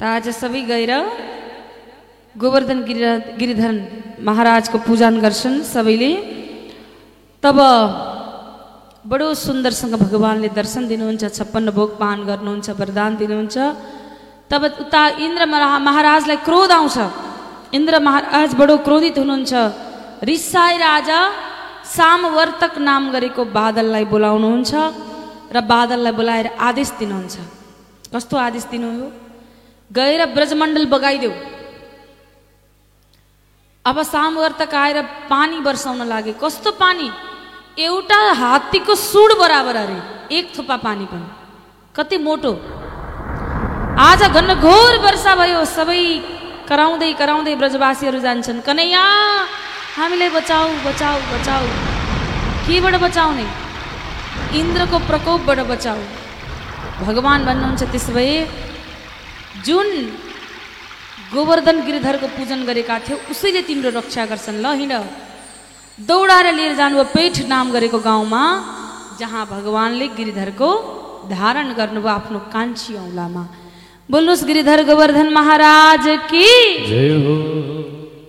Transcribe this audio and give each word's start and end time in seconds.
त 0.00 0.02
आज 0.02 0.28
सबै 0.28 0.60
गएर 0.60 1.06
गोवर्धन 2.38 2.84
गिरि 2.84 3.36
गिरिधर 3.36 3.88
महाराजको 4.20 4.78
पूजन 4.78 5.20
गर्छन् 5.20 5.62
सबैले। 5.62 6.14
तब 7.42 7.58
बडो 9.06 9.34
सुन्दरसँग 9.34 9.94
भगवान्ले 9.94 10.48
दर्शन 10.48 10.88
दिनुहुन्छ 10.88 11.24
छप्पन्न 11.24 11.70
भोग 11.70 11.98
पान 11.98 12.24
गर्नुहुन्छ 12.24 12.70
वरदान 12.70 13.16
दिनुहुन्छ। 13.16 13.58
तब 14.50 14.64
उता 14.80 15.08
इन्द्र 15.08 15.46
महा- 15.46 15.80
महाराजलाई 15.80 16.36
क्रोध 16.36 16.70
आउँछ। 16.70 16.98
इन्द्र 17.74 18.00
महाराज 18.00 18.54
बडो 18.54 18.76
क्रोधित 18.76 19.18
हुनुहुन्छ। 19.18 19.54
रिसाएर 20.22 20.82
आज 20.82 21.32
सामवर्तक 21.84 22.78
नाम 22.78 23.12
गरेको 23.12 23.44
बादललाई 23.44 24.04
बोलाउनुहुन्छ 24.04 24.74
र 25.52 25.60
बादललाई 25.60 26.12
बोलाएर 26.12 26.46
आदेश 26.46 26.92
दिनुहुन्छ। 26.98 27.38
कस्तो 28.14 28.36
आदेश 28.36 28.64
दिनुभयो 28.64 29.25
गएर 29.90 30.24
ब्रजमण्डल 30.28 30.86
बगाइदेऊ 30.86 31.32
अब 33.84 34.02
सामवर्तक 34.04 34.74
आएर 34.74 35.00
पानी 35.30 35.58
वर्षाउन 35.60 36.02
लागे 36.08 36.32
कस्तो 36.42 36.70
पानी 36.80 37.10
एउटा 37.78 38.18
हात्तीको 38.34 38.94
सुड 39.00 39.32
बराबर 39.38 39.76
अरे 39.76 39.98
एक 40.36 40.52
थोपा 40.58 40.76
पानी 40.78 41.06
पनि 41.06 41.28
कति 41.94 42.18
मोटो 42.18 42.52
आज 44.00 44.22
घनघोर 44.30 44.98
वर्षा 45.04 45.34
भयो 45.36 45.64
सबै 45.68 46.02
कराउँदै 46.68 47.12
कराउँदै 47.20 47.54
ब्रजवासीहरू 47.56 48.18
जान्छन् 48.26 48.60
कन्हैया 48.66 49.04
हामीलाई 49.96 50.30
बचाऊ 50.36 50.68
बचाऊ 50.86 51.18
बचाऊ 51.32 51.66
केबाट 52.66 52.94
बचाउने 53.02 53.46
इन्द्रको 54.60 54.98
प्रकोपबाट 55.08 55.60
बचाऊ 55.72 56.00
भगवान् 57.00 57.46
भन्नुहुन्छ 57.48 57.82
त्यसो 57.92 58.12
भए 58.16 58.34
जुन 59.66 59.88
गोवर्धन 61.32 61.76
गिरिधरको 61.86 62.26
पूजन 62.36 62.60
गरेका 62.68 62.96
थियौ 63.06 63.16
उसैले 63.32 63.62
तिम्रो 63.68 63.90
रक्षा 63.98 64.22
गर्छन्। 64.30 64.62
ल 64.62 64.66
हिँड। 64.78 64.94
दौडाएर 65.98 66.46
लिएर 66.54 66.74
जानुभयो 66.76 67.04
पेठ 67.10 67.34
नाम 67.50 67.66
गरेको 67.74 67.98
गाउँमा 67.98 68.42
जहाँ 69.20 69.42
भगवान्ले 69.50 70.06
गिरिधरको 70.18 70.70
धारण 71.26 71.66
गर्नुभयो 71.74 72.12
आफ्नो 72.12 72.38
कान्छी 72.54 72.92
औँलामा। 72.94 73.42
बोल्नुहोस् 74.08 74.44
गिरिधर 74.46 74.80
गोवर्धन 74.86 75.28
महाराज 75.34 76.04
कि 76.30 76.46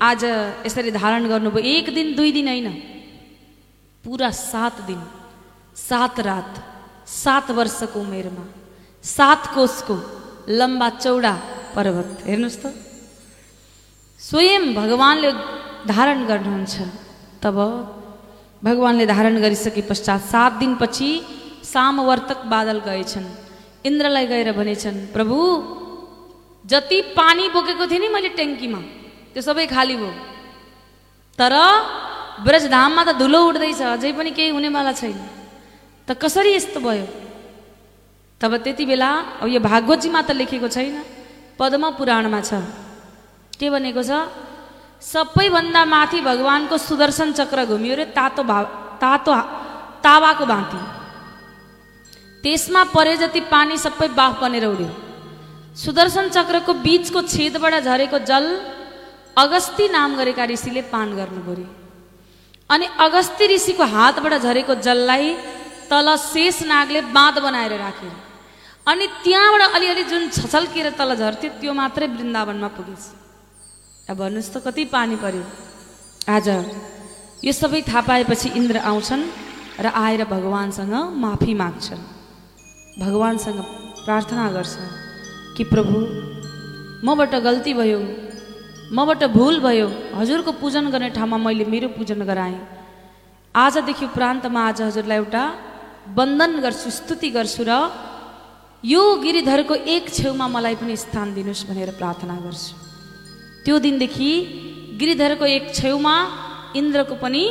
आज 0.01 0.21
यसरी 0.65 0.91
धारण 0.91 1.27
गर्नुभयो? 1.27 1.61
एक 1.61 1.85
दिन 1.93 2.07
दुई 2.15 2.31
दिन 2.31 2.47
होइन। 2.47 2.67
पुरा 4.03 4.29
सात 4.31 4.75
दिन। 4.89 5.01
सात 5.77 6.19
रात। 6.19 6.53
सात 7.05 7.51
वर्षको 7.51 7.99
उमेरमा। 7.99 8.45
सात 9.03 9.41
कोषको 9.53 9.95
लम्बा 10.47 10.89
चौडा 11.03 11.33
पर्वत। 11.75 12.09
हेर्नुहोस् 12.27 12.59
त। 12.63 12.65
स्वयं 14.19 14.63
भगवान्ले 14.73 15.31
धारण 15.91 16.19
गर्नुहुन्छ। 16.25 16.75
तब 17.43 17.57
भगवान्ले 18.63 19.05
धारण 19.05 19.35
गरिसके 19.43 19.81
पश्चात 19.91 20.21
सात 20.31 20.51
दिनपछि 20.59 21.09
सामवर्तक 21.63 22.39
बादल 22.47 22.79
गएछन्। 22.87 23.27
इन्द्रलाई 23.85 24.25
गएर 24.31 24.49
भनेछन् 24.55 25.11
प्रभु 25.15 25.37
जति 26.65 26.97
पानी 27.19 27.45
बोकेको 27.55 27.85
थिएँ 27.87 27.99
नि 27.99 28.07
मैले 28.07 28.29
ट्याङ्कीमा 28.39 28.79
त्यो 29.33 29.41
सबै 29.43 29.65
खाली 29.67 29.95
भयो। 29.99 30.11
तर 31.39 31.53
ब्रजधाममा 32.47 33.03
त 33.03 33.09
धुलो 33.19 33.39
उठ्दैछ 33.51 33.81
अझै 33.83 34.11
पनि 34.17 34.31
केही 34.31 34.49
हुनेवाला 34.55 34.91
छैन। 34.95 35.19
त 36.07 36.15
कसरी 36.15 36.55
यस्तो 36.55 36.79
भयो? 36.79 37.26
तब 38.41 38.51
त्यति 38.63 38.85
बेला 38.85 39.09
अब 39.41 39.47
यो 39.49 39.59
भागवतजीमा 39.59 40.21
त 40.21 40.31
लेखेको 40.37 40.67
छैन। 40.67 40.97
पद्म 41.59 41.83
पुराणमा 41.97 42.41
छ। 42.41 42.61
के 43.59 43.69
भनेको 43.69 44.03
छ? 44.03 44.11
सबैभन्दा 45.01 45.81
माथि 45.85 46.19
भगवान्को 46.21 46.77
सुदर्शन 46.79 47.33
चक्र 47.33 47.65
घुमियो 47.65 47.95
रे 47.97 48.05
तातो 48.13 48.43
भा 48.43 48.59
तातो 49.01 49.33
तावाको 50.05 50.45
भाँति। 50.45 50.79
त्यसमा 52.43 52.83
परे 52.93 53.15
जति 53.17 53.41
पानी 53.49 53.77
सबै 53.77 54.07
बाफ 54.13 54.33
बनेर 54.41 54.65
उड्यो। 54.65 54.89
सुदर्शन 55.75 56.29
चक्रको 56.29 56.73
बिचको 56.85 57.21
छेदबाट 57.23 57.73
झरेको 57.83 58.17
जल 58.29 58.45
अगस्ती 59.37 59.85
नाम 59.89 60.15
गरेका 60.17 60.45
ऋषिले 60.45 60.81
पान 60.93 61.07
गर्नु 61.17 61.41
पर्यो। 61.41 61.67
अनि 62.69 62.85
अगस्ती 62.99 63.45
ऋषिको 63.53 63.83
हातबाट 63.85 64.33
झरेको 64.41 64.73
जललाई 64.85 65.33
तल 65.89 66.07
शेष 66.21 66.61
नागले 66.69 67.01
बाँध 67.13 67.35
बनाएर 67.39 67.73
राखे 67.77 68.09
अनि 68.87 69.05
त्यहाँबाट 69.23 69.75
अलिअलि 69.75 70.03
जुन 70.11 70.23
छछल्किएर 70.31 70.87
तल 70.99 71.11
झर्थ्यो 71.15 71.49
त्यो 71.59 71.71
मात्रै 71.75 72.07
वृन्दावनमा 72.07 72.69
पुगेछ। 72.75 73.03
भन्नुहोस् 74.09 74.51
त 74.53 74.63
कति 74.65 74.83
पानी 74.95 75.15
पर्यो? 75.19 75.43
आज 76.35 76.47
यो 77.43 77.51
सबै 77.51 77.81
थाहा 77.83 78.01
पाएपछि 78.07 78.47
इन्द्र 78.59 78.77
आउँछन् 78.89 79.23
र 79.83 79.87
आएर 79.91 80.21
भगवान्सँग 80.31 80.93
माफी 81.23 81.53
माग्छन्। 81.53 82.03
भगवान्सँग 83.03 83.59
प्रार्थना 84.07 84.45
गर्छन् 84.55 84.89
कि 85.55 85.63
प्रभु 85.73 85.97
मबाट 87.03 87.33
गल्ती 87.43 87.73
भयो 87.75 87.99
मबाट 88.95 89.21
भुल 89.35 89.55
भयो 89.67 89.87
हजुरको 90.15 90.51
पूजन 90.63 90.85
गर्ने 90.95 91.09
ठाउँमा 91.11 91.37
मैले 91.43 91.65
मेरो 91.67 91.87
पूजन 91.99 92.23
गराएँ। 92.23 92.59
आजदेखि 93.55 94.05
उपरान्तमा 94.05 94.61
आज 94.69 94.79
हजुरलाई 94.81 95.17
एउटा 95.17 95.43
वन्दन 96.17 96.51
गर्छु 96.63 96.89
स्तुति 96.99 97.29
गर्छु 97.35 97.63
र 97.67 97.71
यो 98.83 99.01
गिरिधरको 99.17 99.75
एक 99.89 100.09
छेउमा 100.13 100.47
मलाई 100.47 100.75
पनि 100.77 100.95
स्थान 100.95 101.33
दिनुहोस् 101.33 101.65
भनेर 101.65 101.91
प्रार्थना 101.97 102.35
गर्छु। 102.45 102.73
त्यो 103.65 103.75
दिनदेखि 103.79 104.29
गिरिधरको 104.99 105.45
एक 105.45 105.73
छेउमा 105.73 106.15
इन्द्रको 106.77 107.15
पनि 107.17 107.43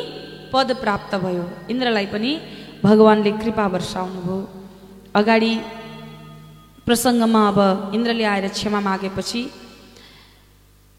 पद 0.52 0.68
प्राप्त 0.78 1.12
भयो। 1.18 1.44
इन्द्रलाई 1.66 2.06
पनि 2.14 2.30
भगवान्ले 2.78 3.30
कृपा 3.42 3.66
वर्षाउनु 3.74 4.20
भयो 4.22 4.38
अगाडि 5.14 5.52
प्रसङ्गमा 6.86 7.42
अब 7.50 7.58
इन्द्रले 7.94 8.24
आएर 8.24 8.46
क्षमा 8.54 8.80
मागेपछि 8.80 9.42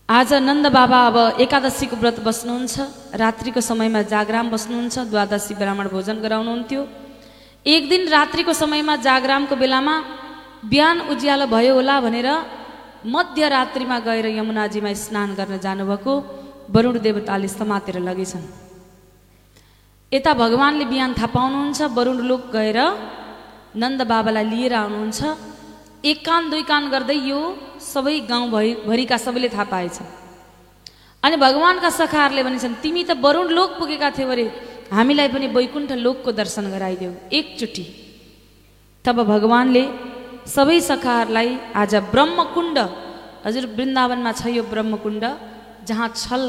आज 0.10 0.30
नन्द 0.44 0.66
बाबा 0.76 1.00
अब 1.08 1.18
एकादशीको 1.40 1.96
व्रत 1.96 2.20
बस्नुहुन्छ। 2.28 2.76
रात्रिको 3.16 3.62
समयमा 3.64 4.02
जागराम 4.12 4.48
बस्नुहुन्छ। 4.52 4.96
द्वादशी 5.12 5.54
ब्राह्मण 5.56 5.88
भोजन 5.88 6.20
गराउनुहुन्थ्यो। 6.20 7.07
एक 7.68 7.84
दिन 7.90 8.08
रात्रिको 8.08 8.54
समयमा 8.54 8.96
जागरामको 9.04 9.56
बेलामा 9.62 9.96
बिहान 10.72 10.98
उज्यालो 11.12 11.46
भयो 11.52 11.74
होला 11.76 11.96
भनेर 12.06 12.30
मध्यरात्रिमा 13.06 13.98
गएर 14.08 14.26
यमुनाजीमा 14.40 14.92
स्नान 15.04 15.30
गर्न 15.40 15.58
जानुभएको 15.66 16.14
वरुण 16.74 16.96
देवताले 17.06 17.48
समातेर 17.52 17.98
लगेछन्। 18.08 18.46
यता 20.12 20.32
भगवान्ले 20.44 20.86
बिहान 20.94 21.12
थाहा 21.20 21.28
पाउनुहुन्छ 21.36 21.80
वरुण 21.98 22.18
लोक 22.30 22.44
गएर 22.56 22.80
नन्द 23.76 24.02
बाबालाई 24.12 24.46
लिएर 24.52 24.74
आउनुहुन्छ। 24.84 25.20
एक 26.08 26.20
कान 26.24 26.42
दुई 26.50 26.64
कान 26.72 26.84
गर्दै 26.94 27.20
यो 27.32 27.40
सबै 27.84 28.16
गाउँ 28.32 28.48
भरि 28.56 28.72
भरिका 28.88 29.18
सबैले 29.26 29.50
थाहा 29.52 29.66
पाएछ 29.74 29.98
अनि 31.24 31.36
भगवान्का 31.36 31.90
सखाहरूले 32.00 32.44
भनेछन् 32.48 32.80
तिमी 32.84 33.04
त 33.04 33.20
वरुण 33.20 33.48
लोक 33.52 33.70
पुगेका 33.80 34.10
थियौ 34.16 34.32
अरे। 34.32 34.46
हामीलाई 34.92 35.28
पनि 35.34 35.48
वैकुण्ठ 35.58 35.92
लोकको 36.06 36.32
दर्शन 36.32 36.66
गराइदेऊ। 36.74 37.12
एकचोटि 37.38 37.86
तब 39.06 39.18
भगवान्ले 39.34 39.84
सबै 40.48 40.80
सखाहरूलाई 40.90 41.50
आज 41.82 41.94
ब्रह्मकुण्ड 42.14 42.78
हजुर 43.46 43.66
वृन्दावनमा 43.78 44.32
छ 44.40 44.42
यो 44.58 44.64
ब्रह्मकुण्ड 44.74 45.24
जहाँ 45.88 46.08
छल 46.16 46.44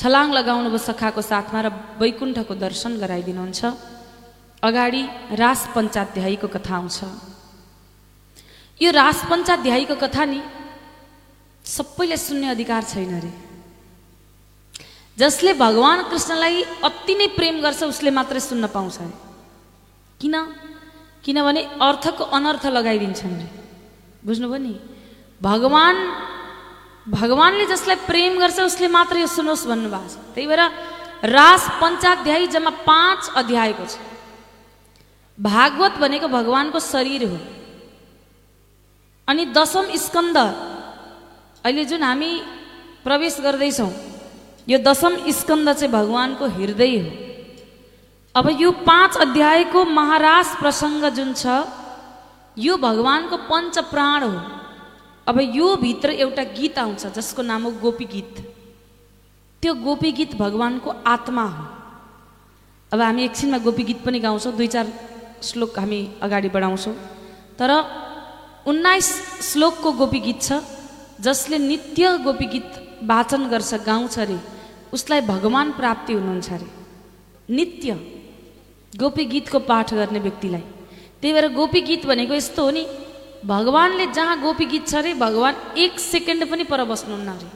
छलाङ 0.00 0.26
लगाउनु 0.38 0.68
भयो 0.72 0.80
सखाको 0.88 1.20
साथमा 1.22 1.60
र 1.60 1.68
वैकुण्ठको 2.00 2.54
दर्शन 2.64 2.92
गराइदिनुहुन्छ। 3.02 3.60
अगाडि 4.62 5.02
रास 5.42 5.60
पञ्चाध्यायीको 5.74 6.48
कथा 6.54 6.74
आउँछ। 6.80 6.98
यो 8.80 8.90
रास 9.00 9.18
पञ्चाध्यायीको 9.30 9.94
कथा 10.04 10.24
नि 10.32 10.40
सबैले 11.64 12.16
सुन्ने 12.16 12.48
अधिकार 12.56 12.82
छैन 12.92 13.12
अरे 13.18 13.32
जसले 15.18 15.52
भगवान् 15.54 16.08
कृष्णलाई 16.10 16.62
अति 16.84 17.14
नै 17.14 17.26
प्रेम 17.36 17.60
गर्छ 17.60 17.82
उसले 17.82 18.10
मात्रै 18.10 18.40
सुन्न 18.40 18.66
पाउँछ। 18.66 18.98
अरे 18.98 19.12
किन? 20.20 20.34
किनभने 21.24 21.62
अर्थको 21.78 22.24
अनर्थ 22.24 22.66
लगाइदिन्छन्। 22.66 23.36
रे 23.38 23.48
बुझ्नुभयो 24.24 24.58
नि? 24.58 24.74
भगवान् 25.42 26.00
भगवान्ले 27.10 27.66
जसलाई 27.66 27.96
प्रेम 28.06 28.38
गर्छ 28.38 28.58
उसले 28.60 28.88
मात्र 28.88 29.16
यो 29.18 29.26
सुनोस् 29.26 29.66
भन्नुभएको 29.66 30.08
छ। 30.08 30.16
त्यही 30.34 30.46
भएर 30.46 30.62
रास 31.28 31.62
पञ्चाध्यायी 31.80 32.46
जम्मा 32.46 32.70
पाँच 32.84 33.20
अध्यायको 33.36 33.84
छ। 33.84 33.96
भागवत 35.38 35.92
भनेको 36.00 36.28
भगवान्को 36.28 36.78
शरीर 36.80 37.22
हो। 37.28 37.38
अनि 39.28 39.44
दशम 39.52 39.84
स्कन्द। 39.96 40.36
अहिले 41.64 41.84
जुन 41.84 42.02
हामी 42.02 42.30
प्रवेश 43.04 43.40
गर्दैछौँ 43.40 43.92
यो 44.68 44.78
दशम 44.78 45.16
स्कन्द 45.30 45.72
चाहिँ 45.72 45.92
भगवान्को 45.92 46.46
हृदय 46.48 46.96
हो। 46.98 47.10
अब 48.34 48.48
यो 48.60 48.70
पाँच 48.86 49.16
अध्यायको 49.16 49.84
महारास 49.84 50.56
प्रसङ्ग 50.60 51.08
जुन 51.14 51.32
छ 51.34 51.64
यो 52.56 52.76
भगवान्को 52.76 53.36
पञ्च 53.48 53.78
प्राण 53.90 54.22
हो। 54.22 54.40
अब 55.26 55.40
यो 55.40 55.76
भित्र 55.76 56.10
एउटा 56.20 56.44
गीत 56.56 56.78
आउँछ 56.78 57.06
जसको 57.16 57.42
नाम 57.42 57.62
हो 57.64 57.70
गोपी 57.82 58.04
गीत 58.04 58.34
त्यो 59.62 59.74
गोपी 59.76 60.12
गीत 60.12 60.34
भगवान्को 60.36 60.90
आत्मा 61.06 61.44
हो। 61.44 61.64
अब 62.92 63.00
हामी 63.00 63.24
एकछिनमा 63.24 63.58
गोपी 63.58 63.82
गीत 63.84 64.02
पनि 64.04 64.18
गाउँछौँ 64.20 64.52
दुई 64.56 64.66
चार 64.66 64.86
श्लोक 65.42 65.78
हामी 65.78 66.00
अगाडि 66.22 66.48
बढाउँछौँ। 66.48 66.94
तर 67.58 67.70
उन्नाइस 68.66 69.08
श्लोकको 69.42 69.92
गोपी 69.92 70.20
गीत 70.20 70.42
छ 70.42 70.62
जसले 71.20 71.58
नित्य 71.58 72.16
गोपी 72.24 72.46
गीत 72.46 72.79
वाचन 73.02 73.48
गर्छ 73.48 73.74
गाउँछ 73.86 74.18
अरे। 74.18 74.38
उसलाई 74.92 75.20
भगवान् 75.20 75.72
प्राप्ति 75.72 76.12
हुनुहुन्छ 76.12 76.52
अरे। 76.52 76.68
नित्य 77.48 77.92
गोपी 78.92 79.24
गीतको 79.24 79.58
पाठ 79.60 79.94
गर्ने 79.94 80.18
व्यक्तिलाई। 80.18 80.64
त्यही 81.20 81.32
भएर 81.32 81.46
गोपी 81.54 81.80
गीत 81.80 82.06
भनेको 82.06 82.34
यस्तो 82.34 82.62
हो 82.62 82.70
नि 82.70 82.82
भगवान्ले 83.44 84.06
जहाँ 84.12 84.40
गोपी 84.40 84.64
गीत 84.66 84.88
छ 84.88 84.94
अरे 84.94 85.14
भगवान् 85.14 85.78
एक 85.78 85.98
सेकेन्ड 86.00 86.50
पनि 86.50 86.64
पर 86.64 86.84
बस्नुहुन्न 86.84 87.28
अरे। 87.28 87.48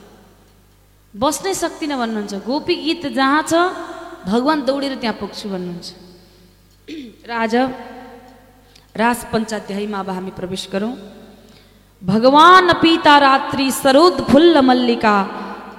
बस्नै 1.13 1.53
सक्दिनँ 1.53 1.97
भन्नुहुन्छ। 1.97 2.33
गोपी 2.45 2.75
गीत 2.75 3.05
जहाँ 3.13 3.43
छ 3.43 3.53
भगवान् 4.25 4.65
दौडेर 4.65 4.95
त्यहाँ 5.01 5.17
पुग्छु 5.19 5.49
भन्नुहुन्छ। 5.49 5.87
र 7.27 7.31
आज 7.31 7.55
रास 8.95 9.19
पञ्चाध्यायमा 9.31 9.99
अब 9.99 10.09
हामी 10.09 10.31
प्रवेश 10.31 10.69
गरौँ। 10.71 10.93
भगवान् 12.05 12.71
पिता 12.81 13.17
रात्रि 13.17 13.65
सरोद 13.73 14.17
फुल्ल 14.29 14.61
मल्लिका 14.61 15.13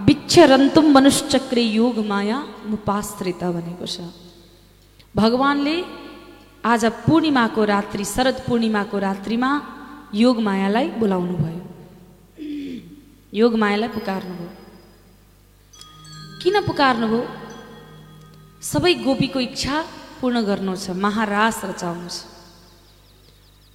बिच्छरन्तुम 0.06 0.86
मनुष्चक्रे 0.94 1.62
योग 1.62 1.98
माया 2.06 2.38
मुपाश्रित 2.70 3.42
भनेको 3.56 3.86
छ 3.86 4.06
भगवान्ले 5.14 5.76
आज 6.64 6.84
पूर्णिमाको 7.04 7.64
रात्रि 7.72 8.04
शरद 8.04 8.38
पूर्णिमाको 8.46 8.98
रात्रिमा 9.06 9.50
योग 10.22 10.40
मायालाई 10.48 10.88
बोलाउनु 11.00 11.36
भयो 11.42 11.62
योग 13.32 13.54
मायालाई 13.62 13.90
पुकार्नुभयो 13.98 14.50
किन 16.42 16.60
पुकार्नुभयो 16.66 17.22
सबै 18.62 18.94
गोपीको 19.06 19.40
इच्छा 19.48 19.76
पूर्ण 20.18 20.42
गर्नु 20.50 20.74
छ 20.76 20.98
महारास 21.06 21.62
रचाउनु 21.70 22.10
छ 22.10 22.18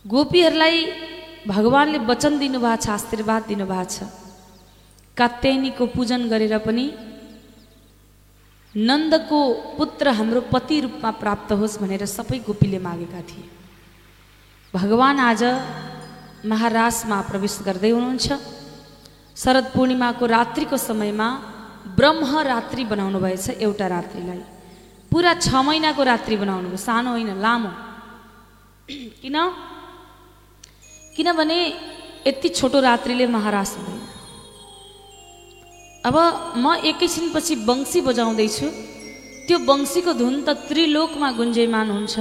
गोपीहरूलाई 0.06 0.78
भगवान्ले 1.42 1.98
वचन 2.06 2.38
दिनुभएको 2.38 2.82
छ 2.82 2.90
आशीर्वाद 2.90 3.42
दिनुभएको 3.50 3.86
छ। 3.90 4.06
कात्यायनीको 5.18 5.86
पूजन 5.96 6.30
गरेर 6.30 6.58
पनि 6.62 6.86
नन्दको 8.76 9.40
पुत्र 9.78 10.06
हाम्रो 10.18 10.42
पति 10.54 10.78
रूपमा 10.82 11.10
प्राप्त 11.22 11.50
होस् 11.60 11.82
भनेर 11.82 12.06
सबै 12.08 12.40
गोपीले 12.46 12.80
मागेका 12.80 13.22
थिए। 13.26 13.46
भगवान् 14.74 15.20
आज 15.20 15.42
महारासमा 16.46 17.18
प्रवेश 17.30 17.56
गर्दै 17.68 17.92
हुनुहुन्छ। 17.92 18.28
शरद 19.36 19.66
पूर्णिमाको 19.74 20.26
रात्रिको 20.26 20.78
समयमा 20.78 21.28
ब्रह्म 21.98 22.22
रात्रि 22.48 22.84
बनाउनु 22.86 23.20
भएछ 23.20 23.60
एउटा 23.60 23.88
रात्रिलाई। 23.88 24.42
पुरा 25.12 25.34
छ 25.42 25.50
महिनाको 25.58 26.04
रात्रि 26.04 26.36
बनाउनु 26.38 26.78
सानो 26.78 27.10
होइन 27.12 27.32
लामो। 27.42 27.72
किन? 29.22 29.38
किनभने 31.22 31.58
यति 32.28 32.50
छोटो 32.50 32.80
रात्रिले 32.82 33.26
महारास 33.30 33.72
हुँदैन 33.78 34.00
अब 36.10 36.16
म 36.58 36.66
एकैछिनपछि 36.90 37.56
वंशी 37.70 38.00
बजाउँदैछु। 38.02 38.68
त्यो 39.46 39.58
वंशीको 39.70 40.14
धुन 40.18 40.36
त 40.42 40.50
त्रिलोकमा 40.66 41.30
गुन्जयमान 41.38 41.88
हुन्छ। 41.94 42.16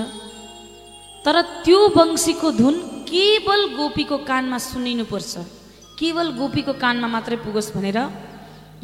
तर 1.25 1.37
त्यो 1.64 1.81
वंशीको 1.97 2.49
धुन 2.61 2.75
केवल 3.08 3.61
गोपीको 3.79 4.17
कानमा 4.29 4.58
सुनिनुपर्छ। 4.69 5.32
केवल 5.97 6.29
गोपीको 6.37 6.73
कानमा 6.85 7.08
मात्रै 7.08 7.37
पुगोस् 7.44 7.73
भनेर 7.76 7.99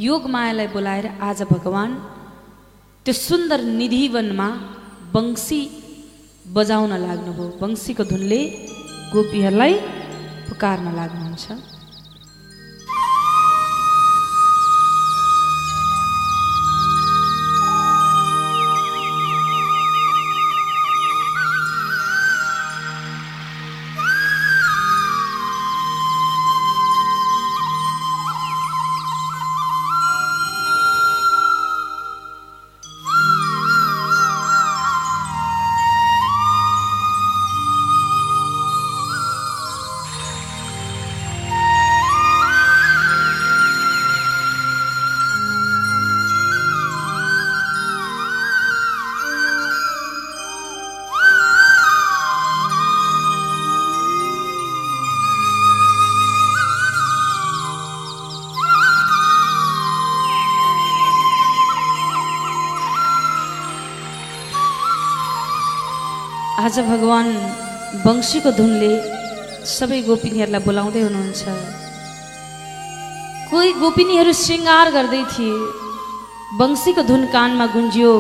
योग 0.01 0.23
मायालाई 0.33 0.69
बोलाएर 0.73 1.07
आज 1.29 1.39
भगवान् 1.53 1.93
त्यो 3.05 3.15
सुन्दर 3.27 3.61
निधिवनमा 3.81 4.49
वंशी 5.15 5.61
बजाउन 6.57 6.93
लाग्नुभयो। 7.05 7.47
वंशीको 7.61 8.05
धुनले 8.13 8.41
गोपीहरूलाई 9.13 9.75
पुकार्न 10.49 10.95
लाग्नुहुन्छ 10.95 11.47
आज 66.67 66.79
भगवान् 66.83 67.29
वंशीको 68.05 68.51
धुनले 68.59 68.91
सबै 69.73 69.99
गोपिनीहरूलाई 70.07 70.63
बोलाउँदै 70.67 71.01
हुनुहुन्छ। 71.07 71.43
कोही 73.51 73.71
गोपिनीहरू 73.83 74.33
श्रृङ्गार 74.35 74.87
गर्दै 74.97 75.23
थिए। 75.33 75.55
वंशीको 76.59 77.03
धुन 77.11 77.23
कानमा 77.35 77.67
गुन्जियो। 77.75 78.13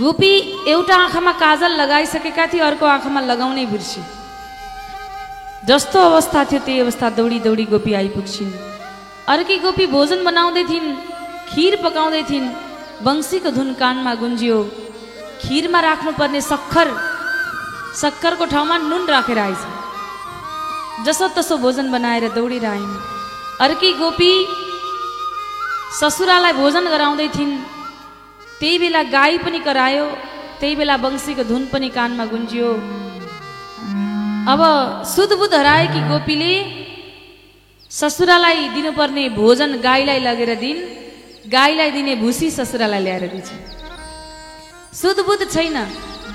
गोपी 0.00 0.32
एउटा 0.74 0.96
आँखामा 1.04 1.32
काजल 1.44 1.72
लगाइसकेका 1.80 2.46
थिए 2.52 2.66
अर्को 2.68 2.86
आँखामा 2.96 3.20
लगाउनै 3.30 3.66
बिर्सी 3.72 4.02
जस्तो 5.70 5.98
अवस्था 6.10 6.40
थियो 6.50 6.60
त्यही 6.66 6.80
अवस्था 6.80 7.06
दौडी 7.18 7.38
दौडी 7.46 7.64
गोपी 7.72 7.92
आइपुग्छिन्। 8.02 8.52
अर्की 9.32 9.56
गोपी 9.64 9.86
भोजन 9.94 10.24
बनाउँदै 10.26 10.64
थिइन् 10.70 10.96
खिर 11.50 11.72
पकाउँदै 11.84 12.22
थिइन् 12.30 12.54
वंशीको 13.06 13.50
धुन 13.58 13.68
कानमा 13.82 14.14
गुन्जियो। 14.22 14.58
खिरमा 15.42 15.80
राख्नुपर्ने 15.80 16.40
सक्खर 16.50 16.88
सक्खरको 18.02 18.44
ठाउँमा 18.52 18.76
नुन 18.90 19.02
राखेर 19.14 19.38
आइछ 19.38 19.62
जसो 21.06 21.28
तसो 21.36 21.56
भोजन 21.64 21.86
बनाएर 21.92 22.24
दौडेर 22.36 22.66
आइन् 22.66 22.94
अर्की 23.64 23.90
गोपी 24.00 24.32
ससुरालाई 26.00 26.52
भोजन 26.62 26.84
गराउँदै 26.94 27.28
थिइन्। 27.36 27.52
त्यही 28.60 28.78
बेला 28.78 29.02
गाई 29.16 29.38
पनि 29.44 29.58
करायो 29.66 30.06
त्यही 30.60 30.74
बेला 30.78 30.96
वंशीको 31.04 31.44
धुन 31.50 31.62
पनि 31.72 31.88
कानमा 31.96 32.24
गुन्जियो। 32.32 32.70
अब 34.52 34.60
सुधबुध 35.14 35.54
हराएकी 35.54 36.00
गोपीले 36.10 36.52
ससुरालाई 37.90 38.68
दिनुपर्ने 38.74 39.24
भोजन 39.38 39.70
गाईलाई 39.86 40.20
लगेर 40.28 40.50
दिन्। 40.64 40.80
गाईलाई 41.54 41.90
दिने 41.96 42.14
भुसी 42.24 42.50
ससुरालाई 42.50 43.02
ल्याएर 43.04 43.24
दिन्छ 43.32 43.50
सुधबुध 44.94 45.40
छैन 45.50 45.76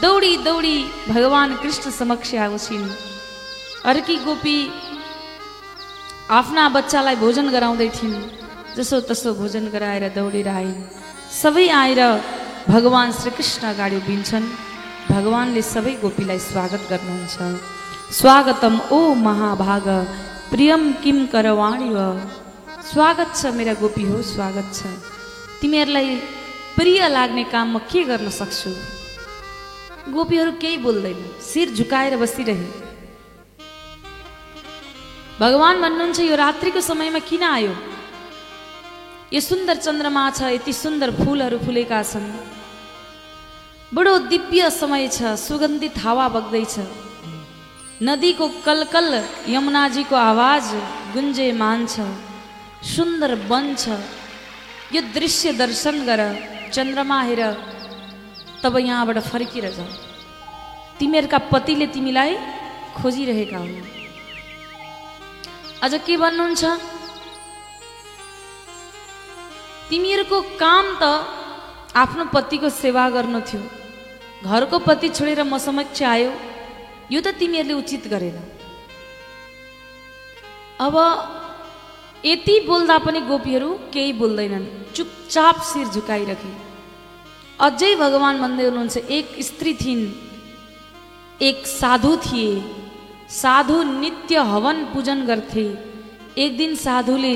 दौडी 0.01 0.32
दौडी 0.44 0.78
भगवान् 1.08 1.56
कृष्ण 1.58 1.92
समक्ष 1.92 2.34
आउँछिन् 2.38 2.88
अर्की 3.86 4.16
गोपी 4.25 4.58
आफ्ना 6.30 6.63
बच्चालाई 6.70 7.16
भोजन 7.24 7.48
गराउँदै 7.50 7.88
थिइन् 7.98 8.18
जसो 8.78 9.00
तसो 9.08 9.34
भोजन 9.34 9.70
गराएर 9.74 10.06
दौडेर 10.16 10.48
आइन् 10.50 10.82
सबै 11.34 11.68
आएर 11.74 12.01
भगवान् 12.68 13.16
श्रीकृष्ण 13.20 13.68
अगाडि 13.68 13.96
उभिन्छन् 13.98 14.48
भगवान्ले 15.10 15.62
सबै 15.66 15.94
गोपीलाई 16.01 16.39
स्वागत 16.46 16.84
गर्नुहुन्छ 16.92 17.38
स्वागतम 18.13 18.75
ओ 18.92 19.00
महाभाग 19.22 19.88
प्रियम 20.51 20.84
किम 21.04 21.25
करवाणी 21.34 21.89
स्वागत 22.92 23.32
छ 23.36 23.56
मेरा 23.56 23.74
गोपी 23.82 24.04
हो 24.12 24.22
स्वागत 24.34 24.68
छ 24.74 24.92
तिमीहरूलाई 25.62 26.12
प्रिय 26.76 27.08
लाग्ने 27.08 27.44
काम 27.44 27.68
म 27.76 27.80
के 27.92 28.04
गर्न 28.04 28.30
सक्छु? 28.30 28.70
गोपीहरू 30.12 30.52
केही 30.62 30.78
बोल्दैन। 30.78 31.20
शिर 31.42 31.70
झुकाएर 31.76 32.18
बसिरहे। 32.18 32.68
भगवान् 35.40 35.82
भन्नुहुन्छ 35.82 36.20
यो 36.20 36.36
रात्रिको 36.36 36.82
समयमा 36.82 37.20
किन 37.30 37.44
आयो? 37.44 37.74
यो 39.34 39.40
सुन्दर 39.40 39.78
चन्द्रमा 39.78 40.24
छ 40.32 40.40
यति 40.56 40.74
सुन्दर 40.74 41.10
फुलहरू 41.20 41.58
फुलेका 41.66 42.02
छन्। 42.04 42.28
बडो 43.94 44.14
दिव्य 44.32 44.70
समय 44.70 45.08
छ 45.08 45.36
सुगन्धित 45.38 45.98
हावा 45.98 46.28
बग्दैछ। 46.30 46.76
नदीको 48.04 48.46
कलकल 48.66 49.08
यमुनाजीको 49.48 50.16
आवाज 50.16 50.66
गुन्जेमान 51.14 51.80
छ। 51.88 51.96
सुन्दर 52.96 53.36
वन 53.50 53.76
छ। 53.76 54.00
यो 54.94 55.02
दृश्य 55.14 55.54
दर्शन 55.54 56.06
गर। 56.06 56.22
चन्द्रमा 56.72 57.22
हेर 57.22 57.42
तब 58.64 58.78
यहाँबाट 58.78 59.18
फर्किएर 59.32 59.66
जाऊ। 59.72 59.90
तिमीहरूका 61.00 61.40
पतिले 61.52 61.88
तिमीलाई 61.88 62.32
खोजिरहेका 62.98 63.58
हुन्। 63.58 63.88
अझ 65.84 65.94
के 66.06 66.16
भन्नुहुन्छ? 66.18 66.64
तिमीहरूको 69.90 70.38
काम 70.62 70.86
त 71.02 71.04
आफ्नो 71.96 72.24
पतिको 72.36 72.70
सेवा 72.70 73.04
गर्नु 73.10 73.40
थियो। 73.42 73.62
घरको 74.46 74.78
पति 74.80 75.10
छोडेर 75.10 75.44
म 75.44 75.58
समक्ष 75.58 76.02
आयो 76.04 76.32
यो 77.12 77.20
त 77.22 77.28
तिमीहरूले 77.40 77.74
उचित 77.74 78.04
गरेन। 78.08 78.38
अब 80.80 80.96
यति 82.26 82.60
बोल्दा 82.60 82.98
पनि 82.98 83.20
गोपीहरू 83.22 83.70
केही 83.94 84.14
बोल्दैनन्। 84.14 84.66
चुपचाप 84.96 85.62
शिर 85.64 85.88
झुकाइरहे 85.88 86.52
अझै 87.60 87.96
भगवान् 87.96 88.40
भन्दै 88.40 88.66
हुनुहुन्छ 88.66 88.98
एक 89.18 89.28
स्त्री 89.40 89.74
थिइन्। 89.74 90.04
एक 91.42 91.68
साधु 91.68 92.16
थिए। 92.18 92.50
साधु 93.32 93.78
नित्य 93.84 94.38
हवन 94.52 94.78
पूजन 94.86 95.20
गर्थे। 95.26 95.66
एक 96.38 96.58
दिन 96.58 96.76
साधुले 96.76 97.36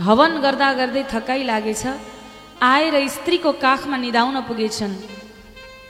हवन 0.00 0.32
गर्दा 0.40 0.72
गर्दै 0.72 1.04
थकाइ 1.12 1.42
लागेछ। 1.44 1.84
आएर 2.62 2.96
स्त्रीको 3.08 3.52
काखमा 3.64 3.96
निधाउन 3.96 4.40
पुगेछन्। 4.48 4.94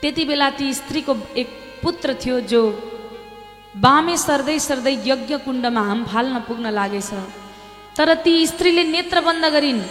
त्यति 0.01 0.25
बेला 0.25 0.49
ती 0.49 0.73
स्त्रीको 0.73 1.15
एक 1.35 1.49
पुत्र 1.83 2.13
थियो 2.21 2.39
जो 2.51 2.61
बामे 3.75 4.17
सर्दै 4.17 4.57
सर्दै 4.59 4.93
यज्ञ 5.05 5.37
कुण्डमा 5.45 5.81
हाम 5.81 6.03
फाल्न 6.05 6.39
पुग्न 6.47 6.65
लागेछ। 6.71 7.11
तर 7.97 8.09
ती 8.23 8.33
स्त्रीले 8.47 8.83
नेत्र 8.83 9.21
बन्द 9.21 9.45
गरिन्। 9.55 9.81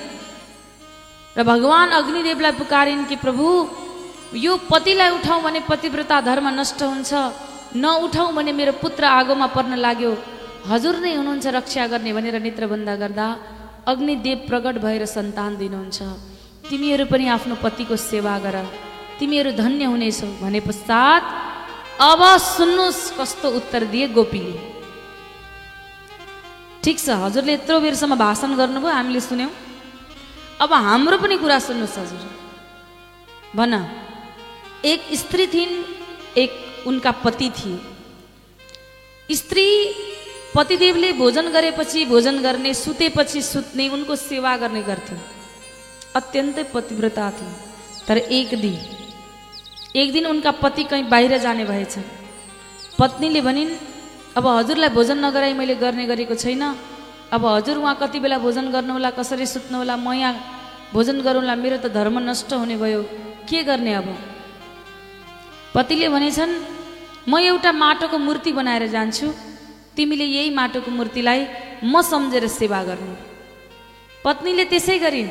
र 1.36 1.40
भगवान् 1.42 1.96
अग्निदेवलाई 2.00 2.52
पुकारिन् 2.60 3.08
कि 3.08 3.16
प्रभु 3.16 3.46
यो 4.36 4.52
पतिलाई 4.70 5.10
उठाउँ 5.18 5.42
भने 5.42 5.60
पतिव्रता 5.70 6.20
धर्म 6.20 6.46
नष्ट 6.60 6.80
हुन्छ। 6.82 7.12
नउठाउँ 7.74 8.34
भने 8.36 8.52
मेरो 8.52 8.72
पुत्र 8.78 9.04
आगोमा 9.04 9.46
पर्न 9.56 9.74
लाग्यो। 9.80 10.12
हजुर 10.70 10.94
नै 11.02 11.12
हुनुहुन्छ 11.18 11.46
रक्षा 11.58 11.86
गर्ने 11.92 12.12
भनेर 12.12 12.36
नेत्र 12.38 12.66
बन्द 12.66 12.88
गर्दा 13.02 13.26
अग्निदेव 13.86 14.38
प्रकट 14.48 14.74
भएर 14.84 15.04
सन्तान 15.06 15.56
दिनुहुन्छ। 15.60 15.98
तिमीहरू 16.68 17.04
पनि 17.12 17.24
आफ्नो 17.36 17.54
पतिको 17.64 17.96
सेवा 17.96 18.34
गर। 18.44 18.56
तिमीहरू 19.18 19.50
धन्य 19.52 19.84
हुनेछौ। 19.84 20.28
भने 20.42 20.60
पश्चात 20.60 21.22
अब 22.00 22.20
सुन्नुहोस् 22.56 23.12
कस्तो 23.18 23.48
उत्तर 23.58 23.82
दिए 23.92 24.08
गोपीले। 24.16 24.73
ठिक 26.84 26.98
छ 27.00 27.08
हजुरले 27.24 27.52
यत्रो 27.52 27.76
बेरसम्म 27.80 28.14
भाषण 28.20 28.50
गर्नुभयो 28.60 28.92
हामीले 28.92 29.20
सुन्यौँ। 29.20 29.52
अब 30.60 30.72
हाम्रो 30.86 31.16
पनि 31.18 31.36
कुरा 31.42 31.58
सुन्नुहोस् 31.58 31.98
हजुर। 31.98 32.22
भन 33.56 33.72
एक 34.84 35.00
स्त्री 35.20 35.46
थिइन् 35.54 35.74
एक 36.36 36.50
उनका 36.86 37.10
पति 37.24 37.48
थिए। 37.58 39.34
स्त्री 39.34 39.66
पतिदेवले 40.56 41.12
भोजन 41.20 41.46
गरेपछि 41.56 42.04
भोजन 42.12 42.36
गर्ने 42.42 42.72
सुतेपछि 42.74 43.40
सुत्ने 43.42 43.88
उनको 43.88 44.14
सेवा 44.18 44.52
गर्ने 44.62 44.82
गर्थे। 44.82 45.16
अत्यन्तै 46.16 46.64
पतिव्रता 46.74 47.30
थिए। 47.38 47.52
तर 48.06 48.16
एक 48.18 48.50
दिन 48.60 48.76
एक 49.96 50.08
दिन 50.12 50.24
उनका 50.26 50.50
पति 50.60 50.84
कहीँ 50.84 51.08
बाहिर 51.08 51.32
जाने 51.38 51.64
भएछ 51.64 51.94
पत्नीले 52.98 53.40
भनिन् 53.40 53.72
अब 54.34 54.46
हजुरलाई 54.46 54.90
भोजन 54.90 55.18
नगराई 55.24 55.52
मैले 55.54 55.74
गर्ने 55.78 56.04
गरेको 56.10 56.34
छैन। 56.34 56.62
अब 57.30 57.42
हजुर 57.46 57.76
उहाँ 57.78 57.94
कति 58.02 58.18
बेला 58.18 58.38
भोजन 58.42 58.66
गर्नुहोला 58.74 59.10
कसरी 59.14 59.46
सुत्नुहोला 59.46 59.94
म 59.96 60.10
यहाँ 60.12 60.34
भोजन 60.90 61.22
गरौँला 61.22 61.54
मेरो 61.54 61.78
त 61.78 61.86
धर्म 61.94 62.18
नष्ट 62.18 62.50
हुने 62.52 62.76
भयो। 62.76 63.02
के 63.46 63.62
गर्ने 63.62 63.94
अब? 63.94 64.08
पतिले 65.74 66.08
भनेछन् 66.10 66.52
म 67.30 67.38
एउटा 67.38 67.70
माटोको 67.72 68.18
मूर्ति 68.18 68.50
बनाएर 68.58 68.86
जान्छु। 68.90 69.26
तिमीले 69.94 70.26
यही 70.26 70.50
माटोको 70.50 70.90
मूर्तिलाई 70.90 71.40
म 71.86 72.02
सम्झेर 72.02 72.46
सेवा 72.50 72.82
गर्नु। 72.90 73.14
पत्नीले 74.24 74.64
त्यसै 74.66 74.98
गरिन् 74.98 75.30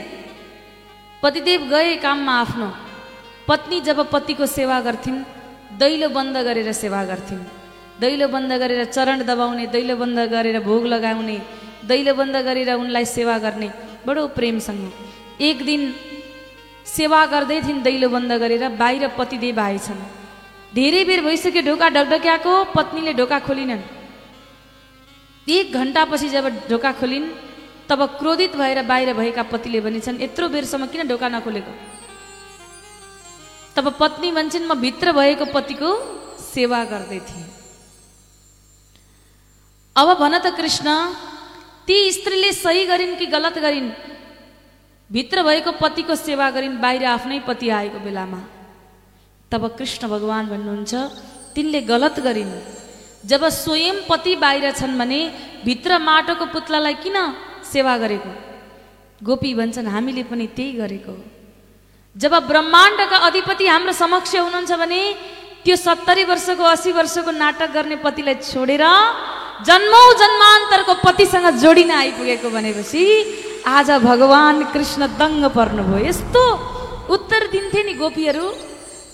पतिदेव 1.23 1.61
गए 1.67 1.95
काममा 1.99 2.33
आफ्नो। 2.39 2.69
पत्नी 3.47 3.77
जब 3.83 3.99
पतिको 4.11 4.45
सेवा 4.47 4.79
गर्थिन् 4.87 5.19
दैलो 5.79 6.07
बन्द 6.09 6.35
गरेर 6.47 6.71
सेवा 6.71 7.03
गर्थिन्। 7.03 7.62
दैलो 8.01 8.27
बन्द 8.27 8.51
गरेर 8.61 8.81
चरण 8.95 9.19
दबाउने 9.23 9.65
दैलो 9.75 9.95
बन्द 9.95 10.19
गरेर 10.33 10.59
भोग 10.59 10.83
लगाउने 10.93 11.37
दैलो 11.85 12.13
बन्द 12.13 12.35
गरेर 12.47 12.69
उनलाई 12.73 13.05
सेवा 13.05 13.37
गर्ने 13.45 13.69
बडो 14.05 14.27
प्रेमसँग। 14.37 14.83
एक 15.41 15.57
दिन 15.65 15.81
सेवा 16.87 17.21
गर्दै 17.33 17.59
थिइन् 17.61 17.83
दैलो 17.83 18.07
बन्द 18.09 18.31
गरेर 18.41 18.63
बाहिर 18.81 19.03
पतिदेव 19.17 19.59
आएछन् 19.59 20.01
धेरै 20.75 21.03
बेर 21.05 21.21
भइसक्यो 21.21 21.61
ढोका 21.61 21.87
ढकढक्याएको 21.95 22.53
पत्नीले 22.75 23.13
ढोका 23.13 23.39
खोलिनन्। 23.47 23.83
एक 25.47 25.73
घन्टापछि 25.73 26.29
जब 26.29 26.45
ढोका 26.69 26.91
खोलिन् 26.99 27.27
तब 27.89 27.99
क्रोधित 28.19 28.55
भएर 28.55 28.81
बाहिर 28.89 29.13
भएका 29.13 29.43
पतिले 29.53 29.79
भनिन्छन् 29.85 30.21
यत्रो 30.21 30.49
बेरसम्म 30.49 30.85
किन 30.91 31.07
ढोका 31.07 31.27
नखोलेको? 31.29 31.73
तब 33.75 33.85
पत्नी 33.99 34.29
भन्छन् 34.31 34.67
म 34.67 34.73
भित्र 34.81 35.11
भएको 35.13 35.45
पतिको 35.53 35.89
सेवा 36.41 36.83
गर्दै 36.91 37.19
थिएँ। 37.21 37.52
अब 39.95 40.07
भन 40.19 40.37
त 40.37 40.49
कृष्ण 40.57 40.89
ती 41.87 41.95
स्त्रीले 42.11 42.51
सही 42.53 42.85
गरिन् 42.85 43.15
कि 43.15 43.25
गलत 43.29 43.57
गरिन्? 43.61 43.89
भित्र 45.09 45.43
भएको 45.43 45.71
पतिको 45.77 46.15
सेवा 46.17 46.49
गरिन् 46.49 46.81
बाहिर 46.81 47.05
आफ्नै 47.05 47.39
पति 47.45 47.69
आएको 47.69 47.99
बेलामा। 48.01 48.41
तब 49.51 49.63
कृष्ण 49.77 50.07
भगवान् 50.09 50.49
भन्नुहुन्छ 50.49 50.93
तिनले 51.53 51.81
गलत 51.85 52.19
गरिन्। 52.25 52.53
जब 53.29 53.45
स्वयं 53.53 53.97
पति 54.09 54.35
बाहिर 54.35 54.71
छन् 54.73 54.97
भने 54.97 55.19
भित्र 55.61 55.99
माटोको 55.99 56.45
पुत्लालाई 56.49 56.95
किन 57.03 57.17
सेवा 57.61 57.93
गरेको? 57.97 58.31
गोपी 59.21 59.53
भन्छन् 59.53 59.93
हामीले 59.93 60.23
पनि 60.25 60.47
त्यही 60.57 60.71
गरेको। 60.81 61.15
जब 62.15 62.33
ब्रह्माण्डका 62.49 63.17
अधिपति 63.29 63.65
हाम्रो 63.67 63.93
समक्ष 63.93 64.35
हुनुहुन्छ 64.35 64.71
भने 64.73 65.01
त्यो 65.63 65.75
सत्तरी 65.77 66.23
वर्षको 66.25 66.63
असी 66.65 66.91
वर्षको 66.91 67.31
नाटक 67.31 67.69
गर्ने 67.71 67.95
पतिलाई 68.01 68.35
छोडेर 68.41 68.83
जन्मौ 69.61 70.05
जन्मान्तरको 70.21 70.93
पतिसँग 71.05 71.47
जोडिन 71.63 71.91
आइपुगेको 71.91 72.49
भनेपछि 72.49 73.03
आज 73.67 73.89
भगवान् 74.03 74.59
कृष्ण 74.73 75.01
दङ्ग 75.21 75.43
पर्नुभयो। 75.57 76.05
यस्तो 76.09 76.43
उत्तर 77.15 77.41
दिन्थे 77.53 77.81
नि 77.83 77.93
गोपीहरू। 78.01 78.47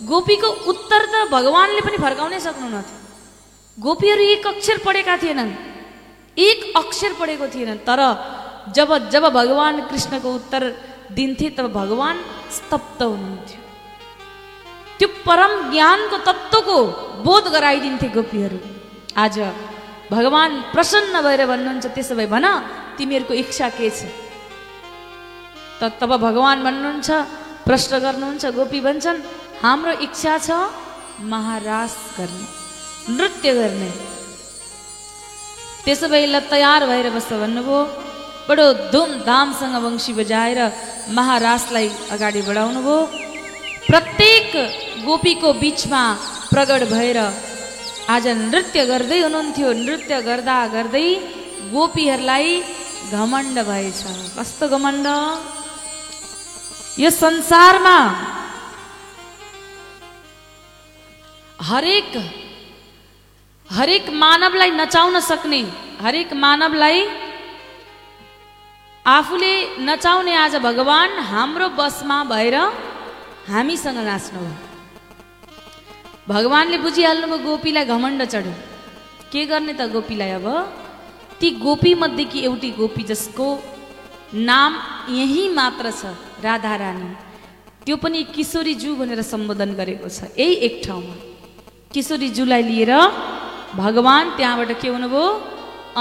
गोपीको 0.10 0.50
उत्तर 0.72 1.01
त 1.12 1.13
भगवान्ले 1.36 1.81
पनि 1.86 1.98
फर्काउनै 2.05 2.39
सक्नुहुन्थ्यो 2.39 2.98
गोपीहरू 3.77 4.22
एक 4.34 4.48
अक्षर 4.48 4.77
पढेका 4.86 5.15
थिएनन्। 5.24 5.51
एक 6.38 6.60
अक्षर 6.81 7.12
पढेको 7.19 7.46
थिएनन्। 7.53 7.84
तर 7.88 8.00
जब 8.75 8.89
जब 9.13 9.24
भगवान् 9.39 9.86
कृष्णको 9.89 10.29
उत्तर 10.39 10.63
दिन्थे 11.17 11.48
तब 11.58 11.65
भगवान् 11.74 12.19
स्तब्ध 12.58 13.00
हुनुहुन्थ्यो। 13.03 13.62
त्यो 14.98 15.08
परम 15.27 15.51
ज्ञानको 15.72 16.17
तत्त्वको 16.27 16.77
बोध 17.27 17.46
गराइदिन्थे 17.53 18.08
गोपीहरू। 18.15 18.60
आज 19.17 19.36
भगवान् 20.10 20.54
प्रसन्न 20.74 21.16
भएर 21.22 21.42
भन्नुहुन्छ 21.51 21.86
त्यसो 21.96 22.13
भए 22.18 22.28
भन 22.34 22.46
तिमीहरूको 22.98 23.34
इच्छा 23.44 23.68
के 23.78 23.89
छ? 23.89 24.10
त 25.80 25.82
तब 26.01 26.12
भगवान् 26.28 26.66
भन्नुहुन्छ 26.66 27.10
प्रश्न 27.68 27.92
गर्नुहुन्छ 28.06 28.44
गोपी 28.58 28.80
भन्छन् 28.88 29.20
हाम्रो 29.63 29.94
इच्छा 30.06 30.34
छ 30.46 30.50
महारास 31.32 31.94
गर्ने 32.18 32.48
नृत्य 33.16 33.50
गर्ने. 33.60 33.92
त्यसो 35.86 36.08
भए 36.10 36.25
ल 36.25 36.39
तयार 36.50 36.82
भएर 36.89 37.08
बस्छ 37.16 37.32
भन्नुभयो। 37.44 37.80
बडो 38.50 38.66
धुमधामसँग 38.89 39.75
वंशी 39.86 40.13
बजाएर 40.18 40.60
महारासलाई 41.13 41.88
अगाडि 42.13 42.42
बढाउनु 42.50 42.82
भयो 42.82 42.98
प्रत्येक 43.89 44.50
गोपीको 45.06 45.50
बिचमा 45.62 46.01
प्रगट 46.50 46.82
भएर 46.94 47.20
आज 48.13 48.25
नृत्य 48.28 48.80
गर्दै 48.89 49.18
हुनुहुन्थ्यो। 49.22 49.70
नृत्य 49.86 50.16
गर्दा 50.28 50.56
गर्दै 50.75 51.08
गोपीहरूलाई 51.74 52.48
घमण्ड 53.13 53.58
भएछ। 53.70 54.01
कस्तो 54.38 54.66
घमण्ड? 54.75 55.08
यो 57.04 57.10
संसारमा 57.24 57.98
हरेक 61.70 62.12
हरेक 63.70 64.06
मानवलाई 64.24 64.72
नचाउन 64.82 65.20
सक्ने 65.30 65.62
हरेक 66.06 66.30
मानवलाई 66.46 66.98
आफूले 69.06 69.54
नचाउने 69.89 70.34
आज 70.46 70.56
भगवान् 70.66 71.13
हाम्रो 71.32 71.68
बसमा 71.80 72.18
भएर 72.34 72.56
हामीसँग 73.54 74.00
नाच्नु 74.10 74.42
भगवान्ले 76.29 76.77
बुझिहाल्नुभयो 76.86 77.38
गोपीलाई 77.45 77.86
घमण्ड 77.93 78.21
चढ्यो। 78.33 78.53
के 79.31 79.41
गर्ने 79.50 79.74
त 79.74 79.81
गोपीलाई 79.95 80.31
अब? 80.38 80.48
ती 81.39 81.48
गोपीमध्येकी 81.65 82.39
एउटी 82.48 82.69
गोपी 82.79 83.03
जसको 83.12 83.48
नाम 84.50 84.71
यही 85.19 85.43
मात्र 85.59 85.86
छ 85.91 86.13
राधा 86.45 86.74
रानी 86.81 87.09
त्यो 87.86 87.95
पनि 88.03 88.19
किशोरीजू 88.36 88.89
भनेर 89.00 89.21
सम्बोधन 89.33 89.69
गरेको 89.79 90.07
छ 90.09 90.29
यही 90.38 90.53
एक 90.67 90.75
ठाउँमा। 90.86 91.15
किशोरीजूलाई 91.93 92.63
लिएर 92.69 92.91
भगवान् 93.81 94.36
त्यहाँबाट 94.38 94.71
के 94.81 94.88
हुनुभयो? 94.93 95.25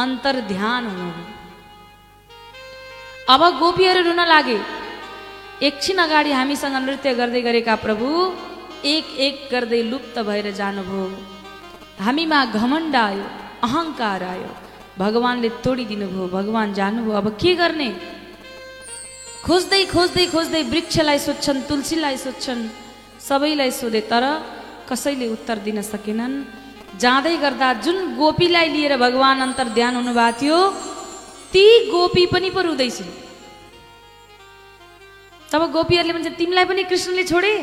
अन्तर 0.03 0.35
ध्यान 0.53 0.83
हुनुभयो। 0.93 1.25
अब 3.33 3.41
गोपीहरू 3.61 4.01
रुन 4.09 4.21
लागे। 4.33 4.59
एकछिन 5.69 5.99
अगाडि 6.05 6.31
हामीसँग 6.39 6.77
नृत्य 6.85 7.15
गर्दै 7.21 7.41
गरेका 7.49 7.75
प्रभु 7.87 8.09
एक 8.85 9.07
एक 9.27 9.37
गर्दै 9.53 9.83
लुप्त 9.91 10.17
भएर 10.29 10.51
जानुभयो 10.61 11.07
हामीमा 11.99 12.41
घमण्ड 12.59 12.97
आयो 12.97 13.25
अहङ्कार 13.67 14.23
आयो। 14.23 14.51
भगवान्ले 14.99 15.49
तोडिदिनु 15.65 16.07
भयो 16.15 16.27
भगवान् 16.39 16.75
जानुभयो 16.75 17.15
अब 17.21 17.27
के 17.41 17.55
गर्ने? 17.61 17.91
खोज्दै 19.47 19.83
खोज्दै 19.95 20.27
खोज्दै 20.35 20.63
वृक्षलाई 20.73 21.19
सोध्छन् 21.27 21.67
तुलसीलाई 21.69 22.17
सोध्छन्। 22.25 22.63
सबैलाई 23.19 23.71
सोधे 23.81 24.01
तर 24.11 24.25
कसैले 24.89 25.27
उत्तर 25.35 25.59
दिन 25.67 25.83
सकेनन्? 25.83 26.35
जाँदै 27.03 27.37
गर्दा 27.43 27.69
जुन 27.85 27.99
गोपीलाई 28.17 28.69
लिएर 28.75 28.95
भगवान् 28.97 29.43
अन्तर 29.47 29.69
ध्यान 29.75 29.95
हुनुभएको 29.97 30.39
थियो 30.41 30.59
ती 31.53 31.65
गोपी 31.91 32.25
पनि 32.33 32.51
पो 32.55 32.61
रुँदैछन् 32.63 33.13
तब 35.51 35.63
गोपीहरूले 35.75 36.13
भन्छ 36.13 36.29
तिमीलाई 36.39 36.65
पनि 36.71 36.83
कृष्णले 36.91 37.25
छोडे? 37.25 37.55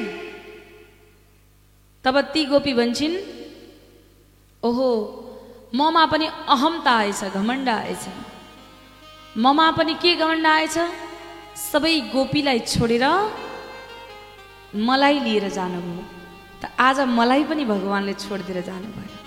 तब 2.06 2.16
ती 2.34 2.46
गोपी 2.46 2.74
भन्छन् 2.74 3.16
ओहो 4.64 4.90
ममा 5.76 6.06
पनि 6.06 6.26
अहमता 6.56 6.92
आएछ 7.02 7.22
घमण्ड 7.34 7.70
आएछ। 7.70 8.04
ममा 9.38 9.68
पनि 9.78 9.94
के 10.02 10.16
घमण्ड 10.16 10.46
आएछ? 10.48 10.78
सबै 11.72 11.94
गोपीलाई 12.14 12.60
छोडेर 12.72 13.06
मलाई 14.88 15.20
लिएर 15.26 15.50
जानुभयो। 15.50 16.04
त 16.62 16.70
आज 16.78 17.00
मलाई 17.18 17.44
पनि 17.50 17.66
भगवान्ले 17.66 18.14
छोडिदिएर 18.14 18.62
जानुभयो। 18.70 19.18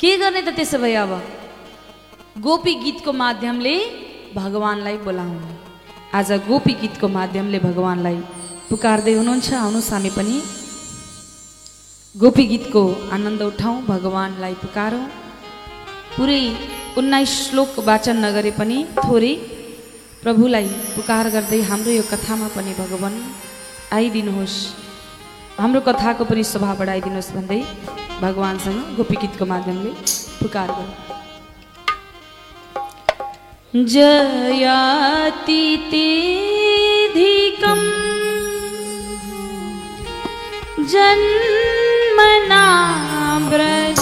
के 0.00 0.10
गर्ने 0.20 0.42
त 0.42 0.48
त्यसो 0.52 0.78
भए 0.78 0.94
अब? 0.94 1.12
गोपी 2.36 2.74
गीतको 2.84 3.12
माध्यमले 3.12 3.74
भगवान्लाई 4.36 4.96
बोलाउनु। 5.06 5.48
आज 6.12 6.30
गोपी 6.48 6.72
गीतको 6.84 7.08
माध्यमले 7.08 7.58
भगवान्लाई 7.64 8.18
पुकार्दै 8.68 9.12
हुनुहुन्छ। 9.18 9.48
आउनुहोस् 9.64 9.92
हामी 9.92 10.10
पनि 10.18 10.36
गोपी 12.20 12.44
गीतको 12.50 12.82
आनन्द 13.14 13.42
उठाउँ 13.42 13.78
भगवान्लाई 13.86 14.54
पुकारौँ। 14.60 15.04
पुरै 16.16 16.44
उन्नाइस 16.98 17.32
श्लोक 17.38 17.72
वाचन 17.88 18.16
नगरे 18.24 18.52
पनि 18.56 18.78
थोरै 18.96 19.34
प्रभुलाई 20.22 20.66
पुकार 20.96 21.24
गर्दै 21.34 21.60
हाम्रो 21.70 21.92
यो 21.92 22.04
कथामा 22.12 22.48
पनि 22.56 22.72
भगवान् 22.80 23.18
आइदिनुहोस्। 23.96 24.56
हाम्रो 25.60 25.80
कथाको 25.88 26.22
पनि 26.30 26.42
शोभा 26.52 26.72
बढाइदिनुहोस् 26.80 27.34
भन्दै 27.36 27.60
भगवान्सँग 28.24 28.78
गोपी 28.96 29.16
गीतको 29.22 29.44
माध्यमले 29.52 29.90
पुकार 30.40 30.68
गरौँ। 30.76 30.94
जयातिथिकम् 33.94 35.44
मना 42.18 42.64
व्रज 43.50 44.00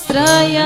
श्रय 0.00 0.58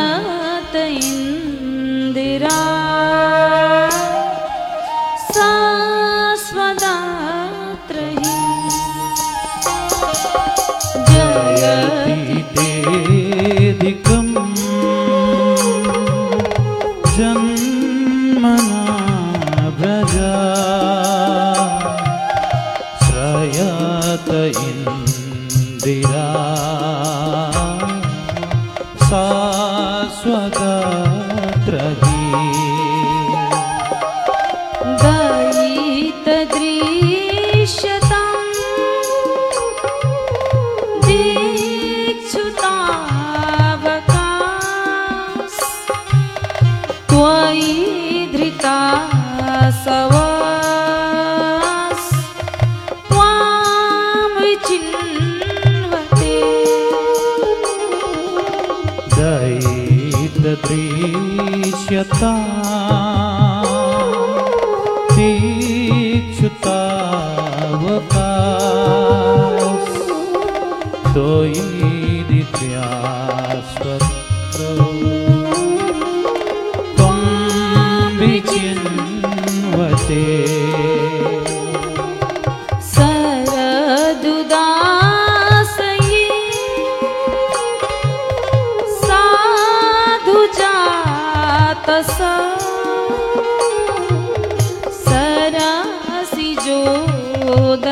মজুদ 96.67 97.87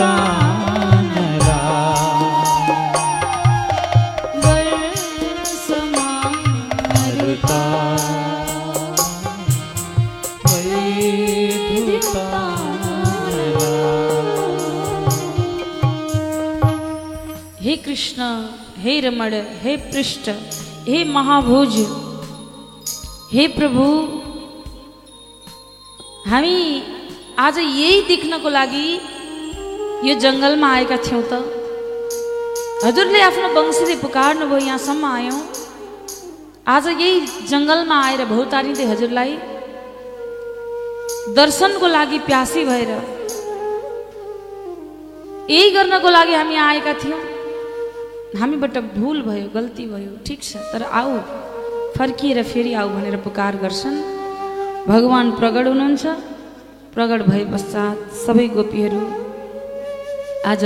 हे 0.00 0.06
कृष्ण, 17.76 18.22
हे 18.76 19.00
रमण, 19.00 19.34
हे 19.62 19.76
पृष्ठ, 19.76 20.30
हे 20.88 21.04
महाभोज, 21.04 21.76
हे 23.32 23.46
प्रभु। 23.46 23.84
हामी 26.30 26.82
आज 27.38 27.58
यही 27.58 28.00
देख्नको 28.00 28.48
लागि 28.48 29.00
यो 30.06 30.14
जङ्गलमा 30.24 30.68
आएका 30.76 30.96
थियौँ 31.06 31.22
त? 31.30 31.32
हजुरले 32.84 33.20
आफ्नो 33.28 33.48
वंशीले 33.56 33.96
पुकार्नुभयो 34.04 34.58
यहाँसम्म 34.66 35.04
आयौँ 35.16 35.40
आज 36.74 36.86
यही 36.88 37.10
जङ्गलमा 37.50 37.96
आएर 38.06 38.22
भौतारिँदै 38.32 38.86
हजुरलाई 38.92 39.32
दर्शनको 41.38 41.86
लागि 41.96 42.18
प्यासी 42.28 42.64
भएर 42.70 42.90
यही 45.52 45.68
गर्नको 45.76 46.08
लागि 46.16 46.34
हामी 46.40 46.56
आएका 46.70 46.92
थियौँ 47.04 47.20
हामीबाट 48.40 48.76
भुल 48.98 49.22
भयो 49.28 49.46
गल्ती 49.56 49.84
भयो 49.92 50.12
ठिक 50.26 50.40
छ 50.42 50.64
तर 50.72 50.82
आऊ 51.00 51.16
फर्किएर 51.96 52.42
फेरि 52.50 52.72
आऊ 52.80 52.88
भनेर 52.96 53.16
पुकार 53.26 53.56
गर्छन् 53.64 53.98
भगवान् 54.90 55.36
प्रगट 55.40 55.66
हुनुहुन्छ 55.72 56.04
प्रगट 56.94 57.20
भए 57.30 57.44
पश्चात 57.54 57.98
सबै 58.26 58.46
गोपीहरू 58.56 59.00
आज 60.40 60.64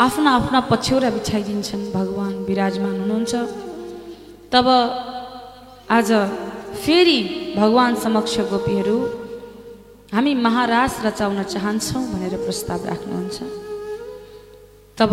आफ्ना 0.00 0.30
आफ्ना 0.30 0.60
पछ्यौरा 0.70 1.10
बिछाइदिन्छन् 1.10 1.84
भगवान् 1.92 2.44
विराजमान 2.44 2.96
हुनुहुन्छ। 3.00 3.34
तब 4.52 4.66
आज 5.88 6.10
फेरि 6.84 7.20
भगवान् 7.56 7.96
समक्ष 7.96 8.34
गोपीहरू 8.52 8.98
हामी 10.12 10.34
महारास 10.36 11.00
रचाउन 11.04 11.42
चाहन्छौँ 11.48 12.04
भनेर 12.12 12.34
प्रस्ताव 12.44 12.84
राख्नुहुन्छ। 12.84 13.38
तब 14.98 15.12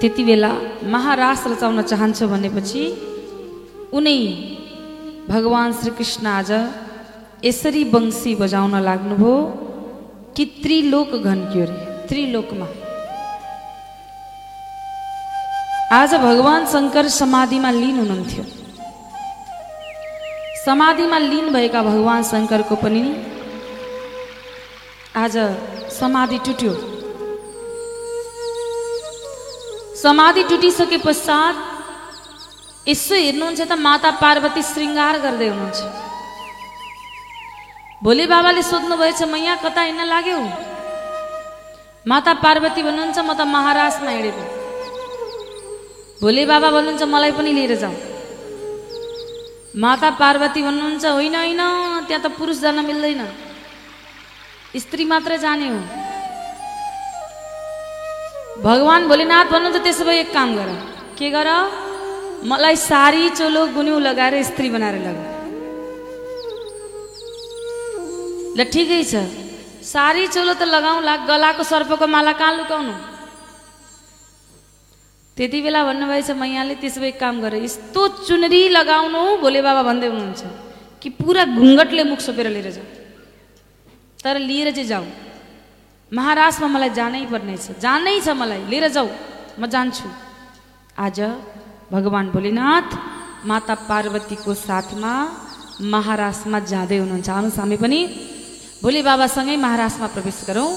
त्यति 0.00 0.24
बेला 0.24 0.52
महारास 0.88 1.40
रचाउन 1.46 1.82
चाहन्छ 1.82 2.18
भनेपछि 2.32 2.82
उनै 3.92 4.20
भगवान् 5.28 5.76
श्रीकृष्ण 5.80 6.26
आज 6.26 6.50
यसरी 7.44 7.84
वंशी 7.92 8.34
बजाउन 8.34 8.74
लाग्नुभयो। 8.80 9.34
कि 10.36 10.44
त्रिलोक 10.62 11.10
घन्क्यो 11.28 11.64
रे 11.64 11.76
त्रिलोकमा। 12.08 12.66
आज 15.92 16.10
भगवान् 16.26 16.66
शङ्कर 16.72 17.04
समाधिमा 17.20 17.70
लिन 17.70 17.96
हुनुहुन्थ्यो। 17.98 18.44
समाधिमा 20.64 21.18
लिन 21.18 21.46
भएका 21.52 21.80
भगवान् 21.82 22.28
शङ्करको 22.32 22.74
पनि 22.82 23.02
आज 25.16 25.34
समाधि 25.98 26.38
टुट्यो। 26.46 26.72
समाधि 30.02 30.42
टुटिसके 30.50 30.98
पश्चात 31.06 31.54
यसो 32.88 33.14
हेर्नुहुन्छ 33.14 33.60
त 33.60 33.72
माता 33.86 34.10
पार्वती 34.22 34.62
श्रृङ्गार 34.62 35.14
गर्दै 35.24 35.48
हुनुहुन्छ। 35.48 35.80
भोले 38.02 38.26
बाबाले 38.30 38.62
सोध्नुभएछ 38.62 39.22
म 39.26 39.36
यहाँ 39.36 39.58
कता 39.58 39.82
हिँड्न 39.82 40.04
लाग्यो? 40.06 40.38
माता 42.06 42.32
पार्वती 42.38 42.82
भन्नुहुन्छ 42.82 43.18
म 43.18 43.34
त 43.34 43.42
महाराजमा 43.42 44.10
हिँडेको 44.10 44.44
भोले 46.22 46.44
बाबा 46.46 46.68
भन्नुहुन्छ 46.70 47.02
मलाई 47.10 47.32
पनि 47.34 47.50
लिएर 47.58 47.74
जाऊ। 47.74 47.94
माता 49.82 50.10
पार्वती 50.14 50.62
भन्नुहुन्छ 50.62 51.04
होइन 51.10 51.34
होइन 51.34 51.62
त्यहाँ 52.06 52.22
त 52.22 52.26
पुरुष 52.38 52.58
जान 52.62 52.78
मिल्दैन। 52.86 53.22
स्त्री 54.78 55.04
मात्र 55.04 55.36
जाने 55.42 55.68
हो। 55.68 55.80
भगवान् 58.62 59.08
भोलेनाथ 59.10 59.46
भन्नुहुन्छ 59.50 59.82
त्यसो 59.82 60.04
भए 60.06 60.20
एक 60.22 60.30
काम 60.32 60.48
गर। 60.54 60.70
के 61.18 61.30
गर? 61.34 61.48
मलाई 62.46 62.76
सारी 62.78 63.28
चोलो 63.34 63.66
गुन्यु 63.74 63.98
लगाएर 63.98 64.42
स्त्री 64.46 64.70
बनाएर 64.70 64.98
लग। 65.02 65.27
ल 68.56 68.60
ठिकै 68.64 69.02
छ। 69.04 69.14
सारी 69.84 70.26
चोलो 70.28 70.54
त 70.54 70.62
लगाउँला 70.68 71.14
गलाको 71.28 71.62
सर्पको 71.62 72.06
माला 72.06 72.32
कहाँ 72.32 72.56
लुकाउनु? 72.56 72.94
त्यति 75.36 75.58
बेला 75.62 75.80
भन्नुभएछ 75.84 76.30
मैयाले 76.34 76.74
त्यसो 76.82 77.00
भए 77.00 77.12
काम 77.16 77.40
गर 77.40 77.54
यस्तो 77.62 78.26
चुनरी 78.26 78.68
लगाउनु 78.68 79.22
भोले 79.38 79.60
बाबा 79.62 79.82
भन्दै 79.88 80.08
हुनुहुन्छ। 80.12 80.42
कि 81.00 81.08
पुरा 81.14 81.44
घुङ्गटले 81.44 82.02
मुख 82.10 82.20
सोपेर 82.20 82.50
लिएर 82.50 82.68
जाऊ। 82.74 82.86
तर 84.24 84.34
लिएर 84.38 84.74
चाहिँ 84.74 84.88
जाऊ। 84.88 85.04
महाराजमा 86.12 86.68
मलाई 86.74 86.90
जानै 86.90 87.22
पर्नेछ 87.30 87.78
जानै 87.78 88.18
छ 88.20 88.34
मलाई। 88.34 88.66
लिएर 88.66 88.88
जाऊ। 88.90 89.08
म 89.58 89.66
जान्छु। 89.66 90.08
आज 90.98 91.18
भगवान् 91.92 92.32
भोलेनाथ 92.34 92.88
माता 93.46 93.74
पार्वतीको 93.86 94.52
साथमा 94.54 95.12
महाराजमा 95.80 96.58
जाँदै 96.66 96.98
हुनुहुन्छ। 96.98 97.28
आउनुहोस् 97.30 97.58
हामी 97.62 97.76
पनि। 97.78 98.00
भोले 98.82 99.00
बाबा 99.02 99.16
बाबासँगै 99.16 99.56
महाराजमा 99.56 100.06
प्रवेश 100.06 100.36
गरौँ 100.48 100.70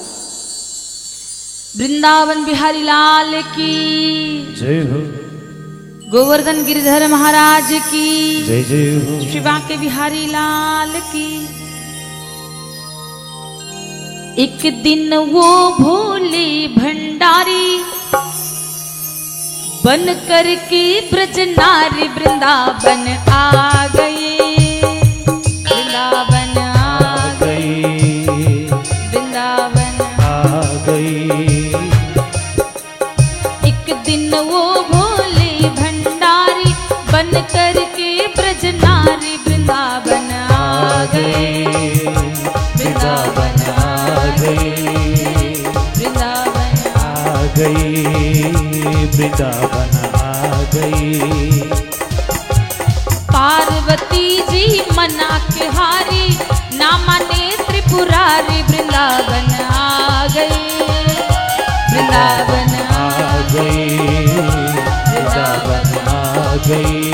वृन्दावन 1.78 2.40
बिहारी 2.46 2.82
लाल 2.84 3.34
की 3.54 3.74
जय 4.58 4.80
हो। 4.90 5.02
गोवर्धन 6.10 6.64
गिरिधर 6.66 7.08
महाराज 7.08 7.70
की 7.90 8.08
जय 8.44 8.64
जय 8.64 8.90
हो। 9.06 9.20
श्री 9.22 9.40
बांके 9.40 9.78
बिहारी 9.78 10.26
लाल 10.28 10.94
की। 11.12 11.30
एक 14.44 14.62
दिन 14.84 15.14
वो 15.34 15.48
भोले 15.80 16.50
भंडारी 16.78 17.68
बन 19.86 20.14
करके 20.28 20.84
ब्रज 21.12 21.40
नारी 21.54 22.08
वृंदावन 22.08 23.08
आ 23.30 23.88
गए। 23.88 24.31
गई 47.62 48.52
वृंदावन 49.15 49.91
आ 50.17 50.62
गई। 50.74 51.62
पार्वती 53.34 54.26
जी 54.50 54.65
मना 54.97 55.30
के 55.54 55.65
हारी 55.78 56.26
ना 56.80 56.89
माने 57.08 57.43
त्रिपुरारी 57.67 58.62
वृंदावन 58.63 59.54
आ 59.74 60.28
गई। 60.36 60.63
वृंदावन 61.91 62.74
आ 62.95 63.10
गई 63.54 64.26
वृंदावन 65.12 65.89
आ 66.10 66.56
गई। 66.67 67.11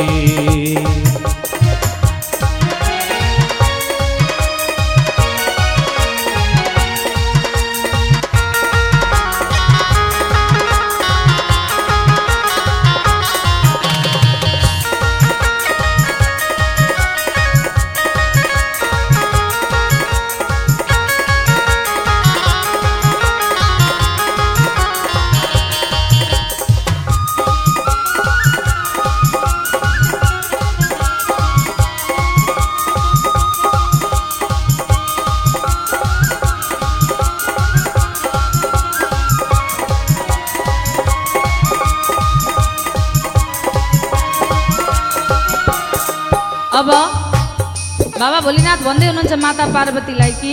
भोलिनाथ 48.48 48.82
भन्दै 48.84 49.08
हुनुहुन्छ 49.08 49.34
माता 49.44 49.64
पार्वतीलाई 49.76 50.32
कि 50.42 50.52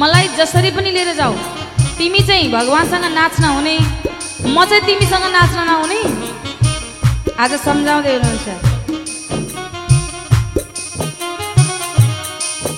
मलाई 0.00 0.26
जसरी 0.38 0.70
पनि 0.76 0.90
लिएर 0.96 1.10
जाऊ 1.20 1.34
तिमी 1.98 2.20
चाहिँ 2.28 2.50
भगवान्सँग 2.52 3.06
नाच्न 3.14 3.44
हुने 3.54 3.74
म 4.54 4.64
चाहिँ 4.70 4.84
तिमीसँग 4.86 5.24
नाच्न 5.34 5.58
नहुने? 5.70 5.98
आज 7.42 7.52
सम्झाउँदै 7.64 8.14
हुनुहुन्छ। 8.14 8.46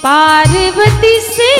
पार्वती 0.05 1.15
से 1.29 1.51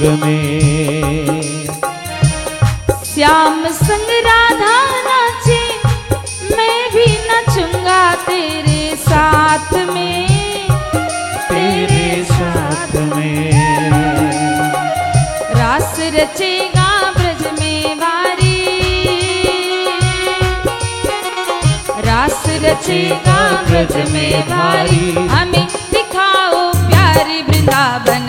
संग 0.00 0.22
में 0.22 1.42
श्याम 3.04 3.64
संग 3.72 4.10
राधा 4.26 4.76
नाचे 5.06 5.58
मैं 6.56 6.78
भी 6.94 7.04
नचूँगा 7.28 7.98
तेरे 8.28 8.96
साथ 8.96 9.72
में। 9.88 10.28
तेरे 11.50 12.24
साथ 12.24 12.94
में। 13.10 13.50
रास 15.54 15.96
रचेगा 16.14 16.88
ब्रज 17.12 17.46
में 17.60 17.94
वारी। 17.94 18.56
रास 22.08 22.42
रचेगा 22.64 23.40
ब्रज 23.68 23.96
में 24.12 24.48
वारी। 24.48 25.28
हमें 25.28 25.66
दिखाओ 25.92 26.70
प्यारी 26.88 27.42
वृंदावन 27.42 28.28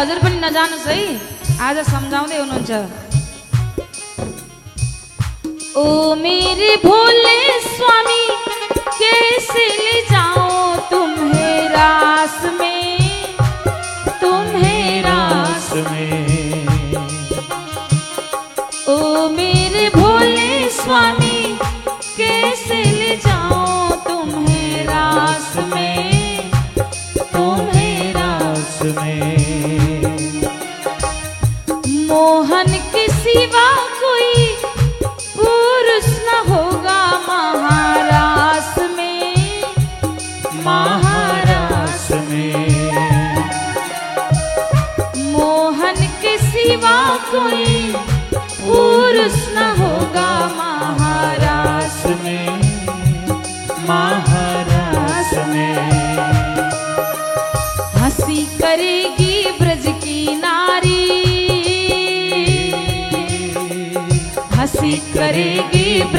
हजुर 0.00 0.18
पनि 0.24 0.36
नजानुहोस् 0.40 0.86
है। 0.88 0.98
आज 1.60 1.76
सम्झाउँदै 1.86 2.36
हुनुहुन्छ। 2.40 2.70
ओ 5.76 5.84
मेरे 6.16 6.70
भोले 6.84 7.36
स्वामी 7.66 8.19
में। 28.96 30.08
मोहन 32.08 32.72
के 32.94 33.06
सिवा 33.08 33.66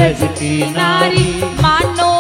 ब्रज 0.02 0.22
की 0.38 0.52
नारी 0.74 1.26
मानो 1.62 2.11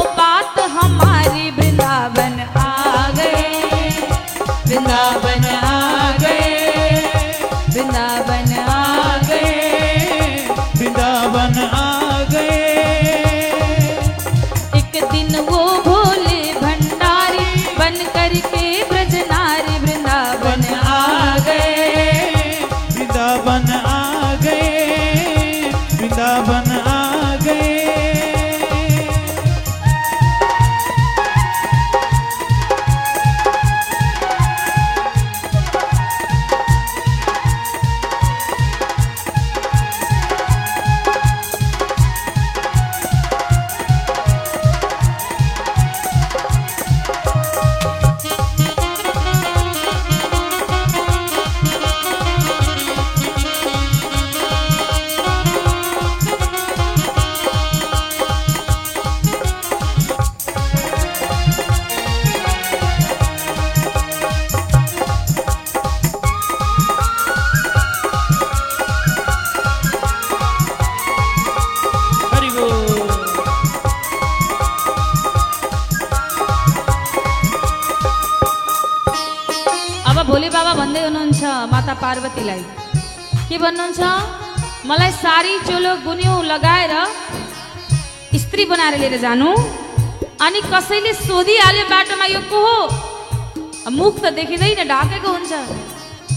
देखिँदैन 94.36 94.88
ढाकेको 94.88 95.30
हुन्छ। 95.32 95.54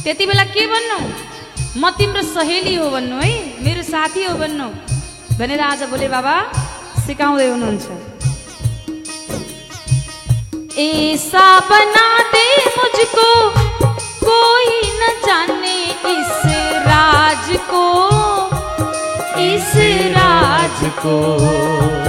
त्यति 0.05 0.25
बेला 0.27 0.45
के 0.55 0.67
भन्नु? 0.67 0.99
म 1.81 1.91
तिम्रो 1.99 2.23
सहेली 2.23 2.75
हो 2.75 2.91
भन्नु 2.91 3.17
है 3.21 3.31
मेरो 3.65 3.83
साथी 3.83 4.25
हो 4.25 4.35
भन्नु। 4.39 4.69
भनेर 5.39 5.61
आज 5.61 5.83
भोले 5.91 6.09
बाबा 6.09 6.35
सिकाउँदै 7.07 7.49
हुनुहुन्छ। 7.49 7.87
ऐसा 10.79 11.47
बना 11.71 12.07
दे 12.35 12.47
मुझको 12.77 13.29
कोई 14.23 14.71
न 15.01 15.03
जाने 15.27 15.77
इस 16.15 16.41
राज 16.87 17.47
को 17.71 17.85
इस 19.43 19.73
राज 20.17 20.79
को। 21.03 22.04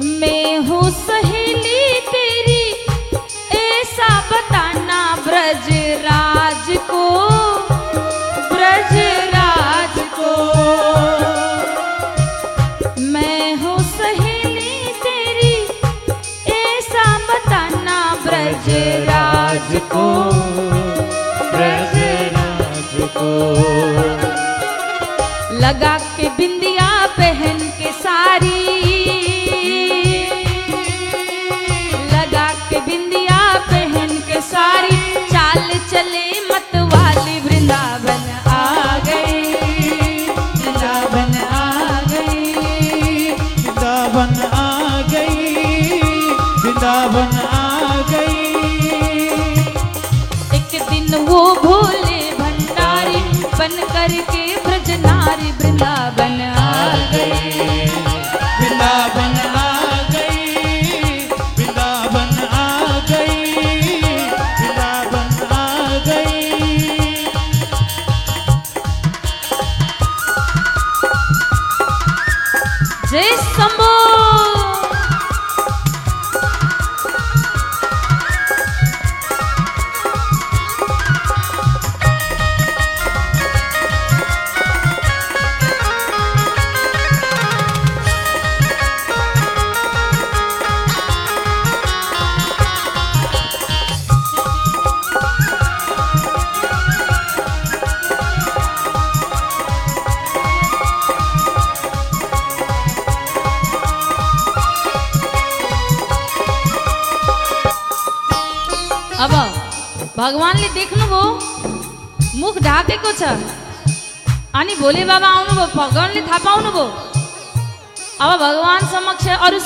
मैं 0.00 0.58
हूँ 0.58 0.90
सहेली 0.90 2.00
तेरी 2.00 2.72
ऐसा 3.58 4.20
बताना 4.20 5.16
ब्रज 5.16 5.68
राज 6.04 6.78
को 6.90 7.28
को। 10.16 10.32
मैं 13.00 13.54
हूँ 13.54 13.78
सहेली 13.78 14.92
तेरी 15.02 15.62
ऐसा 16.52 17.18
बताना 17.18 18.14
ब्रज 18.24 18.68
राज 19.08 19.80
को। 19.92 20.37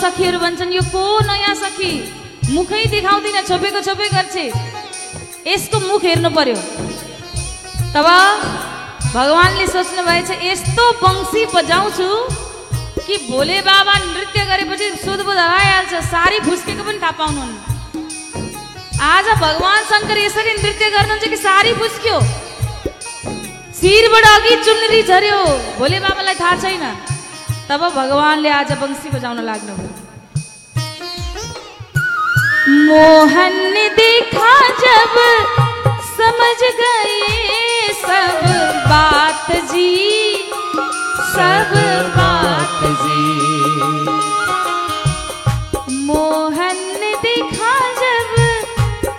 सखीहरू 0.03 0.39
भन्छन् 0.39 0.75
यो 0.75 0.83
को 0.93 1.03
नयाँ 1.27 1.55
सखी? 1.63 1.93
मुखै 2.51 2.85
देखाउँदिन 2.93 3.37
छोपेको 3.49 3.81
छोपे 3.87 4.09
गर्छ। 4.15 4.37
यसको 5.47 5.77
मुख 5.89 6.03
हेर्नु 6.05 6.31
पर्यो। 6.37 6.57
तब 7.95 8.09
भगवान्ले 9.15 9.67
सोच्नु 9.67 10.03
भएछ 10.03 10.31
यस्तो 10.43 10.85
वंशी 11.03 11.43
बजाउँछु 11.55 12.09
कि 13.07 13.17
भोले 13.29 13.59
बाबा 13.63 13.95
नृत्य 13.99 14.41
गरेपछि 14.51 14.87
सुधबुध 15.05 15.39
हराइहाल्छ 15.39 15.93
सारी 16.07 16.39
फुस्केको 16.47 16.83
पनि 16.87 16.99
थाहा 17.03 17.19
पाउनुहुन्न। 17.21 17.55
आज 19.13 19.27
भगवान 19.45 19.81
शङ्कर 19.91 20.19
यसरी 20.19 20.53
नृत्य 20.63 20.91
गर्नुहुन्छ 20.97 21.25
कि 21.33 21.39
सारी 21.47 21.73
फुस्क्यो 21.81 22.17
शिरबाट 23.79 24.27
अघि 24.27 24.55
चुनरी 24.65 25.03
झर्यो 25.03 25.41
भोले 25.79 25.99
बाबालाई 26.01 26.35
थाहा 26.41 26.55
छैन। 26.63 26.85
तब 27.69 27.81
भगवानले 27.97 28.49
आज 28.61 28.73
वंशी 28.83 29.11
बजाउन 29.11 29.39
लाग्नुभयो 29.49 29.91
मोहन 32.89 33.55
ने 33.75 33.89
देखा 34.01 34.53
जब 34.83 35.15
समझ 36.17 36.59
गए 36.81 37.93
सब 38.03 38.43
बात 38.91 39.51
जी, 39.73 39.91
सब 41.35 41.73
बात 42.17 42.81
जी। 43.03 43.25
मोहन 46.07 46.77
ने 47.01 47.15
देखा 47.27 47.73
जब 48.03 48.35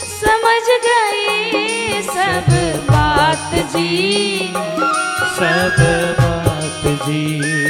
समझ 0.04 0.64
गए 0.88 2.02
सब 2.12 2.52
बात 2.91 3.56
जी, 3.76 4.54
सब 5.39 5.82
बात 6.20 6.88
जी। 7.08 7.62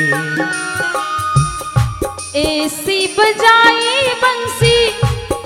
ऐसी 2.35 2.95
बजाई 3.17 4.13
बंसी 4.21 4.77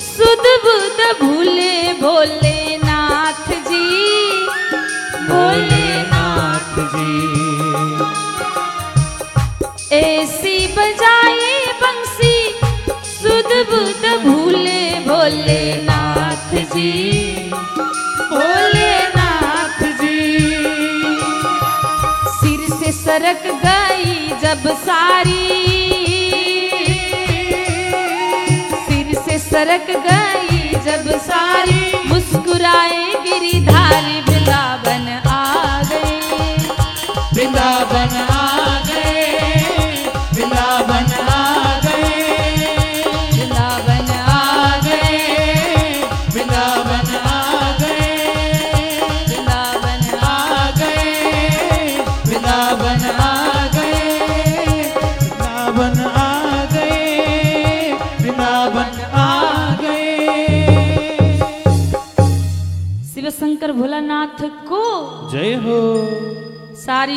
सुध 0.01 0.45
बुध 0.65 0.99
भूले 1.21 1.71
भोलेनाथ 2.01 3.49
जी। 3.67 4.47
भोलेनाथ 5.27 6.77
जी। 6.93 7.11
ऐसी 9.97 10.55
बजाए 10.77 11.51
बंसी 11.83 12.33
सुध 13.11 13.51
बुध 13.71 14.07
भूले 14.25 14.79
भोलेनाथ 15.07 16.55
जी। 16.73 16.91
भोलेनाथ 18.31 19.83
जी। 20.01 20.19
सिर 22.39 22.67
से 22.79 22.91
सरक 23.03 23.47
गई 23.65 24.29
जब 24.43 24.69
सारी। 24.85 25.66
सरक 29.57 29.87
गई 30.05 30.57
जब 30.85 31.07
सारी 31.27 32.07
मुस्कुराए 32.09 33.05
गिरिधारी 33.23 34.19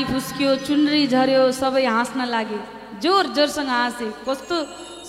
फुस्क्यो 0.04 0.50
चुनरी 0.66 1.06
झर्यो 1.06 1.42
सबै 1.52 1.84
हाँस्न 1.84 2.20
लागे। 2.32 2.60
जोर 3.02 3.24
जोरसँग 3.36 3.68
हाँसे। 3.68 4.06
कस्तो 4.26 4.56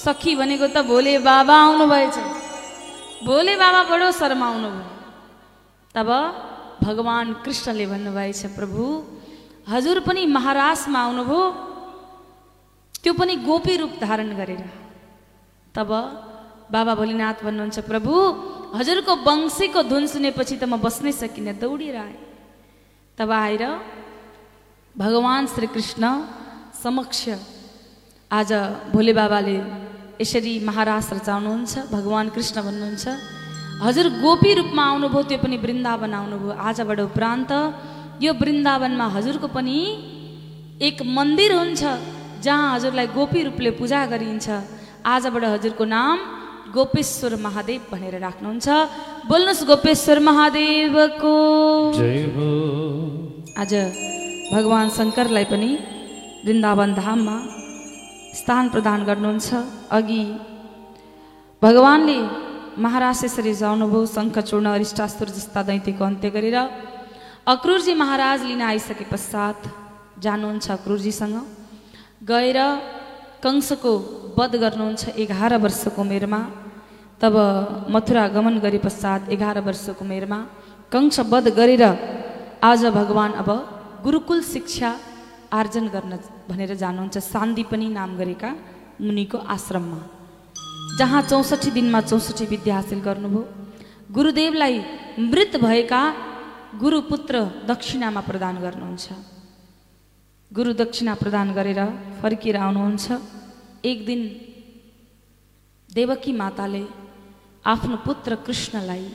सखी 0.04 0.36
भनेको 0.36 0.68
त 0.76 0.78
भोले 0.88 1.18
बाबा 1.20 1.56
आउनुभएछ। 1.66 2.18
भोले 3.28 3.54
बाबा 3.56 3.82
बडो 3.92 4.12
शर्माउनु 4.12 4.70
भयो। 4.70 4.86
तब 5.96 6.10
भगवान् 6.82 7.34
कृष्णले 7.44 7.86
भन्नुभएछ 7.86 8.42
प्रभु 8.58 8.84
हजुर 9.70 9.98
पनि 10.08 10.26
महाराजमा 10.26 11.00
आउनुभयो। 11.00 11.42
त्यो 13.04 13.14
पनि 13.14 13.36
गोपी 13.48 13.76
रूप 13.78 13.94
धारण 14.02 14.30
गरेर 14.38 14.64
तब 15.76 15.90
बाबा 16.72 16.94
भोलिनाथ 16.96 17.38
भन्नुहुन्छ 17.44 17.80
प्रभु 17.92 18.14
हजुरको 18.78 19.14
वंशीको 19.28 19.82
धुन 19.92 20.04
सुनेपछि 20.08 20.56
त 20.58 20.64
म 20.64 20.80
बस्नै 20.80 21.12
सकिनँ 21.12 21.60
दौडिएर 21.60 21.98
आएँ 21.98 22.20
तब 23.18 23.32
आएर 23.32 23.64
भगवान् 24.96 25.48
श्रीकृष्ण 25.48 26.04
समक्ष 26.76 27.20
आज 28.32 28.52
भोले 28.92 29.14
बाबाले 29.14 29.56
यसरी 30.20 30.54
महाराज 30.68 31.08
रचाउनुहुन्छ 31.14 31.74
भगवान् 31.92 32.30
कृष्ण 32.36 32.58
भन्नुहुन्छ। 32.62 33.06
हजुर 33.88 34.08
गोपी 34.20 34.52
रूपमा 34.60 34.84
आउनुभयो 34.84 35.22
त्यो 35.32 35.38
पनि 35.44 35.58
वृन्दावन 35.64 36.14
आउनुभयो। 36.14 36.52
आजबाट 36.60 37.00
उपरान्त 37.08 37.52
यो 38.20 38.32
वृन्दावनमा 38.36 39.08
हजुरको 39.16 39.48
पनि 39.56 39.78
एक 40.88 40.98
मन्दिर 41.08 41.52
हुन्छ 41.56 41.82
जहाँ 42.44 42.76
हजुरलाई 42.76 43.08
गोपी 43.16 43.40
रूपले 43.48 43.72
पूजा 43.80 44.00
गरिन्छ। 44.12 44.48
आजबाट 45.08 45.44
हजुरको 45.56 45.86
नाम 45.88 46.18
गोपेश्वर 46.76 47.40
महादेव 47.40 47.82
भनेर 47.92 48.16
राख्नुहुन्छ। 48.28 48.68
बोल्नुहोस् 49.32 49.68
गोपेश्वर 49.72 50.18
महादेवको। 50.20 51.36
आज 53.56 53.74
भगवान् 54.52 54.90
शङ्करलाई 54.98 55.46
पनि 55.52 55.72
वृन्दावन 56.46 56.92
धाममा 56.94 57.36
स्थान 58.40 58.64
प्रदान 58.74 59.00
गर्नुहुन्छ। 59.10 59.48
अघि 59.98 60.24
भगवान्ले 61.62 62.18
महाराज 62.84 63.20
यसरी 63.26 63.54
जाउनुभयो 63.62 64.02
शङ्खचूर्ण 64.16 64.68
अरिष्टासुर 64.76 65.30
जस्ता 65.38 65.62
दैत्यको 65.70 66.04
अन्त्य 66.04 66.30
गरेर 66.36 66.58
अक्रुरजी 67.54 67.94
महाराज 68.04 68.40
लिन 68.50 68.62
आइसके 68.72 69.06
पश्चात 69.14 69.60
जानुहुन्छ 70.24 70.66
अक्रुरजीसँग। 70.78 71.36
गएर 72.32 72.60
कंसको 73.44 73.92
वध 74.38 74.54
गर्नुहुन्छ 74.64 75.04
एघार 75.24 75.54
वर्षको 75.64 76.02
उमेरमा 76.02 76.42
तब 77.22 77.36
मथुरा 77.94 78.24
गमन 78.36 78.56
गरे 78.66 78.80
पश्चात 78.88 79.22
एघार 79.36 79.58
वर्षको 79.68 80.04
उमेरमा 80.06 80.40
कंस 80.92 81.20
वध 81.32 81.48
गरेर 81.60 81.84
आज 82.62 82.82
भगवान् 83.00 83.40
अब 83.44 83.50
गुरुकुल 84.04 84.40
शिक्षा 84.54 84.90
आर्जन 85.60 85.86
गर्न 85.96 86.14
भनेर 86.50 86.72
जानुहुन्छ 86.84 87.18
सान्दीपनी 87.34 87.88
नाम 87.98 88.12
गरेका 88.20 88.50
मुनिको 89.06 89.38
आश्रममा 89.56 90.00
जहाँ 91.00 91.22
चौसठी 91.32 91.70
दिनमा 91.78 92.00
चौसठी 92.12 92.46
विद्या 92.54 92.76
हासिल 92.76 93.00
गर्नुभयो। 93.08 93.42
गुरुदेवलाई 94.16 94.76
मृत 95.32 95.54
भएका 95.66 96.02
गुरुपुत्र 96.82 97.36
दक्षिणामा 97.72 98.22
प्रदान 98.30 98.56
गर्नुहुन्छ। 98.66 99.06
गुरु 100.52 100.72
दक्षिणा 100.84 101.14
प्रदान 101.22 101.48
गरेर 101.58 101.80
फर्किएर 102.22 102.58
आउनुहुन्छ। 102.66 103.06
एक 103.92 104.00
दिन 104.06 104.22
देवकी 105.90 106.32
माताले 106.42 106.84
आफ्नो 107.66 107.96
पुत्र 108.08 108.36
कृष्णलाई 108.46 109.06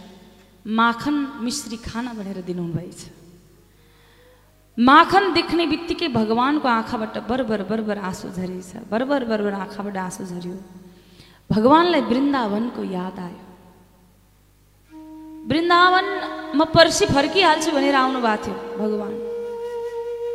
माखन 0.79 1.17
मिश्री 1.45 1.77
खाना 1.87 2.13
भनेर 2.19 2.39
दिनुभएछ। 2.49 3.01
माखन 4.79 5.33
देख्ने 5.33 5.67
बित्तिकै 5.67 6.09
भगवान्को 6.13 6.69
आँखाबाट 6.69 7.15
बरबर 7.29 7.63
बरबर 7.71 7.99
आँसु 7.99 8.29
झरेछ 8.29 8.71
बरबर 8.93 9.25
बरबर 9.25 9.53
आँखाबाट 9.65 9.97
आँसु 9.97 10.25
झऱ्यो 10.25 10.57
भगवान्लाई 11.51 12.01
वृन्दावनको 12.11 12.83
याद 12.85 13.19
आयो। 13.19 13.45
वृन्दावन 15.49 16.07
म 16.59 16.65
पर्सि 16.75 17.07
फर्किहाल्छु 17.07 17.71
भनेर 17.73 17.95
आउनु 17.95 18.21
भएको 18.21 18.43
थियो 18.45 18.57
भगवान्। 18.83 19.17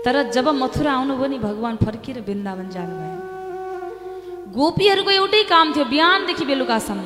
तर 0.05 0.15
जब 0.33 0.47
मथुरा 0.61 0.91
आउनुभयो 0.93 1.27
नि 1.27 1.37
भगवान् 1.39 1.77
फर्किएर 1.85 2.17
वृन्दावन 2.27 2.69
जानुभयो 2.75 3.17
गोपीहरूको 4.57 5.11
एउटै 5.19 5.43
काम 5.53 5.67
थियो 5.73 5.85
बिहानदेखि 5.93 6.45
बेलुकासम्म 6.45 7.05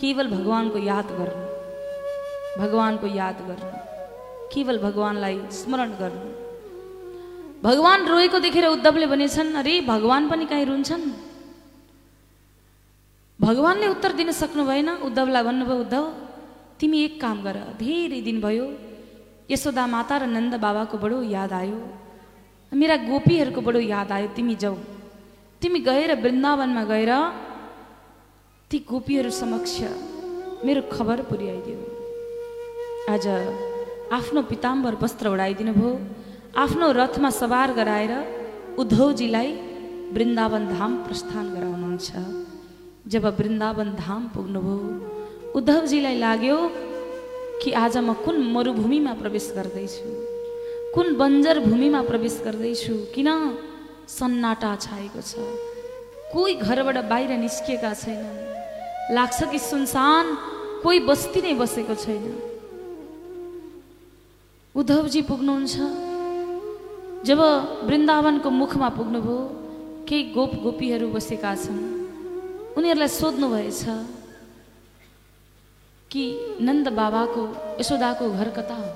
केवल 0.00 0.26
भगवान्को 0.36 0.78
याद 0.78 1.08
गर्नु। 1.18 1.46
भगवान्को 2.62 3.06
याद 3.18 3.38
गर्नु। 3.48 3.70
केवल 4.52 4.78
भगवान्लाई 4.78 5.36
स्मरण 5.58 5.90
गर्नु। 6.00 6.41
भगवान् 7.62 8.08
रोएको 8.08 8.38
देखेर 8.42 8.66
उद्धवले 8.66 9.06
भनेछन् 9.06 9.54
अरे 9.54 9.74
भगवान् 9.86 10.28
पनि 10.30 10.46
काहीँ 10.50 10.66
रुन्छन्? 10.66 11.04
भगवान्ले 13.38 13.86
उत्तर 13.86 14.12
दिन 14.18 14.30
सक्नु 14.34 14.62
भएन। 14.66 14.88
उद्धवलाई 15.06 15.42
भन्नुभयो 15.42 15.78
उद्धव 15.84 16.04
तिमी 16.78 16.98
एक 17.06 17.14
काम 17.22 17.38
गर। 17.46 17.56
धेरै 17.78 18.20
दिन 18.26 18.40
भयो 18.42 18.66
यशोदा 19.50 19.86
माता 19.86 20.16
र 20.18 20.22
नन्द 20.26 20.54
बाबाको 20.58 20.96
बडो 20.98 21.22
याद 21.22 21.52
आयो। 21.52 21.78
मेरा 22.72 22.96
गोपीहरूको 23.06 23.60
बडो 23.62 23.78
याद 23.78 24.10
आयो। 24.10 24.28
तिमी 24.34 24.54
जाऊ। 24.58 24.76
तिमी 25.62 25.78
गएर 25.86 26.10
वृन्दावनमा 26.18 26.82
गएर 26.90 27.12
ती 28.70 28.78
गोपीहरू 28.90 29.30
समक्ष 29.30 29.74
मेरो 30.66 30.82
खबर 30.90 31.18
पुर्याइदियो 31.30 31.78
आज 33.14 33.24
आफ्नो 34.18 34.40
पिताम्बर 34.50 34.92
वस्त्र 35.02 35.26
उडाइदिनु 35.34 35.72
भयो 35.78 35.92
आफ्नो 36.52 36.92
रथमा 36.92 37.30
सवार 37.30 37.72
गराएर 37.72 38.12
उद्धवजीलाई 38.78 39.52
वृन्दावन 40.12 40.66
धाम 40.68 40.96
प्रस्थान 41.04 41.46
गराउनुहुन्छ। 41.54 42.10
जब 43.08 43.24
वृन्दावन 43.38 43.94
धाम 43.96 44.28
पुग्नुभयो 44.28 45.52
उद्धवजीलाई 45.56 46.18
लाग्यो 46.18 46.58
कि 47.62 47.72
आज 47.72 47.96
म 47.96 48.12
कुन 48.24 48.36
मरुभूमिमा 48.52 49.12
प्रवेश 49.14 49.52
गर्दैछु? 49.56 50.08
कुन 50.94 51.16
बन्जर 51.16 51.58
भूमिमा 51.64 52.02
प्रवेश 52.02 52.40
गर्दैछु? 52.44 52.94
किन 53.16 53.28
सन्नाटा 54.08 54.76
छाएको 54.76 55.20
छ? 55.24 55.32
कोही 56.32 56.54
घरबाट 56.60 56.96
बाहिर 57.08 57.30
निस्किएका 57.40 57.94
छैनन्। 57.94 59.16
लाग्छ 59.16 59.38
कि 59.50 59.58
सुनसान 59.58 60.24
कोही 60.84 61.00
बस्ती 61.00 61.40
नै 61.40 61.54
बसेको 61.56 61.94
छैन। 61.96 62.24
उद्धवजी 64.76 65.22
पुग्नुहुन्छ। 65.22 66.11
जब 67.22 67.40
वृन्दावनको 67.86 68.50
मुखमा 68.50 68.88
पुग्नुभयो 68.98 69.38
केही 70.08 70.22
गोप 70.34 70.52
गोपीहरू 70.62 71.06
बसेका 71.14 71.54
छन्। 71.54 71.78
उनीहरूलाई 72.74 73.08
सोध्नुभएछ 73.08 73.82
कि 76.10 76.24
नन्द 76.66 76.86
बाबाको 76.98 77.42
यशोदाको 77.80 78.24
घर 78.26 78.48
कता 78.58 78.74
हो? 78.74 78.90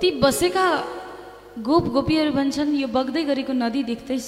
ती 0.00 0.08
बसेका 0.18 0.66
गोप 1.62 1.84
गोपीहरू 1.94 2.32
भन्छन् 2.34 2.74
यो 2.82 2.88
बग्दै 2.90 3.22
गरेको 3.30 3.52
नदी 3.54 3.82
देख्दैछ। 3.86 4.26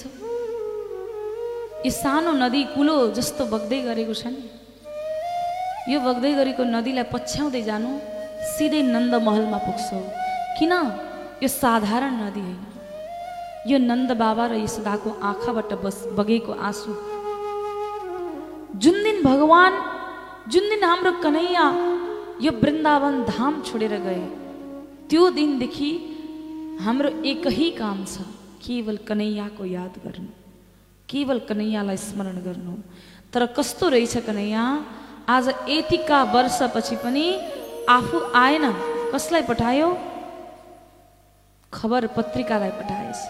यो 1.82 1.90
सानो 1.90 2.32
नदी 2.38 2.62
कुलो 2.78 2.96
जस्तो 3.18 3.42
बग्दै 3.50 3.80
गरेको 3.90 4.14
छ 4.14 4.30
नि। 4.30 4.42
यो 5.90 5.98
बग्दै 5.98 6.32
गरेको 6.38 6.62
नदीलाई 6.62 7.11
पछ्याउँदै 7.11 7.62
जानु 7.66 7.90
सिधै 8.55 8.82
नन्द 8.94 9.14
महलमा 9.26 9.59
पुग्छौ 9.66 10.21
किन 10.59 10.72
यो 11.42 11.48
साधारण 11.48 12.14
नदी 12.22 12.40
होइन 12.40 12.61
यो 13.70 13.78
नन्द 13.78 14.11
बाबा 14.22 14.44
र 14.53 14.55
यशोदाको 14.64 15.11
आँखाबाट 15.30 15.72
बस 15.84 15.96
बगेको 16.18 16.53
आँसु। 16.68 16.92
जुन 18.82 18.96
दिन 19.05 19.22
भगवान 19.22 19.72
जुन 20.53 20.64
दिन 20.70 20.84
हाम्रो 20.84 21.12
कन्हैया 21.24 21.66
यो 22.44 22.53
वृन्दावन 22.62 23.14
धाम 23.24 23.62
छोडेर 23.66 23.94
गए 24.07 24.22
त्यो 25.11 25.22
दिनदेखि 25.38 25.90
हाम्रो 26.84 27.11
एकै 27.32 27.70
काम 27.80 27.98
छ 28.12 28.26
केवल 28.64 28.96
कन्हैयाको 29.09 29.64
याद 29.76 29.94
गर्नु 30.05 30.30
केवल 31.09 31.38
कन्हैयालाई 31.48 31.98
स्मरण 32.07 32.36
गर्नु 32.46 32.74
तर 33.32 33.42
कस्तो 33.57 33.88
रहेछ 33.94 34.16
कन्हैया 34.28 34.62
आज 35.34 35.48
यतिका 35.68 36.22
वर्षपछि 36.34 36.96
पनि 37.05 37.26
आफू 37.96 38.18
आएन 38.44 38.64
कसलाई 39.12 39.42
पठायो? 39.50 39.88
खबर 41.74 42.06
पत्रिकालाई 42.16 42.70
पठाएछ। 42.70 43.20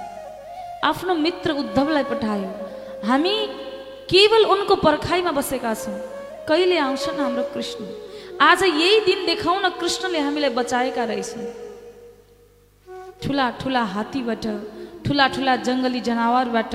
आफ्नो 0.85 1.15
मित्र 1.15 1.51
उद्धवलाई 1.53 2.05
पठायो। 2.05 2.51
हामी 3.09 3.35
केवल 4.11 4.43
उनको 4.45 4.75
पर्खाइमा 4.77 5.33
बसेका 5.33 5.75
छौँ। 5.75 5.99
कहिले 6.49 6.79
आउँछन् 6.79 7.21
हाम्रो 7.21 7.43
कृष्ण? 7.55 7.85
आज 8.41 8.63
यही 8.63 9.01
दिन 9.07 9.27
देखाउन 9.27 9.69
कृष्णले 9.81 10.19
हामीलाई 10.19 10.51
बचाएका 10.51 11.05
रहेछन्। 11.05 11.45
ठुला 13.23 13.47
ठुला 13.61 13.83
हात्तीबाट 13.95 14.47
ठुला 15.07 15.27
ठुला 15.29 15.55
जङ्गली 15.67 16.01
जनावरबाट 16.01 16.75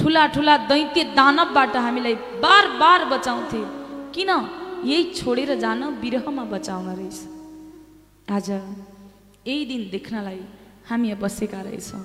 ठुला 0.00 0.26
ठुला 0.34 0.56
दैत्य 0.70 1.04
दानवबाट 1.12 1.76
हामीलाई 1.76 2.14
बार 2.44 2.64
बार 2.80 3.04
बचाउँथे। 3.12 3.62
किन? 4.14 4.30
यही 4.84 5.02
छोडेर 5.12 5.50
जान 5.60 5.82
विरहमा 6.00 6.44
बचाउन 6.44 6.86
रहेछ। 6.96 7.18
आज 8.32 8.48
यही 8.50 9.64
दिन 9.64 9.82
देख्नलाई 9.90 10.40
हामी 10.92 11.08
यहाँ 11.08 11.20
बसेका 11.24 11.60
रहेछौँ 11.64 12.04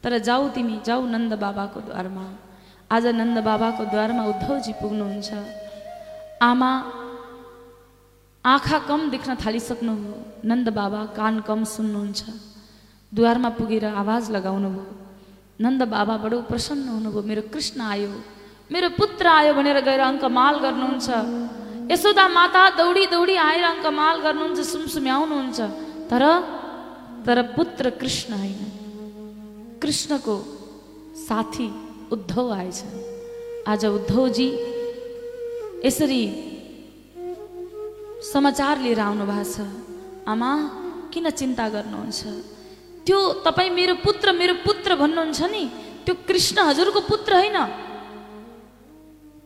तर 0.00 0.12
जाऊ 0.24 0.48
तिमी 0.56 0.80
जाऊ 0.80 1.04
नन्द 1.04 1.32
बाबाको 1.36 1.80
द्वारमा। 1.92 2.24
आज 2.88 3.04
नन्द 3.12 3.38
बाबाको 3.44 3.82
द्वारमा 3.92 4.22
उद्धवजी 4.32 4.72
पुग्नुहुन्छ। 4.80 5.30
आमा 6.40 6.70
आँखा 8.44 8.78
कम 8.88 9.00
देख्न 9.12 9.30
थालिसक्नुभयो। 9.36 10.16
नन्द 10.48 10.68
बाबा 10.72 11.00
कान 11.12 11.34
कम 11.44 11.60
सुन्नुहुन्छ। 11.76 12.20
द्वारमा 13.12 13.50
पुगेर 13.60 13.84
आवाज 14.02 14.24
लगाउनु 14.32 14.68
भयो 14.76 14.94
नन्द 15.60 15.82
बाबा 15.92 16.14
बडो 16.24 16.38
प्रसन्न 16.48 16.88
हुनुभयो। 16.88 17.22
मेरो 17.22 17.42
कृष्ण 17.52 17.78
आयो। 17.84 18.12
मेरो 18.72 18.88
पुत्र 18.96 19.24
आयो 19.28 19.52
भनेर 19.54 19.78
गएर 19.84 20.00
अङ्कमाल 20.08 20.54
गर्नुहुन्छ। 20.64 21.08
यशोदा 21.92 22.24
माता 22.28 22.62
दौडी 22.80 23.04
दौडी 23.12 23.36
आएर 23.36 23.64
अङ्कमाल 23.76 24.16
गर्नुहुन्छ 24.24 24.58
सुमसुम्याउनुहुन्छ। 24.72 25.60
तर 26.10 26.22
तर 27.26 27.40
पुत्र 27.56 27.90
कृष्ण 28.00 28.34
होइन 28.34 29.78
कृष्णको 29.82 30.36
साथी 31.18 31.68
उद्धव 32.12 32.52
आएछन् 32.52 32.96
आज 33.68 33.84
उद्धवजी 33.86 34.48
यसरी 35.84 36.22
समाचार 38.32 38.78
लिएर 38.78 39.00
आउनु 39.00 39.26
भएको 39.26 39.44
छ 39.54 39.66
आमा 40.28 40.50
किन 41.12 41.30
चिन्ता 41.32 41.68
गर्नुहुन्छ 41.68 42.20
त्यो 43.06 43.18
तपाईँ 43.46 43.70
मेरो 43.70 43.94
पुत्र 44.04 44.32
मेरो 44.32 44.54
पुत्र 44.66 44.94
भन्नुहुन्छ 44.96 45.42
नि 45.54 45.64
त्यो 46.04 46.14
कृष्ण 46.28 46.56
हजुरको 46.68 47.00
पुत्र 47.08 47.32
होइन 47.34 47.58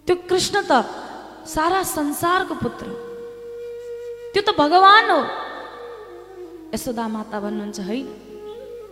त्यो 0.07 0.17
कृष्ण 0.29 0.63
त 0.71 0.85
सारा 1.47 1.83
संसारको 1.89 2.55
पुत्र 2.65 2.87
त्यो 4.33 4.43
त 4.43 4.57
भगवान 4.59 5.11
हो 5.11 5.21
यशोदा 6.75 7.05
माता 7.09 7.37
भन्नुहुन्छ 7.41 7.79
होइन 7.89 8.07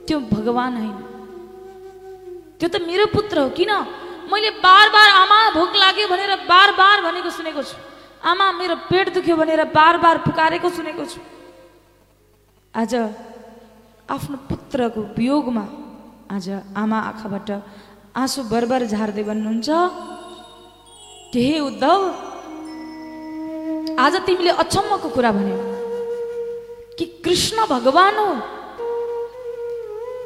त्यो 0.07 0.17
भगवान 0.31 0.73
होइन। 0.83 0.97
त्यो 2.59 2.69
त 2.69 2.77
मेरो 2.87 3.05
पुत्र 3.11 3.37
हो 3.41 3.49
किन? 3.57 3.73
मैले 4.31 4.51
बार 4.63 4.87
बार 4.95 5.09
आमा 5.23 5.39
भोक 5.57 5.73
लाग्यो 5.77 6.07
भनेर 6.09 6.33
बार 6.49 6.69
बार 6.81 6.97
भनेको 7.07 7.31
सुनेको 7.31 7.63
छु। 7.63 7.77
आमा 8.25 8.47
मेरो 8.57 8.77
पेट 8.89 9.07
दुख्यो 9.15 9.37
भनेर 9.37 9.65
बार 9.69 9.95
बार 10.01 10.17
पुकारेको 10.25 10.69
सुनेको 10.71 11.05
छु। 11.05 11.21
आज 12.75 12.93
आफ्नो 14.09 14.37
पुत्रको 14.49 15.01
वियोगमा 15.17 15.65
आज 16.31 16.47
आमा 16.73 16.99
आँखाबाट 17.11 17.51
आँसु 18.17 18.41
बरबर 18.49 18.87
झार्दै 18.87 19.23
भन्नुहुन्छ 19.29 19.69
के 21.33 21.41
हे 21.41 21.59
उद्धव? 21.61 22.01
आज 23.99 24.15
तिमीले 24.27 24.51
अचम्मको 24.63 25.09
कुरा 25.09 25.31
भन्यौ। 25.33 25.74
कि 26.99 27.05
कृष्ण 27.25 27.67
भगवान 27.67 28.17
हो 28.17 28.29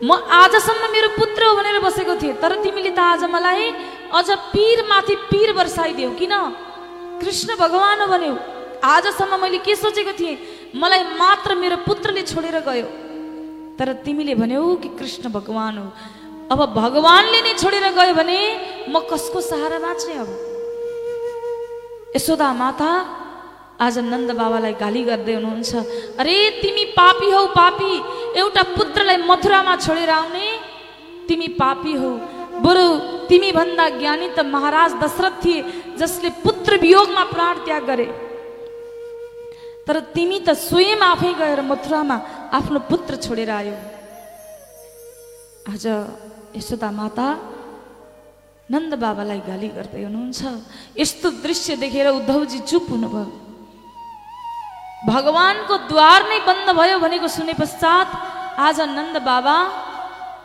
म 0.02 0.12
आजसम्म 0.32 0.90
मेरो 0.92 1.08
पुत्र 1.18 1.42
हो 1.42 1.54
भनेर 1.56 1.78
बसेको 1.82 2.14
थिएँ 2.22 2.34
तर 2.42 2.52
तिमीले 2.62 2.90
त 2.90 2.98
आज 3.00 3.22
मलाई 3.30 3.64
अझ 4.14 4.28
पीर 4.52 4.78
माथि 4.88 5.14
पीर 5.30 5.52
वर्षाइदेऊ 5.52 6.10
किन? 6.14 6.34
कृष्ण 7.20 7.56
भगवान 7.56 8.00
हो 8.00 8.06
भन्यौ। 8.06 8.34
आजसम्म 8.84 9.40
मैले 9.42 9.58
के 9.58 9.74
सोचेको 9.74 10.12
थिएँ? 10.14 10.36
मलाई 10.76 11.02
मात्र 11.18 11.54
मेरो 11.54 11.76
पुत्रले 11.82 12.22
छोडेर 12.22 12.56
गयो। 12.62 12.86
तर 13.78 13.92
तिमीले 14.04 14.34
भन्यौ 14.38 14.74
कि 14.82 14.88
कृष्ण 14.98 15.24
भगवान 15.34 15.78
हो। 15.78 15.86
अब 16.52 16.60
भगवानले 16.74 17.40
नै 17.42 17.52
छोडेर 17.58 17.86
गयो 17.98 18.14
भने 18.14 18.38
म 18.88 19.02
कसको 19.10 19.40
सहारा 19.40 19.78
बाँच्ने 19.78 20.14
अब 20.14 20.30
यशोदा 22.16 22.52
माता 22.54 22.90
आज 23.78 23.98
नन्द 24.02 24.30
बाबालाई 24.34 24.74
गाली 24.74 25.02
गर्दै 25.06 25.34
हुनुहुन्छ। 25.38 25.72
अरे 26.18 26.36
तिमी 26.62 26.84
पापी 26.98 27.28
हौ 27.30 27.46
पापी। 27.54 27.92
एउटा 28.34 28.62
पुत्रलाई 28.74 29.16
मथुरामा 29.22 29.74
छोडेर 29.78 30.10
आउने। 30.10 30.46
तिमी 31.28 31.48
पापी 31.54 31.94
हौ। 31.94 32.10
बरु 32.58 32.86
तिमी 33.30 33.50
भन्दा 33.54 33.84
ज्ञानी 34.02 34.28
त 34.34 34.42
महाराज 34.42 34.90
दशरथ 34.98 35.34
थिए 35.44 35.58
जसले 35.94 36.30
पुत्र 36.42 36.82
वियोगमा 36.82 37.24
प्राण 37.30 37.54
त्याग 37.64 37.82
गरे। 37.86 38.06
तर 39.86 39.96
तिमी 40.10 40.38
त 40.42 40.58
स्वयं 40.58 40.98
आफै 40.98 41.32
गएर 41.38 41.60
मथुरामा 41.62 42.16
आफ्नो 42.58 42.78
पुत्र 42.90 43.22
छोडेर 43.22 43.50
आयो। 43.50 43.76
आज 45.70 45.86
यशोदा 46.58 46.90
माता 46.90 47.26
नन्द 48.68 48.92
बाबालाई 48.98 49.40
गाली 49.46 49.68
गर्दै 49.70 50.02
हुनुहुन्छ। 50.02 50.40
यस्तो 50.98 51.28
दृश्य 51.46 51.76
देखेर 51.78 52.06
उद्धवजी 52.10 52.58
चुप 52.66 52.90
हुनुभयो। 52.90 53.47
भगवानको 55.06 55.74
द्वार 55.86 56.26
नै 56.28 56.38
बन्द 56.42 56.68
भयो 56.74 56.98
भनेको 56.98 57.28
सुने 57.30 57.54
पश्चात 57.54 58.08
आज 58.58 58.80
नन्द 58.90 59.16
बाबा 59.22 59.56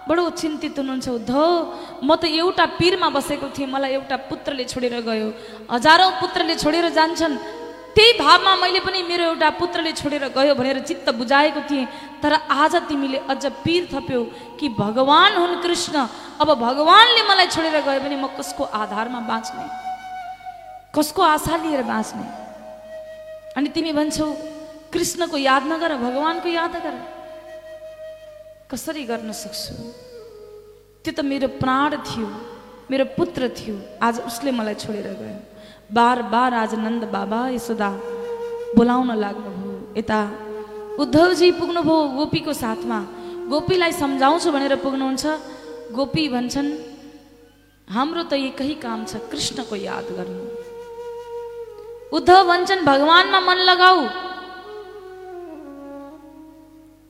बडो 0.05 0.29
चिन्तित 0.37 0.77
हुनुहुन्छ 0.77 1.07
उद्धव। 1.09 1.49
म 2.05 2.09
त 2.21 2.29
एउटा 2.29 2.65
पिरमा 2.77 3.09
बसेको 3.09 3.49
थिएँ 3.49 3.65
मलाई 3.65 3.97
एउटा 3.97 4.17
पुत्रले 4.29 4.65
छोडेर 4.69 5.01
गयो। 5.01 5.27
हजारौँ 5.73 6.11
पुत्रले 6.21 6.55
छोडेर 6.61 6.85
जान्छन्। 6.93 7.33
त्यही 7.97 8.11
भावमा 8.21 8.53
मैले 8.61 8.79
पनि 8.85 9.01
मेरो 9.09 9.23
एउटा 9.33 9.49
पुत्रले 9.57 9.91
छोडेर 9.97 10.29
गयो 10.37 10.53
भनेर 10.53 10.79
चित्त 10.85 11.09
बुझाएको 11.17 11.61
थिएँ। 11.69 11.87
तर 12.21 12.33
आज 12.45 12.75
तिमीले 12.85 13.25
अझ 13.25 13.43
पिर 13.65 13.89
थप्यौ 13.89 14.21
कि 14.59 14.69
भगवान 14.69 15.31
हुन् 15.33 15.61
कृष्ण। 15.65 15.95
अब 16.41 16.49
भगवानले 16.61 17.21
मलाई 17.25 17.47
छोडेर 17.49 17.81
गयो 17.81 17.99
भने 18.05 18.17
म 18.21 18.29
कसको 18.37 18.63
आधारमा 18.69 19.19
बाँच्ने? 19.25 19.65
कसको 20.93 21.21
आशा 21.25 21.57
लिएर 21.57 21.81
बाँच्ने? 21.89 22.25
अनि 23.57 23.69
तिमी 23.69 23.91
भन्छौ 23.93 24.27
कृष्णको 24.93 25.37
याद 25.37 25.63
नगर 25.71 25.91
भगवानको 25.97 26.49
याद 26.49 26.75
गर। 26.85 26.95
कसरी 28.71 29.03
गर्न 29.05 29.31
सक्छु? 29.31 29.73
त्यो 31.03 31.13
त 31.13 31.19
मेरो 31.21 31.47
प्राण 31.61 31.91
थियो 32.09 32.27
मेरो 32.91 33.05
पुत्र 33.17 33.49
थियो 33.57 33.75
आज 34.01 34.15
उसले 34.29 34.51
मलाई 34.51 34.75
छोडेर 34.81 35.07
गयो। 35.21 35.37
बार 35.93 36.21
बार 36.33 36.53
आज 36.53 36.73
नन्द 36.85 37.03
बाबा 37.13 37.39
यशोदा 37.53 37.89
बोलाउन 38.77 39.09
लाग्नुभयो 39.23 39.73
यता 39.97 40.19
उद्धवजी 41.01 41.49
पुग्नुभयो 41.59 41.97
गोपीको 42.17 42.53
साथमा। 42.53 42.99
गोपीलाई 43.51 43.91
सम्झाउँछु 44.01 44.49
भनेर 44.55 44.75
पुग्नुहुन्छ। 44.85 45.25
गोपी 45.93 46.23
भन्छन् 46.33 46.69
हाम्रो 47.87 48.23
त 48.31 48.33
एकै 48.49 48.73
काम 48.81 48.99
छ 49.05 49.21
कृष्णको 49.29 49.75
याद 49.75 50.07
गर्नु। 50.17 50.41
उद्धव 52.13 52.41
भन्छन् 52.47 52.85
भगवानमा 52.85 53.39
मन 53.39 53.59
लगाऊ। 53.69 53.99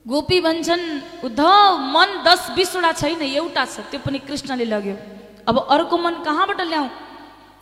गोपी 0.06 0.40
भन्छन् 0.42 0.86
उद्धव 1.26 1.78
मन 1.96 2.10
दस 2.28 2.42
बिसवटा 2.56 2.92
छैन 3.02 3.22
एउटा 3.24 3.66
छ 3.66 3.76
त्यो 3.92 4.00
पनि 4.06 4.20
कृष्णले 4.28 4.66
लग्यो। 4.66 4.96
अब 5.48 5.56
अर्को 5.76 5.98
मन 5.98 6.14
कहाँबाट 6.24 6.62
ल्याऊ? 6.62 6.88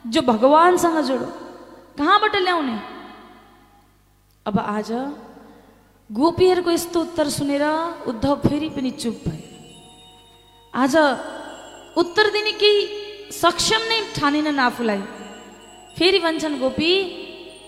जो 0.05 0.21
भगवान्सँग 0.21 0.97
जोडो 1.07 1.27
कहाँबाट 1.97 2.35
ल्याउने? 2.35 2.77
अब 4.45 4.57
आज 4.59 4.89
गोपीहरूको 6.09 6.71
यस्तो 6.71 6.99
उत्तर 7.01 7.29
सुनेर 7.29 7.63
उद्धव 8.09 8.35
फेरि 8.45 8.69
पनि 8.75 8.91
चुप 9.01 9.17
भयो 9.25 9.49
आज 10.73 10.95
उत्तर 11.97 12.25
दिने 12.31 12.53
केही 12.61 12.79
सक्षम 13.33 13.81
नै 13.89 13.99
ठानेनन् 14.15 14.59
आफूलाई। 14.59 15.01
फेरि 15.97 16.19
भन्छन् 16.19 16.59
गोपी 16.59 16.91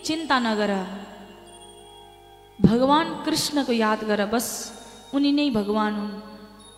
चिन्ता 0.05 0.37
नगर 0.39 0.71
भगवान 2.59 3.07
कृष्णको 3.25 3.73
याद 3.73 4.03
गर 4.09 4.21
बस 4.33 4.47
उनी 5.15 5.31
नै 5.31 5.49
भगवान 5.59 5.93
हुन् 5.99 6.13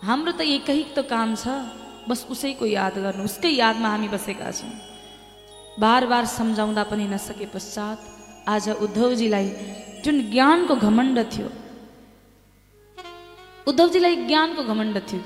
हाम्रो 0.06 0.32
त 0.38 0.40
एकै 0.56 0.78
त 0.96 1.02
काम 1.12 1.34
छ 1.42 1.44
बस 2.08 2.20
उसैको 2.32 2.66
याद 2.70 2.94
गर्नु 3.04 3.22
उसकै 3.28 3.50
यादमा 3.50 3.88
हामी 3.92 4.08
बसेका 4.14 4.50
छौँ। 4.58 4.72
बार 5.82 6.02
बार 6.10 6.24
सम्झाउँदा 6.38 6.82
पनि 6.90 7.06
नसके 7.14 7.46
पश्चात 7.54 7.98
आज 8.54 8.66
उद्धवजीलाई 8.84 9.48
जुन 10.04 10.16
ज्ञानको 10.32 10.74
घमण्ड 10.86 11.18
थियो 11.32 11.48
उद्धवजीलाई 13.66 14.16
ज्ञानको 14.30 14.62
घमण्ड 14.72 14.96
थियो। 15.08 15.22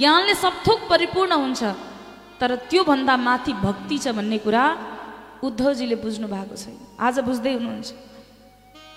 ज्ञानले 0.00 0.34
सबथोक 0.44 0.80
परिपूर्ण 0.90 1.32
हुन्छ 1.42 1.62
तर 2.40 2.50
त्योभन्दा 2.70 3.14
माथि 3.26 3.52
भक्ति 3.66 3.96
छ 3.98 4.16
भन्ने 4.16 4.38
कुरा 4.46 4.64
उद्धवजीले 5.42 5.96
बुझ्नु 5.96 6.26
भएको 6.28 6.56
छैन। 6.56 6.76
आज 7.00 7.18
बुझ्दै 7.24 7.52
हुनुहुन्छ। 7.54 7.90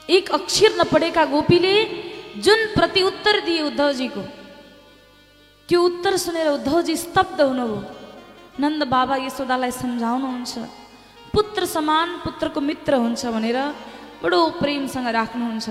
एक 0.10 0.26
अक्षर 0.32 0.72
नपढेका 0.80 1.24
गोपीले 1.32 1.76
जुन 2.44 2.60
प्रत्युत्तर 2.76 3.36
दिए 3.46 3.62
उद्धवजीको 3.72 4.24
त्यो 5.70 5.80
उत्तर 5.80 6.14
सुनेर 6.18 6.48
उद्धवजी 6.60 6.96
स्तब्ध 6.98 7.40
हुनुभयो। 7.42 7.80
नन्द 8.60 8.82
बाबा 8.86 9.16
यशोदालाई 9.26 9.72
सम्झाउनुहुन्छ 9.72 10.54
पुत्र 11.34 11.66
समान 11.66 12.08
पुत्रको 12.24 12.60
मित्र 12.62 12.94
हुन्छ 13.00 13.26
भनेर 13.26 13.58
बडो 14.22 14.40
प्रेमसँग 14.60 15.08
राख्नुहुन्छ। 15.08 15.68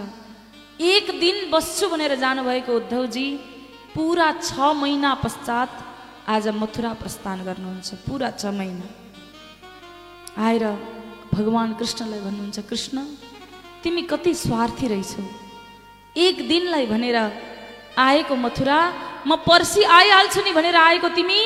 एक 0.81 1.07
दिन 1.21 1.37
बस्छु 1.53 1.89
भनेर 1.93 2.15
जानुभएको 2.17 2.73
उद्धवजी 2.73 3.29
पुरा 3.95 4.29
छ 4.41 4.73
महिना 4.73 5.13
पश्चात 5.23 5.71
आज 6.27 6.49
मथुरा 6.57 6.93
प्रस्थान 6.97 7.39
गर्नुहुन्छ। 7.45 7.89
पुरा 8.09 8.31
छ 8.33 8.51
महिना। 8.51 9.02
आएर 10.39 10.65
भगवान् 11.33 11.75
कृष्णलाई 11.79 12.21
भन्नुहुन्छ 12.21 12.61
कृष्ण 12.69 13.05
तिमी 13.83 14.03
कति 14.03 14.33
स्वार्थी 14.35 14.87
रहेछौ। 14.89 15.23
एक 16.17 16.37
दिनलाई 16.49 16.87
भनेर 16.87 17.17
आएको 17.99 18.35
मथुरा 18.37 18.79
म 19.27 19.37
पर्सि 19.47 19.83
आइहाल्छु 19.85 20.41
नि 20.45 20.53
भनेर 20.53 20.77
आएको 20.77 21.09
तिमी 21.15 21.39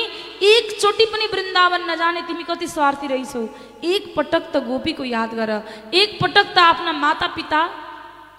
एकचोटि 0.43 1.05
पनि 1.11 1.25
वृन्दावन 1.33 1.81
नजाने 1.91 2.21
तिमी 2.27 2.43
कति 2.43 2.67
स्वार्थी 2.67 3.07
रहेछौ। 3.07 3.41
एक 3.83 4.13
पटक 4.15 4.43
त 4.53 4.63
गोपीको 4.63 5.03
याद 5.03 5.33
गर 5.35 5.51
एक 5.93 6.17
पटक 6.21 6.55
त 6.55 6.57
आफ्ना 6.57 6.91
माता 6.95 7.27
पिता 7.35 7.61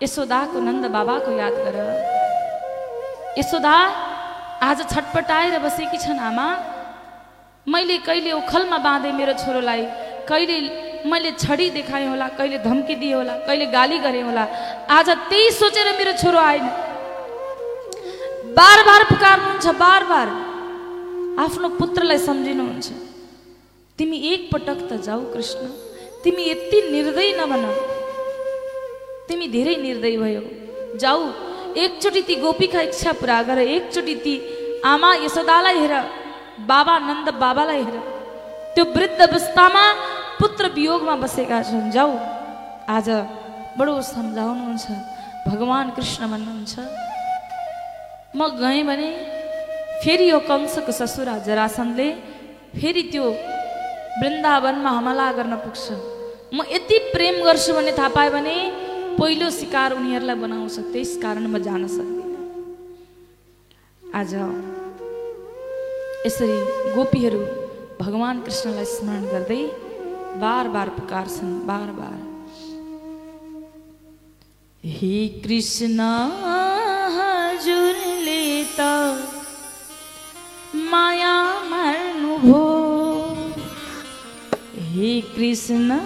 यशोदाको 0.03 0.61
नन्द 0.61 0.85
बाबाको 0.97 1.31
याद 1.39 1.55
गर। 1.65 1.77
यशोदा 3.39 3.77
आज 4.65 4.79
छटपटाएर 4.91 5.59
बसेकी 5.61 5.99
छन् 5.99 6.19
आमा। 6.19 6.49
मैले 7.67 7.99
कहिले 8.01 8.33
ओखलमा 8.33 8.79
बाँधेँ 8.79 9.13
मेरो 9.13 9.33
छोरोलाई। 9.45 9.85
कहिले 10.29 10.57
मैले 11.11 11.31
छडी 11.39 11.69
देखाएँ 11.71 12.07
होला 12.09 12.29
कहिले 12.39 12.59
धम्की 12.69 12.95
दिएँ 13.01 13.15
होला 13.15 13.35
कहिले 13.47 13.67
गाली 13.77 13.99
गरेँ 13.99 14.23
होला 14.23 14.45
आज 14.91 15.09
त्यही 15.31 15.51
सोचेर 15.53 15.89
मेरो 15.99 16.13
छोरो 16.23 16.39
आएन। 16.39 16.67
बार 18.59 18.79
बार 18.89 19.03
पुकार्नुहुन्छ 19.11 19.67
बार 19.83 20.05
बार 20.05 20.29
आफ्नो 21.45 21.69
पुत्रलाई 21.81 22.19
सम्झिनुहुन्छ। 22.19 22.89
तिमी 23.99 24.17
एक 24.33 24.43
पटक 24.53 24.79
त 24.89 25.01
जाऊ 25.07 25.23
कृष्ण 25.33 25.63
तिमी 26.25 26.43
यति 26.45 26.79
निर्दय 26.93 27.31
नबन। 27.39 27.65
तिमी 29.29 29.47
धेरै 29.55 29.75
निर्दय 29.77 30.17
भयो। 30.17 30.43
जाऊ 31.03 31.23
एकचोटि 31.85 32.23
ती 32.29 32.35
गोपीका 32.43 32.81
इच्छा 32.89 33.13
पुरा 33.21 33.39
गर 33.49 33.59
एकचोटि 33.59 34.15
ती 34.25 34.35
आमा 34.85 35.11
यशोदालाई 35.25 35.79
हेर 35.79 35.95
बाबा 36.71 36.95
नन्द 36.99 37.29
बाबालाई 37.43 37.83
हेर। 37.89 37.97
त्यो 38.79 38.87
वृद्ध 38.95 39.21
अवस्थामा 39.23 39.85
पुत्र 40.39 40.65
वियोगमा 40.71 41.15
बसेका 41.19 41.59
छन्। 41.67 41.91
जाऊ 41.91 42.13
आज 42.87 43.09
बडो 43.75 43.95
सम्झाउनुहुन्छ। 44.07 44.87
भगवान् 45.51 45.91
कृष्ण 45.99 46.23
भन्नुहुन्छ 46.31 46.75
म 48.39 48.41
गएँ 48.63 48.83
भने 48.87 49.09
फेरि 50.03 50.27
यो 50.31 50.39
कंसको 50.47 50.93
ससुरा 50.95 51.35
जरासनले 51.43 52.09
फेरि 52.79 53.03
त्यो 53.11 53.27
वृन्दावनमा 54.23 54.91
हमला 54.99 55.27
गर्न 55.39 55.55
पुग्छ। 55.67 55.87
म 56.55 56.57
यति 56.71 56.97
प्रेम 57.11 57.35
गर्छु 57.43 57.71
भन्ने 57.75 57.93
थाहा 57.99 58.15
पाएँ 58.15 58.31
भने 58.31 58.57
पहिलो 59.19 59.51
शिकार 59.59 59.91
उनीहरूलाई 59.99 60.39
बनाउँछ। 60.39 60.77
त्यस 60.95 61.19
कारण 61.19 61.45
म 61.51 61.59
जान 61.67 61.83
सक्दिनँ। 61.91 62.47
आज 64.15 64.33
यसरी 66.27 66.59
गोपीहरू 66.95 67.43
भगवान् 68.01 68.41
कृष्णलाई 68.47 68.85
स्मरण 68.85 69.25
गर्दै 69.33 69.63
बार 70.41 70.69
बार 70.75 70.89
पुकार्छन् 70.97 71.55
बार 71.69 71.89
बार। 71.99 72.19
हे 74.85 75.17
कृष्ण 75.45 76.01
हजुरले 77.17 78.45
त 78.79 78.81
माया 80.93 81.37
मार्नुभयो 81.71 82.63
हे। 84.91 85.11
कृष्ण 85.35 85.99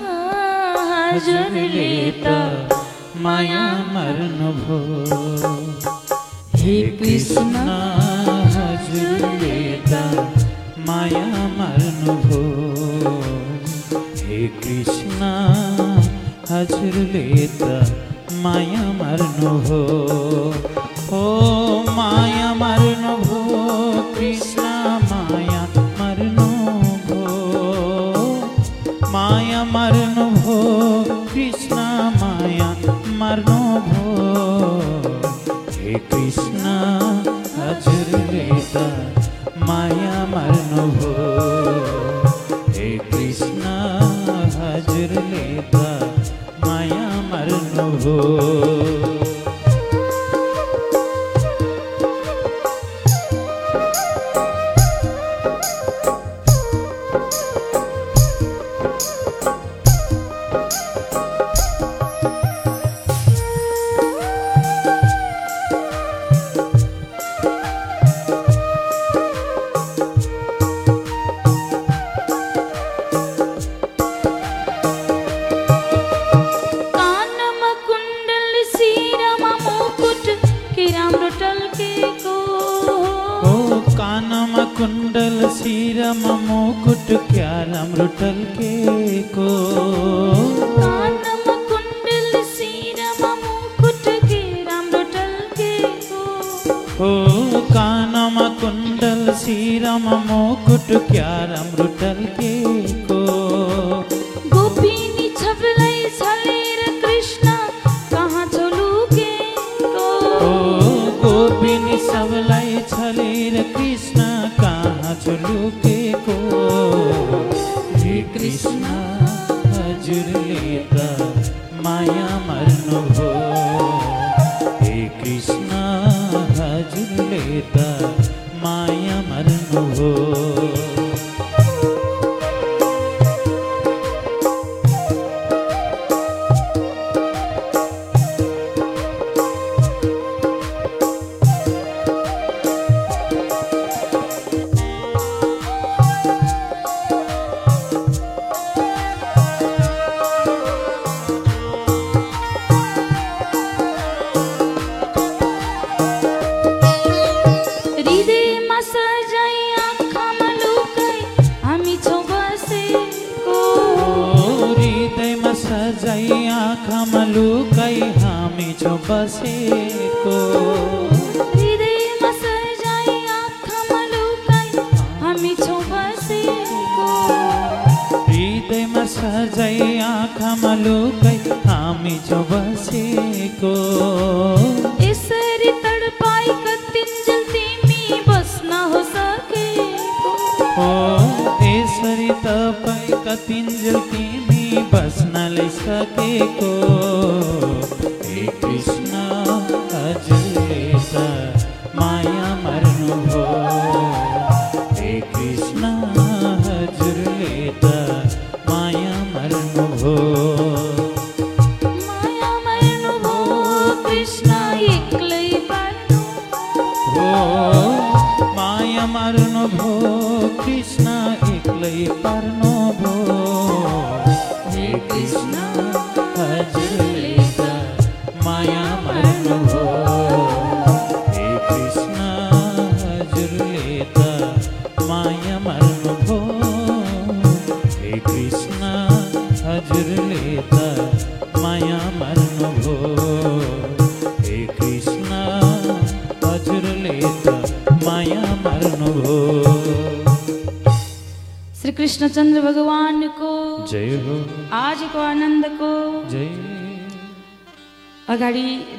हजुरले 0.90 1.90
त 2.24 2.26
माया 3.24 3.64
मर्नुभो 3.95 4.80
हे। 6.57 6.76
कृष्ण 6.99 7.55
हजुरले 8.57 9.59
त 9.90 10.41
माया 11.03 11.46
मर्नुभो 11.59 12.40
हे 14.26 14.36
कृष्ण 14.59 15.30
हजुरले 16.50 17.46
त 17.62 17.70
माया 18.44 18.84
मर्नुभो 19.00 19.80
हो 21.09 21.22
माया 21.96 22.51
मर्नुभो 22.51 22.51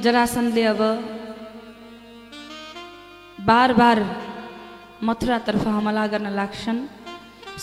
जरासनले 0.04 0.64
अब 0.74 0.82
बार 3.40 3.70
बार 3.74 3.98
मथुरातर्फ 5.04 5.64
हमला 5.68 6.06
गर्न 6.14 6.28
लाग्छन्। 6.40 6.80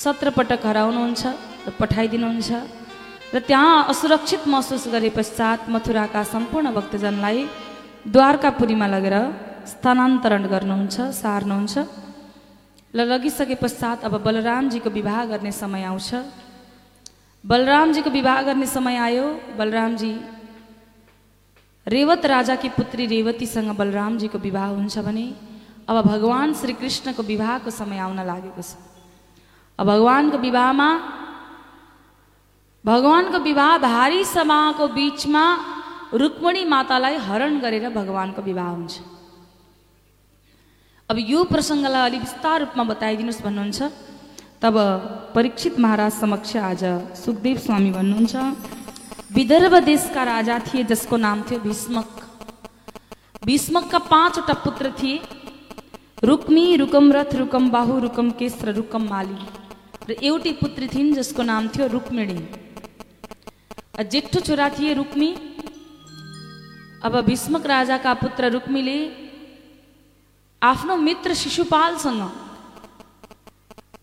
सत्र 0.05 0.27
पटक 0.39 0.65
हराउनुहुन्छ 0.67 1.23
र 1.67 1.71
पठाइदिनुहुन्छ 1.81 2.51
र 3.35 3.37
त्यहाँ 3.49 3.77
असुरक्षित 3.93 4.43
महसुस 4.49 4.85
गरे 4.95 5.11
पश्चात 5.19 5.69
मथुराका 5.69 6.23
सम्पूर्ण 6.33 6.67
भक्तजनलाई 6.79 7.39
द्वारकापुरीमा 8.09 8.87
लगेर 8.95 9.17
स्थानान्तरण 9.73 10.43
गर्नुहुन्छ 10.53 10.97
सार्नुहुन्छ 11.23 11.75
र 12.97 12.99
लगिसके 13.11 13.57
पश्चात 13.65 13.99
अब 14.09 14.15
बलरामजीको 14.27 14.91
विवाह 14.99 15.21
गर्ने 15.31 15.53
समय 15.53 15.83
आउँछ। 15.93 16.11
बलरामजीको 17.45 18.11
विवाह 18.11 18.39
गर्ने 18.49 18.67
समय 18.67 18.97
आयो। 19.07 19.27
बलरामजी 19.59 20.13
रेवत 21.91 22.27
राजाकी 22.27 22.69
पुत्री 22.79 23.07
रेवतीसँग 23.07 23.71
बलरामजीको 23.75 24.39
विवाह 24.39 24.69
हुन्छ 24.79 24.99
भने 25.03 25.27
अब 25.91 25.97
भगवान् 26.07 26.55
श्रीकृष्णको 26.55 27.23
विवाहको 27.23 27.71
समय 27.71 27.99
आउन 27.99 28.21
लागेको 28.23 28.63
छ। 28.63 28.79
अब 29.79 29.87
भगवान्को 29.87 30.39
विवाहमा 30.39 30.89
भगवान्को 32.85 33.39
विवाह 33.43 33.73
भारी 33.79 34.23
सभाको 34.25 34.87
बिचमा 34.95 35.45
रुक्मणी 36.15 36.65
मातालाई 36.65 37.17
हरण 37.27 37.59
गरेर 37.59 37.89
भगवान्को 37.91 38.43
विवाह 38.43 38.71
हुन्छ। 38.71 38.95
अब 41.11 41.17
यो 41.19 41.41
प्रसङ्गलाई 41.51 42.03
अलि 42.07 42.19
विस्तार 42.19 42.57
रूपमा 42.61 42.85
बताइदिनुहोस् 42.93 43.43
भन्नुहुन्छ। 43.43 43.81
तब 44.63 44.75
परीक्षित 45.35 45.79
महाराज 45.83 46.13
समक्ष 46.23 46.57
आज 46.71 46.83
सुखदेव 47.19 47.57
स्वामी 47.67 47.91
भन्नुहुन्छ। 47.91 48.35
विदर्भ 49.31 49.75
देशका 49.85 50.23
राजा 50.25 50.59
थिए 50.59 50.83
जसको 50.85 51.17
नाम 51.17 51.43
थियो 51.51 51.59
भीष्मक। 51.61 52.09
भीष्मकका 53.45 53.99
पाँचवटा 54.11 54.55
पुत्र 54.65 54.91
थिए 54.93 55.21
रुक्मी 56.25 56.65
रुकमरथ 56.77 57.35
रुकम 57.35 57.71
बाहु 57.71 57.99
रुकम 58.01 58.31
केश 58.39 58.59
र 58.65 58.75
रुकम 58.75 59.03
माली 59.09 59.39
र 60.09 60.19
एउटी 60.23 60.53
पुत्री 60.53 60.87
थिइन् 60.89 61.15
जसको 61.15 61.43
नाम 61.43 61.69
थियो 61.69 61.87
रुक्मिणी। 61.87 62.39
जेठो 64.11 64.41
छोरा 64.41 64.69
थिए 64.71 64.93
रुक्मी। 64.95 65.31
अब 67.05 67.21
भीष्मक 67.27 67.67
राजाका 67.67 68.13
पुत्र 68.15 68.51
रुक्मीले 68.51 68.99
आफ्नो 70.63 70.97
मित्र 70.99 71.35
शिशुपालसँग 71.35 72.23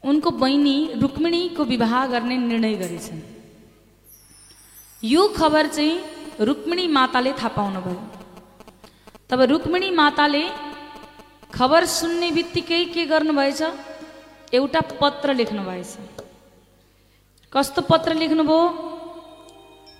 उनको 0.03 0.29
बहिनी 0.33 0.77
रुक्मिणीको 1.01 1.63
विवाह 1.65 2.05
गर्ने 2.07 2.37
निर्णय 2.37 2.73
गरेछन् 2.75 3.21
यो 5.03 5.27
खबर 5.37 5.67
चाहिँ 5.67 6.45
रुक्मिणी 6.47 6.87
माताले 6.89 7.31
थाहा 7.37 7.49
पाउनुभयो। 7.53 7.97
तब 9.29 9.41
रुक्मिणी 9.51 9.89
माताले 9.93 10.41
खबर 11.53 11.85
सुन्ने 11.85 12.29
बित्तिकै 12.31 12.83
के 12.93 13.05
गर्नुभएछ? 13.05 13.61
एउटा 14.53 14.81
पत्र 15.01 15.33
लेख्नुभएछ। 15.33 15.91
कस्तो 17.53 17.81
पत्र 17.81 18.13
लेख्नुभयो? 18.13 18.61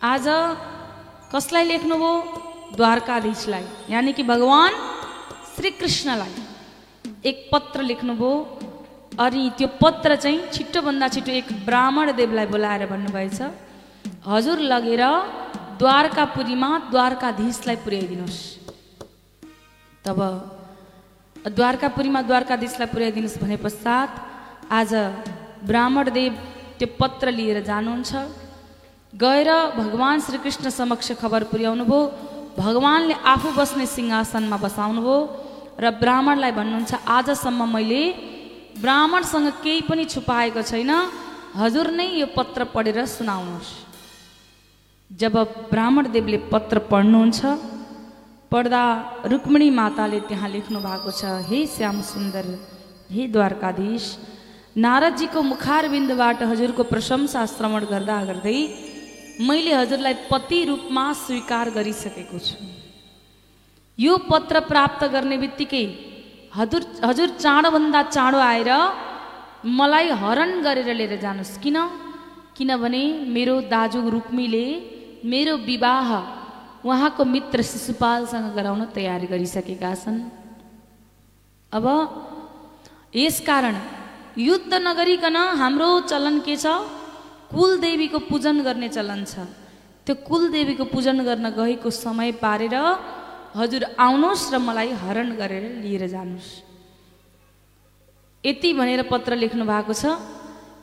आज 0.02 0.26
कसलाई 1.34 1.66
लेख्नुभयो? 1.68 2.14
द्वारकाधीशलाई 2.76 3.66
यानि 3.94 4.14
कि 4.18 4.24
भगवान् 4.24 4.76
श्रीकृष्णलाई। 5.54 6.34
एक 7.30 7.38
पत्र 7.54 7.82
लेख्नुभयो 7.82 8.34
अनि 9.20 9.42
त्यो 9.58 9.68
पत्र 9.78 10.16
चाहिँ 10.16 10.50
छिटोभन्दा 10.54 11.08
छिटो 11.14 11.32
एक 11.32 11.50
ब्राह्मण 11.66 12.12
देवलाई 12.18 12.46
बोलाएर 12.50 12.86
भन्नुभएछ। 12.90 13.42
हजुर 14.28 14.60
लगेर 14.72 15.02
द्वारकापुरीमा 15.80 16.70
द्वारकाधीशलाई 16.92 17.76
पुर्याइदिनुहोस्। 17.84 18.40
तब 20.06 20.20
द्वारकापुरीमा 21.36 22.22
द्वारकाधीशलाई 22.28 22.90
पुर्याइदिनुहोस् 22.94 23.40
भने 23.44 23.58
पश्चात 23.66 24.10
आज 24.70 24.92
ब्राह्मण 25.64 26.10
देव 26.12 26.34
त्यो 26.76 26.88
पत्र 27.00 27.32
लिएर 27.32 27.64
जानुहुन्छ। 27.64 28.12
गएर 29.14 29.50
भगवान् 29.80 30.24
श्रीकृष्ण 30.28 30.76
समक्ष 30.76 31.08
खबर 31.24 31.44
पुर्याउनु 31.48 31.86
भयो 31.88 32.02
भगवान्ले 32.60 33.16
आफू 33.34 33.50
बस्ने 33.56 33.86
सिंहासनमा 33.96 34.58
बसाउनुभयो 34.60 35.18
र 35.80 35.86
ब्राह्मणलाई 36.04 36.52
भन्नुहुन्छ 36.52 36.92
आजसम्म 37.08 37.62
मैले 37.76 38.04
ब्राह्मणसँग 38.84 39.48
केही 39.64 39.82
पनि 39.88 40.04
छुपाएको 40.12 40.62
छैन। 40.68 40.92
हजुर 41.56 41.88
नै 41.96 42.08
यो 42.20 42.28
पत्र 42.36 42.68
पढेर 42.76 43.06
सुनाउनुहोस्। 43.08 43.87
जब 45.12 45.36
ब्राह्मण 45.72 46.08
देवले 46.12 46.38
पत्र 46.52 46.80
पढ्नुहुन्छ 46.90 47.40
पढ्दा 48.52 48.82
रुक्मिणी 49.32 49.70
माताले 49.78 50.20
त्यहाँ 50.30 50.50
लेख्नु 50.50 50.80
भएको 50.80 51.12
छ 51.20 51.22
हे 51.50 51.60
श्याम 51.76 52.02
सुन्दर 52.10 52.46
हे 53.12 53.28
द्वारकाधीश 53.36 54.04
नारदजीको 54.86 55.42
मुखारबिन्दबाट 55.52 56.44
हजुरको 56.52 56.84
प्रशंसा 56.92 57.46
श्रवण 57.54 57.86
गर्दा 57.92 58.18
गर्दै 58.30 58.60
मैले 59.48 59.74
हजुरलाई 59.74 60.16
पति 60.32 60.60
रूपमा 60.70 61.06
स्वीकार 61.24 61.70
गरिसकेको 61.78 62.40
छु। 62.40 62.56
यो 64.00 64.14
पत्र 64.32 64.60
प्राप्त 64.72 65.02
गर्ने 65.16 65.38
बित्तिकै 65.44 65.86
हजुर 66.58 66.82
हजुर 67.10 67.30
चाँडोभन्दा 67.44 68.02
चाँडो 68.16 68.40
आएर 68.52 68.72
मलाई 69.80 70.10
हरण 70.22 70.52
गरेर 70.68 70.90
लिएर 71.00 71.16
जानुहोस्। 71.24 71.58
किन? 71.64 71.78
किनभने 72.58 73.04
मेरो 73.36 73.56
दाजु 73.74 74.00
रुक्मीले 74.10 74.66
मेरो 75.24 75.58
विवाह 75.66 76.08
उहाँको 76.86 77.26
मित्र 77.26 77.62
शिशुपालसँग 77.62 78.54
गराउन 78.56 78.86
तयारी 78.94 79.28
गरिसकेका 79.28 79.94
छन्। 79.96 80.20
अब 81.72 81.86
यसकारण 83.16 83.76
युद्ध 84.38 84.74
नगरिकन 84.74 85.38
हाम्रो 85.58 85.90
चलन 86.06 86.40
के 86.46 86.56
छ? 86.56 86.66
कुलदेवीको 87.50 88.20
पूजन 88.30 88.62
गर्ने 88.62 88.90
चलन 88.90 89.26
छ। 89.26 89.48
त्यो 90.06 90.16
कुलदेवीको 90.28 90.86
पूजन 90.88 91.18
गर्न 91.24 91.46
गएको 91.58 91.90
समय 91.90 92.32
पारेर 92.44 92.76
हजुर 93.58 93.84
आउनुहोस् 93.98 94.52
र 94.54 94.56
मलाई 94.60 94.92
हरण 95.02 95.30
गरेर 95.36 95.64
लिएर 95.84 96.08
जानुहोस्। 96.08 96.50
यति 98.44 98.70
भनेर 98.74 99.02
पत्र 99.12 99.36
लेख्नु 99.36 99.66
भएको 99.66 99.94
छ। 99.94 100.06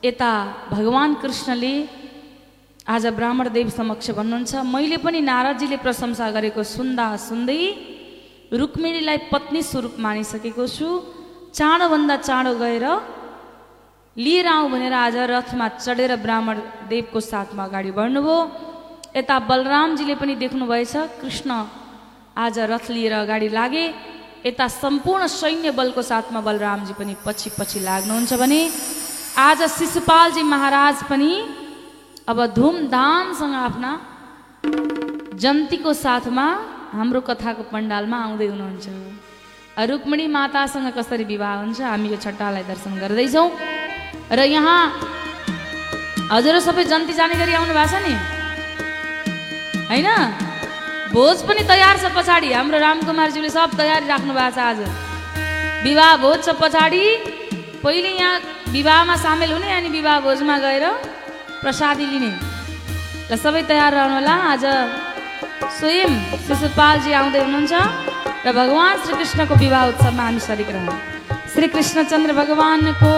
यता 0.03 0.31
भगवान् 0.69 1.15
कृष्णले 1.23 1.73
आज 2.85 3.05
ब्राह्मण 3.17 3.47
देव 3.49 3.69
समक्ष 3.73 4.09
भन्नुहुन्छ 4.13 4.55
मैले 4.69 4.97
पनि 5.01 5.19
नारदजीले 5.25 5.77
प्रशंसा 5.81 6.29
गरेको 6.31 6.63
सुन्दा 6.63 7.05
सुन्दै 7.17 7.57
रुक्मिणीलाई 8.53 9.17
पत्नी 9.33 9.61
स्वरूप 9.65 9.95
मानिसकेको 10.05 10.65
छु। 10.69 10.87
चाँडोभन्दा 11.49 12.15
चाँडो 12.27 12.53
गएर 12.61 12.85
लिएर 14.15 14.47
आउँ 14.47 14.69
भनेर 14.69 14.93
आज 14.93 15.17
रथमा 15.33 15.67
चढेर 15.81 16.15
ब्राह्मण 16.21 16.57
देवको 16.85 17.19
साथमा 17.25 17.63
अगाडि 17.65 17.91
बढ्नुभयो। 17.97 18.37
यता 19.17 19.35
बलरामजीले 19.49 20.15
पनि 20.21 20.35
देख्नुभएछ 20.45 20.93
कृष्ण 21.21 21.49
आज 22.37 22.55
रथ 22.69 22.85
लिएर 22.93 23.13
अगाडि 23.25 23.49
लागे। 23.49 23.85
यता 24.45 24.67
सम्पूर्ण 24.77 25.25
सैन्य 25.25 25.71
बलको 25.73 26.01
साथमा 26.05 26.39
बलरामजी 26.47 26.93
पनि 27.01 27.13
पछि 27.25 27.49
पछि 27.57 27.79
लाग्नुहुन्छ 27.81 28.33
भने 28.37 28.61
आज 29.41 29.59
शिशुपालजी 29.73 30.43
महाराज 30.53 30.97
पनि 31.09 31.31
अब 32.27 32.39
धुमधामसँग 32.57 33.53
आफ्ना 33.53 33.89
जन्तीको 35.37 35.91
साथमा 35.93 36.45
हाम्रो 36.97 37.21
कथाको 37.21 37.63
पण्डालमा 37.69 38.17
आउँदै 38.17 38.47
हुनुहुन्छ। 38.49 38.85
रुक्मिणी 39.89 40.25
मातासँग 40.33 40.87
कसरी 40.97 41.23
विवाह 41.29 41.53
हुन्छ 41.61 41.81
हामी 41.85 42.09
यो 42.09 42.17
छट्टालाई 42.25 42.63
दर्शन 42.65 42.93
गर्दैछौँ। 42.97 43.47
र 44.33 44.39
यहाँ 44.41 44.81
हजुर 46.33 46.57
सबै 46.65 46.83
जन्ती 46.89 47.13
जाने 47.13 47.35
गरी 47.37 47.53
आउनु 47.61 47.73
भएको 47.77 47.93
छ 47.93 48.01
नि? 48.01 48.13
होइन? 49.85 50.09
भोज 51.13 51.37
पनि 51.45 51.61
तयार 51.69 51.95
छ 52.01 52.09
पछाडि। 52.09 52.49
हाम्रो 52.57 52.77
रामकुमारज्यूले 52.81 53.49
सब 53.53 53.69
तयारी 53.77 54.05
राख्नु 54.09 54.33
भएको 54.33 54.49
छ 54.49 54.59
आज। 54.65 54.79
विवाह 55.85 56.11
भोज 56.25 56.37
छ 56.41 56.57
पछाडि। 56.57 57.03
पहिले 57.85 58.11
यहाँ 58.17 58.41
विवाहमा 58.73 59.15
सामेल 59.21 59.51
हुने 59.53 59.69
अनि 59.77 59.89
विवाह 59.93 60.17
भोजमा 60.25 60.57
गएर 60.65 60.85
प्रसादी 61.65 62.05
लिने। 62.05 62.31
र 63.25 63.33
सबै 63.41 63.61
तयार 63.65 63.91
रहनु 63.97 64.15
होला 64.21 64.35
आज 64.53 64.63
स्वयं 65.77 66.13
शिशुपालजी 66.45 67.11
आउँदै 67.19 67.41
हुनुहुन्छ 67.41 67.73
र 68.45 68.47
भगवान् 68.53 69.01
श्रीकृष्णको 69.05 69.53
विवाह 69.65 69.83
उत्सवमा 69.89 70.23
हामी 70.23 70.41
सरिक 70.45 70.69
रहौँ। 70.69 70.97
श्री 71.53 71.67
कृष्णचन्द्र 71.73 72.31
भगवानको 72.41 73.13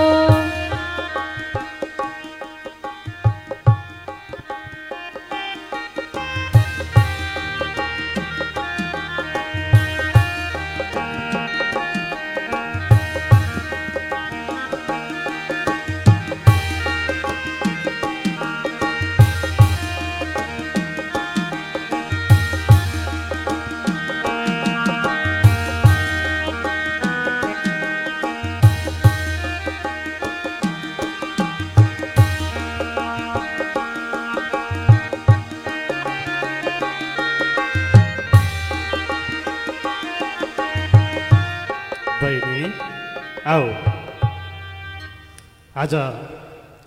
आज 45.78 45.94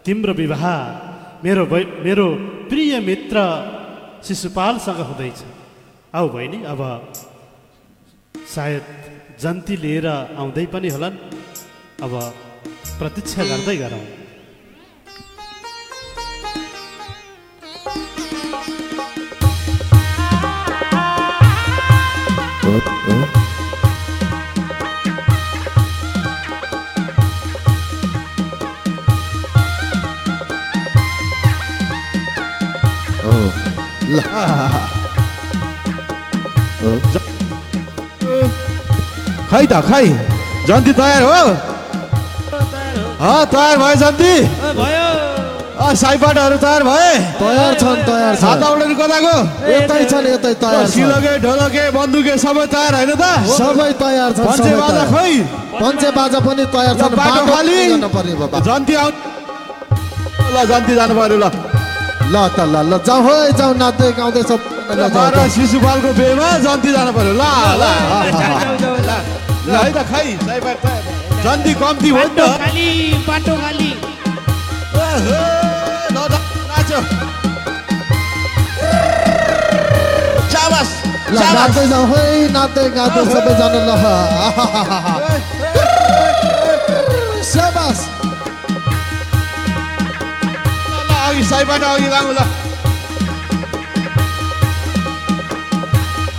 तिम्रो 0.04 0.32
विवाह 0.34 0.64
मेरो 1.44 1.64
बै 1.72 1.82
मेरो 2.04 2.26
प्रिय 2.70 2.92
मित्र 3.08 3.36
शिशुपालसँग 4.26 5.00
हुँदैछ। 5.08 5.38
आऊ 6.18 6.26
बहिनी 6.34 6.58
अब 6.72 6.80
सायद 8.54 8.84
जन्ती 9.42 9.76
लिएर 9.84 10.06
आउँदै 10.34 10.66
पनि 10.74 10.88
होलान्। 10.90 11.22
अब 12.02 12.12
प्रतीक्षा 12.98 13.42
गर्दै 13.50 13.76
गरौँ। 13.82 14.06
ल 34.10 34.18
खै 39.50 39.64
त 39.72 39.74
खै 39.88 40.06
जन्ती 40.68 40.92
तयार 41.00 41.22
हो 41.30 41.40
तयार 43.54 43.76
भयो 43.82 43.96
जन्ती 44.02 44.34
भयो 44.80 45.08
साइपाटहरू 46.02 46.56
तयार 46.64 46.82
भए 46.88 47.12
तयार 47.40 47.72
छन् 47.80 48.00
तयार 48.08 48.34
छन् 48.42 48.94
कताको 49.00 49.36
यतै 49.74 50.02
छन् 50.12 50.26
यतै 50.34 50.52
तयार 50.62 50.84
सिलके 50.94 51.32
ढोलके 51.44 51.84
बन्दुके 51.96 52.34
सबै 52.44 52.66
तयार 52.74 52.92
होइन 52.98 53.12
त 53.22 53.24
सबै 53.56 53.90
तयार 54.02 54.30
छन् 54.36 54.46
पञ्चे 54.50 54.72
बाजा। 54.80 55.04
खै 55.12 55.32
पञ्चे 55.80 56.10
बाजा 56.18 56.38
पनि 56.46 56.64
तयार 56.76 56.94
छन् 57.00 57.14
बाटो 57.20 57.42
खाली। 57.52 57.80
जन्ती 58.68 58.94
आउ 59.02 59.10
ल 60.54 60.56
जन्ती 60.70 60.92
जानु 60.98 61.14
पर्यो 61.20 61.38
ल 61.44 61.46
ल 62.32 62.36
त 62.56 62.58
ल 62.72 62.74
ल 62.90 62.92
जाउँ 63.06 63.22
है 63.26 63.36
जाउँ 63.58 63.74
नाच्दै 63.82 64.10
गाउँदै 64.18 64.42
सब 64.50 64.60
ल, 64.60 64.98
जाउँ, 64.98 65.10
बाह्र 65.14 65.34
जाउँ। 65.36 65.50
शिशुपालको 65.54 66.10
बेमा 66.18 66.48
जन्ती 66.64 66.90
जानु 66.94 67.12
पर्यो 67.16 67.32
ल 67.34 67.44
ल. 67.80 67.84
है 69.70 69.90
त 69.96 69.98
खै। 70.10 70.26
जन्ती 71.44 71.72
कम्ती 71.82 72.08
हो 72.14 72.22
नि। 72.36 72.46
खाली 72.62 72.88
बाटो 73.26 73.54
नाच्दै 81.30 81.84
जाउँ 81.90 82.06
है 82.10 82.22
नाच्दै 82.54 82.86
गाउँदै 82.96 83.22
सबैजना 83.32 83.80
ल 83.86 83.90
ल 91.50 91.54
अघि 91.54 91.54
साइबाट 91.54 91.82
अघि 91.92 92.08
गाउँ 92.14 92.32
ल 92.34 92.40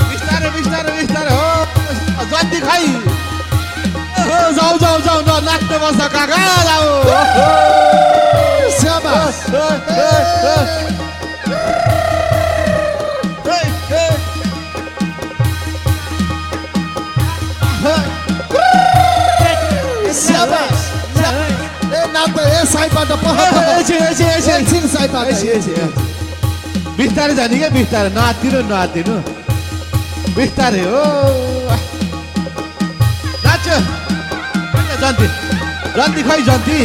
बिस्तारै 0.09 0.49
बिस्तारै 0.55 0.91
बिस्तारै 0.99 1.33
हो 1.39 2.25
जति 2.33 2.59
खै 2.67 2.83
ओहो, 4.21 4.39
जाऊ 4.57 4.77
जाऊ 4.83 4.97
जाऊ 5.07 5.21
न 5.27 5.39
नाच्नु 5.47 5.77
बस्छ 5.83 6.01
काका 6.15 6.41
जाऊ 6.69 6.87
शाबास 8.81 9.37
शाबास 20.21 20.70
नाच्दै 22.21 22.37
ए 22.37 22.65
साइडबाट 22.71 23.11
पहल 23.21 23.55
एकछिन 24.55 24.83
साइडबाट 24.95 25.27
बिस्तारै 26.97 27.33
जाने 27.39 27.55
क्या 27.57 27.69
बिस्तारै। 27.77 28.09
नातिनु 28.17 28.59
नातिनु 28.71 29.15
बिस्तारै 30.35 30.83
हो। 30.91 31.01
नाच्यो 33.45 33.77
जन्ती। 35.01 35.27
जन्ती 35.97 36.21
खै 36.29 36.39
जन्ती। 36.49 36.79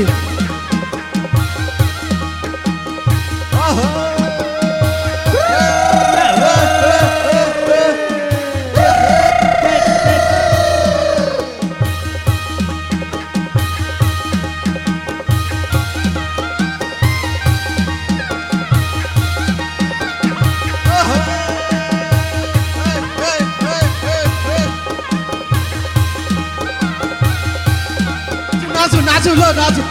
ओहो। 29.37 29.53
नाचु 29.61 29.82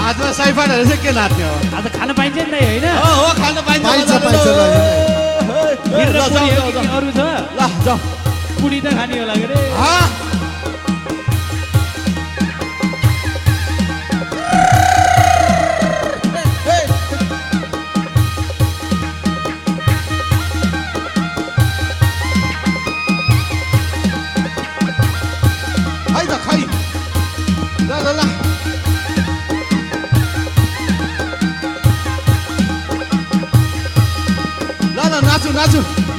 हातमा 0.00 0.30
साइफाटहरू 0.38 0.84
चाहिँ 0.90 1.00
के 1.04 1.10
नाच्ने 1.18 1.44
हो 1.48 1.54
आज 1.78 1.86
खान 1.98 2.08
पाइन्छ 2.18 2.36
नि 2.52 2.58
होइन 2.64 2.84
हो 2.98 3.10
हो 3.20 3.28
खान 3.42 3.56
पाइन्छ। 3.68 3.84
अरू 5.94 7.10
छ 7.16 7.20
ल 7.58 7.98
पुडी 8.60 8.78
त 8.84 8.86
खाने 8.96 9.14
होला 9.20 9.34
के 9.40 9.46
अरे 9.52 10.23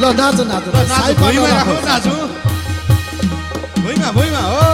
ल 0.06 0.10
नाच 0.20 0.40
नाच 0.50 0.66
भुइँमा 0.70 1.18
पार्न 1.22 1.38
राखौ 1.58 1.74
राखौ। 1.74 1.76
नाचु 1.88 2.14
भुइँमा 3.84 4.10
भुइँमा 4.18 4.42
हो 4.50 4.66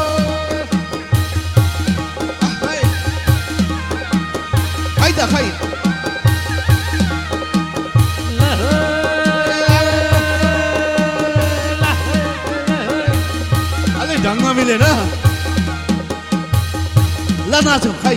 खै 2.63 2.79
खै 4.99 5.11
त 5.17 5.29
खै 5.34 5.45
अलिक 14.01 14.19
ढङ्गमा 14.25 14.51
मिलेन 14.59 14.84
ल 17.51 17.53
नाचौँ 17.67 17.95
खै 18.03 18.15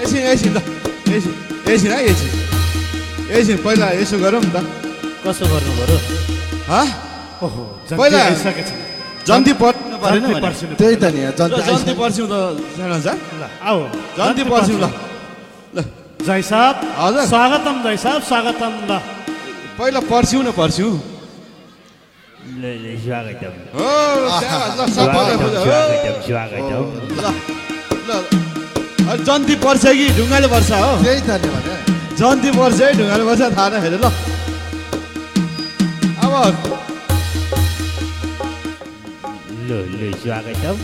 एकछिन 0.00 0.22
एकछिन 0.32 0.52
ल 0.56 0.58
एकछिन 1.14 1.34
एकछिन 1.72 1.92
है 1.92 2.00
एकछिन 2.10 2.33
एकछिन 3.34 3.56
पहिला 3.64 3.86
यसो 4.00 4.16
गरौँ 4.18 4.42
त। 4.44 4.56
कसो 5.26 5.44
गर्नु? 5.50 5.72
हँ? 6.70 6.84
ओहो 7.42 7.62
जन्ती 7.90 7.96
पहिला- 7.98 8.22
आइसकेछ। 8.22 8.68
जन्ती 9.28 9.52
पर्नु 9.62 9.96
परेन 9.98 10.22
त्यही 10.78 10.96
त 10.96 11.04
नि 11.04 11.20
जन्ती। 11.38 11.92
पर्छौँ 12.00 12.28
त। 12.30 12.34
आओ 13.62 13.80
जन्ती 14.18 14.42
पर्छौँ 14.44 14.78
ल। 14.80 14.86
ल। 15.76 15.78
जय 16.26 16.42
साहब। 16.42 16.76
हजुर। 16.98 17.26
स्वागतम 17.26 17.76
जय 17.82 17.96
साहब 17.96 18.22
स्वागतम। 18.22 18.72
ल। 18.90 18.92
पहिला 19.78 20.00
पर्छौँ 20.00 20.42
न 20.44 20.50
स्वागतम। 24.94 25.34
स्वागतम 26.06 26.88
ल। 27.18 28.16
अरे 29.08 29.22
जन्ती 29.24 29.54
पर्छ 29.54 29.84
कि 29.86 30.06
ढुङ्गाले 30.08 30.46
पर्छ 30.46 30.70
हो? 30.72 31.02
त्यही 31.02 31.20
त 31.20 31.30
नि 31.30 31.48
भने। 31.48 31.73
जन्ती 32.18 32.50
पर्छ 32.54 32.78
है 32.80 32.88
ढुङ्गाले 32.98 33.24
पर्छ 33.28 33.42
थाहा 33.56 33.68
न 33.68 33.74
हेर 33.84 33.94
ल। 33.98 34.06
अब 36.24 36.32
ल 39.66 39.70
ल 39.98 40.00
स्वागतम 40.22 40.76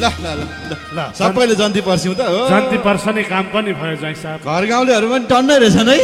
ल 0.00 0.02
ल 0.02 0.24
ल 0.24 0.40
ल 0.68 0.72
ल। 0.96 0.98
सबैले 1.12 1.54
जन्ती 1.60 1.80
पर्छौँ 1.88 2.14
त 2.16 2.20
हो। 2.32 2.40
जन्ती 2.48 2.78
पर्सने 2.86 3.22
काम 3.32 3.44
पनि 3.52 3.72
भयो 3.76 3.96
जय 4.00 4.14
साहब। 4.22 4.40
घर 4.48 4.62
गाउँलेहरू 4.72 5.06
पनि 5.12 5.24
टन्नै 5.28 5.56
रहेछन् 5.60 5.90
है। 5.92 5.98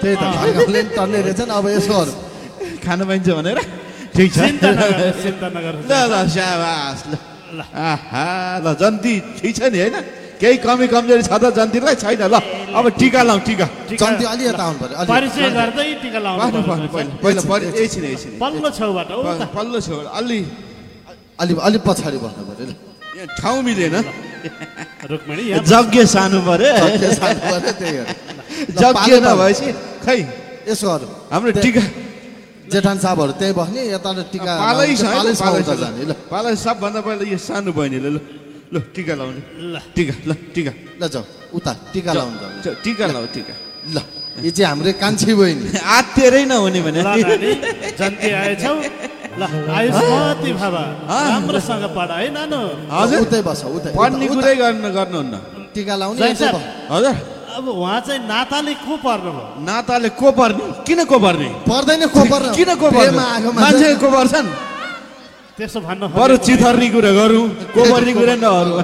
त्यही 0.00 0.14
त 0.14 0.22
घरगाउँले 0.22 0.80
पनि 0.82 0.94
टन्ने 0.98 1.18
रहेछन् 1.26 1.50
अब 1.58 1.66
यसोहरू 1.74 2.12
खानु 2.84 3.04
पाइन्छ 3.10 3.28
भनेर। 3.38 3.58
ठिक 4.14 4.28
छ। 4.32 4.38
चिन्ता 4.38 4.68
नगर 4.70 4.98
चिन्ता 5.22 5.48
नगर 5.56 5.74
ल 5.82 5.92
ल 6.12 6.14
स्याबास 6.30 6.98
ल। 7.10 7.12
आहा 7.74 8.26
ल 8.62 8.66
जन्ती 8.82 9.14
ठिक 9.40 9.52
छ 9.56 9.60
नि 9.72 9.78
होइन? 9.82 9.96
केही 10.40 10.56
कमी 10.64 10.86
कमजोरी 10.92 11.22
छ 11.28 11.32
त 11.42 11.44
जन्तीलाई 11.58 11.94
छैन 12.02 12.22
ल। 12.32 12.34
अब 12.78 12.84
टिका 12.98 13.20
लाउँ 13.28 13.40
टिका। 13.48 13.66
जन्ती 14.00 14.24
अलि 14.32 14.44
यता 14.48 14.62
आउनु 14.68 14.78
पर्यो 14.82 14.96
अलि 15.02 15.08
परिचय 15.12 15.48
गर्दै 15.58 15.86
टिका 16.02 16.20
लाउनु 16.24 16.60
पहिला। 16.94 17.14
पहिला 17.22 17.42
परि 17.50 17.66
एकछिन 17.82 18.04
एकछिन 18.12 18.30
पल्लो 18.42 18.68
छेउबाट 18.78 19.08
पल्लो 19.56 19.78
छेउ 19.86 19.98
अलि 20.18 20.38
अलि 21.42 21.52
अलि 21.66 21.78
पछाडि 21.86 22.18
बस्नु 22.24 22.42
पर्यो 22.48 22.66
ल। 22.68 22.72
यहाँ 23.18 23.28
ठाउँ 23.40 23.58
मिलेन। 23.66 23.94
रुक्मिणी 25.10 25.44
जग्गे 25.70 26.04
सानो 26.14 26.38
पऱ्यो। 26.46 26.72
के 27.02 27.08
सानो 27.18 27.40
पर्यो 27.50 27.72
त्यही 27.80 27.96
जग्गे। 28.78 29.16
नभएपछि 29.26 29.68
खै? 30.04 30.18
यसोहरू 30.70 31.06
हाम्रो 31.32 31.50
त्यही- 31.58 31.66
टिका। 31.66 31.82
जेठान 32.72 32.96
साहबहरू 33.04 33.32
त्यहीँ 33.40 33.54
बस्ने 33.58 33.82
यता 33.96 34.10
टिका 34.32 34.52
पालै 34.62 34.86
छ 35.00 35.02
पालै 36.30 36.52
सबभन्दा 36.64 37.00
पहिला 37.06 37.24
यो 37.32 37.38
सानो 37.40 37.70
बहिनीले 37.72 38.10
ल। 38.14 38.18
ल 38.74 38.80
टिका 38.80 39.14
लाउने। 39.14 39.42
ल। 39.72 39.80
टिका 39.94 40.14
ल 40.28 40.34
टिका। 40.54 40.72
ल 41.02 41.08
जाऊ। 41.08 41.22
उता 41.54 41.76
टिका 41.92 42.12
लाउनु 42.12 42.36
जाऊ। 42.36 42.74
टिका 42.84 43.06
लाऊ 43.06 43.26
टिका। 43.26 43.54
ल। 43.90 44.00
यो 44.44 44.50
चाहिँ 44.50 44.68
हाम्रो 44.68 44.92
कान्छी 44.92 45.34
बहिनी। 45.34 46.44
नहुने 46.44 46.80
भने। 46.82 47.00
ल 47.00 47.04
नानी 47.04 47.54
जन्ती 47.98 48.30
आएछौ। 48.30 48.74
ल 49.38 49.42
आयुष्मती 49.70 50.52
भावा 50.52 50.82
राम्रोसँग 51.30 51.84
पढ 51.96 52.10
है 52.10 52.30
नानु? 52.30 52.60
हजुर। 52.96 53.20
उतै 53.20 53.42
बस 53.42 53.64
उतै। 53.64 53.92
पढ्ने 53.96 54.28
उता- 54.28 54.42
कुरै 54.42 54.56
गर्नु 54.56 54.90
गर्नुहुन्न। 54.90 55.34
टिका 55.74 55.96
लाउने 55.96 56.18
जय 56.18 56.26
यतै 56.26 56.34
साहब। 56.34 56.54
बस। 56.54 56.88
हजुर। 56.90 57.38
अब 57.56 57.68
उहाँ 57.68 58.00
चाहिँ 58.00 58.28
नाताले 58.28 58.74
को 58.74 58.96
पर्नु 58.96 59.30
भयो? 59.30 59.64
नाताले 59.64 60.08
को 60.08 60.32
पर्ने? 60.32 60.84
किन 60.86 61.04
को 61.04 61.18
पर्ने? 61.18 61.44
पर्दैन 61.44 62.06
को 62.06 62.20
पर्न 62.24 62.54
किन 62.54 62.74
को 62.74 62.90
पर्ने? 62.90 63.50
मान्छे 63.50 63.94
को 63.96 64.10
पर्छन्? 64.10 64.48
त्यसो 65.58 65.78
भन्नु 65.82 66.06
बरु 66.14 66.36
चिथर्ने 66.46 66.88
कुरा 66.94 67.10
गरौँ 67.18 67.46
को 67.74 67.80
पर्ने 67.90 68.12
कुरा 68.14 68.34
नहरू 68.38 68.74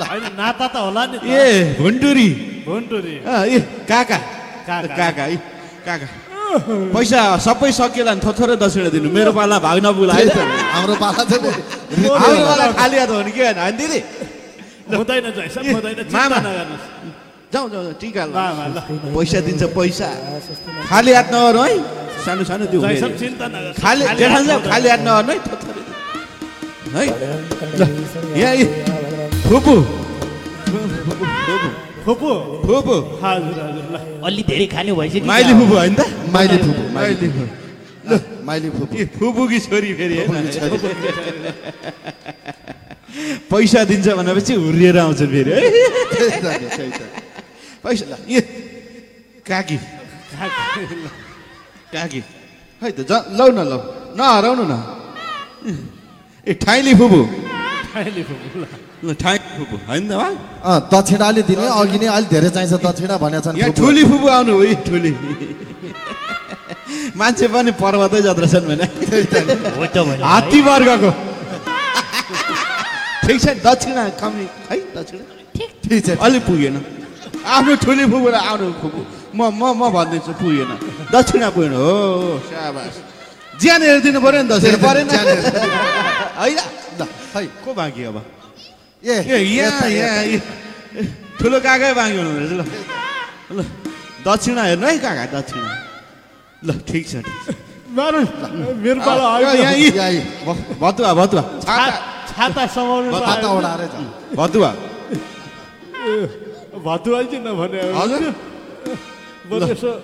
होइन 0.00 0.24
नाता 0.40 0.66
त 0.72 0.76
होला 0.80 1.02
नि। 1.12 1.16
ए 1.20 1.76
भुन्टुरी 1.78 2.28
भुन्टुरी 2.64 3.14
ए 3.20 3.58
काका। 3.84 4.18
काका। 4.64 4.94
काका 4.96 5.24
है 5.28 5.36
काका। 5.86 6.06
पैसा 6.94 7.20
सबै 7.44 7.70
सकिएला 7.76 8.12
नि 8.16 8.20
थोथोरै 8.24 8.56
दक्षिणा 8.56 8.88
दिनु। 8.94 9.08
मेरो 9.12 9.32
पाला 9.36 9.56
भाग 9.60 9.78
नबुला 9.84 10.14
है 10.16 10.24
हाम्रो 10.32 10.94
पाला 11.02 11.22
चाहिँ 11.28 11.52
हाम्रो 12.00 12.44
पाला 12.48 12.64
खाली 12.80 12.96
हात 12.98 13.10
हो 13.12 13.16
भने 13.20 13.30
के 13.36 13.42
होइन 13.44 13.58
होइन 13.60 13.76
दिदी। 13.76 14.00
हुँदैन 14.96 15.24
मामा। 16.14 16.38
नगर्नुहोस्। 16.40 16.84
जाउँ 17.54 17.68
जाउँ 17.70 17.94
टिका 18.02 18.22
पैसा 19.14 19.38
दिन्छ 19.46 19.62
पैसा. 19.78 20.08
खाली 20.90 21.12
हात 21.14 21.28
नगर्नु 21.34 21.60
है 21.62 21.74
सानो 22.24 22.42
सानो 22.50 22.64
नगर्नुहोस् 22.66 23.78
खाली 23.78 24.02
खाली 24.04 24.18
जेठान 24.18 24.34
हात 24.34 24.46
साहब 24.46 24.58
हुँदैन। 24.58 24.70
खाली 24.70 24.88
हात 24.90 25.02
नगर्नु 25.06 25.32
है। 25.32 25.38
है 26.94 27.04
यहाँ 28.42 28.54
यी 28.58 28.64
फुपू 29.46 29.74
फुपू 32.04 32.30
फुपू 32.66 32.94
हजुर 33.22 33.56
हजुर 33.64 33.84
ल. 33.94 33.96
अलि 34.26 34.42
धेरै 34.50 34.66
खाने 34.74 34.92
भएछ 34.98 35.14
नि 35.14 35.26
माइली 35.30 35.52
फुपू 35.60 35.74
होइन 35.78 35.94
त 35.94 36.02
माइली 36.34 36.56
फुपू 36.64 36.82
माइली 36.94 37.14
माइली 37.14 37.26
फुपू 37.34 37.44
ल 38.10 38.12
माइली 38.46 38.68
फुपू 38.76 38.92
ए, 38.98 39.04
फुपूकी 39.18 39.58
छोरी 39.66 39.90
फेरि। 39.98 40.16
पैसा 43.50 43.80
दिन्छ 43.90 44.06
भनेपछि 44.18 44.52
हुर्रिएर 44.54 44.98
आउँछ 44.98 45.20
फेरि 45.32 45.50
है. 45.54 45.60
पैसा 47.84 48.16
ए 48.28 48.40
काकी। 49.44 49.76
काकी। 51.92 52.20
खै 52.80 52.90
त 52.96 53.00
ज 53.04 53.12
लौ 53.38 53.48
न 53.52 53.60
लौ। 53.70 53.78
नहराउनु 54.16 54.64
न। 54.64 54.74
ए 56.48 56.52
ठाइली 56.64 56.92
फुपू। 57.00 57.20
अहिले 57.94 58.22
फुपू 58.28 58.46
ल। 58.60 58.64
ल 59.04 59.08
ठाइ 59.20 59.36
फुपू। 59.56 59.76
होइन 59.88 60.04
त 60.08 60.12
अँ 60.64 60.80
दक्षिणा 60.88 61.26
अलि 61.28 61.42
दिने 61.44 61.68
अघि 61.80 61.98
नै 62.00 62.08
अलिक 62.16 62.28
धेरै 62.32 62.50
चाहिन्छ 62.56 62.74
दक्षिणा 62.88 63.14
भनेका 63.20 63.40
छन् 63.44 63.56
यहाँ। 63.60 63.72
ठुली 63.76 64.02
फुपू 64.10 64.26
आउनु 64.32 64.52
हो 64.58 64.64
ठुली। 64.88 65.12
मान्छे 67.20 67.46
पनि 67.52 67.70
पर्वतै 67.76 68.20
जत्रा 68.26 68.46
छन् 68.52 68.66
भने 68.68 68.84
हात्ती 70.24 70.60
वर्गको। 70.68 71.10
ठिक 73.24 73.36
छ 73.44 73.46
दक्षिणा 73.60 74.02
कमी। 74.20 74.44
है 74.68 74.76
दक्षिणा? 74.96 75.24
ठिक 75.54 75.98
छ। 76.06 76.08
अलि 76.26 76.38
पुगेन। 76.48 76.76
आफ्नो 77.44 77.74
ठुली 77.84 78.04
फुपूलाई 78.12 78.42
आउनु 78.50 78.66
फुपू 78.80 79.00
म 79.36 79.40
म 79.52 79.62
म 79.76 79.82
भनिदिन्छु 79.94 80.32
पुगेन 80.40 80.70
दक्षिणा 81.12 81.48
पुगेन 81.54 81.72
हो 81.76 81.90
साबास 82.48 82.94
ज्यान 83.60 83.80
हेरिदिनु 83.84 84.18
पऱ्यो 84.24 84.40
नि 84.42 84.48
दक्षिणा 84.52 84.78
परेन 84.84 85.06
ज्यान 85.12 85.26
होइन 86.40 86.58
ल 86.98 87.02
खै 87.32 87.44
को 87.64 87.70
बाँकी 87.78 88.02
अब 88.10 88.16
ए 89.04 89.14
यहाँ 89.58 89.88
यहाँ 89.90 90.22
ए, 90.24 90.38
ठुलो 91.38 91.58
काकै 91.60 91.92
बाँकी 91.98 92.16
हुनु 92.18 92.32
रहेछ 92.38 92.52
ल 92.56 92.62
ल 93.56 93.60
दक्षिणा 94.24 94.62
हेर्नु 94.68 94.86
है 94.88 94.96
काका 95.04 95.24
दक्षिणा 95.36 95.70
ल 96.66 96.68
ठिक 96.88 97.04
छ 97.10 97.14
ठिक 97.20 97.36
छ 97.36 97.52
भतुवा 100.82 101.10
भतुवा 101.20 101.42
छाता 101.66 101.98
छाता 102.30 102.62
समाउनु 102.74 103.08
भतुवा 104.40 104.70
भतुवा 106.84 107.20
किन 107.32 107.46
भने 107.60 107.80
हजुर। 107.98 108.22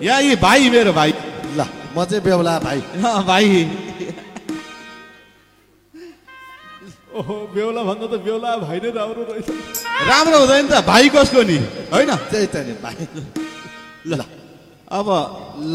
यहाँ 0.01 0.21
यी 0.21 0.35
भाइ 0.35 0.69
मेरो 0.69 0.93
भाइ। 0.93 1.11
ल 1.57 1.61
म 1.95 2.05
चाहिँ 2.05 2.23
बेहुला 2.23 2.53
भाइ। 2.59 2.79
भाइ। 3.29 3.45
ओहो 7.11 7.35
बेहुला 7.53 7.81
भन्दा 7.83 8.05
त 8.07 8.13
बेहुला 8.25 8.51
भाइ 8.65 8.77
नै 8.83 8.89
राम्रो 8.97 9.23
रहेछ। 9.29 9.47
राम्रो 10.09 10.37
हुँदैन 10.41 10.65
त 10.71 10.73
भाइ 10.87 11.09
कसको 11.13 11.41
नि? 11.43 11.57
होइन? 11.93 12.11
त्यही 12.31 12.47
त 12.47 12.55
नि 12.65 12.73
भाइ। 12.81 12.95
ल। 14.07 14.21
अब 14.91 15.07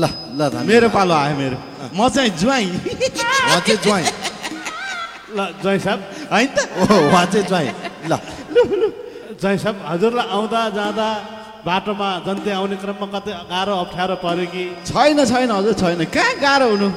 ल 0.00 0.02
ल। 0.38 0.42
मेरो 0.66 0.88
पालो 0.90 1.14
आयो 1.14 1.34
मेरो। 1.36 1.58
म 1.94 2.08
चाहिँ 2.08 2.30
ज्वाइँ। 2.40 2.66
उहाँ 2.66 3.60
चाहिँ 3.62 3.80
ज्वाइँ। 3.84 4.06
ल 5.36 5.38
जय 5.62 5.78
साहब। 5.84 6.00
होइन 6.32 6.48
त? 6.56 6.58
ओ 6.80 6.84
उहाँ 7.08 7.26
चाहिँ 7.32 7.46
ज्वाइँ। 7.46 7.70
ल। 8.10 8.12
जय 9.36 9.56
साहब 9.62 9.76
हजुरलाई 9.84 10.26
आउँदा 10.36 10.60
जाँदा 10.76 11.08
बाटोमा 11.66 12.08
जन्ती 12.26 12.50
आउने 12.56 12.76
क्रममा 12.82 13.06
कतै 13.14 13.32
गाह्रो 13.52 13.74
अप्ठ्यारो 13.84 14.16
पऱ्यो 14.24 14.46
कि? 14.54 14.64
छैन 14.88 15.18
छैन 15.30 15.50
हजुर 15.50 15.74
छैन। 15.82 16.00
कहाँ 16.08 16.34
गाह्रो 16.40 16.66
हुनु? 16.72 16.88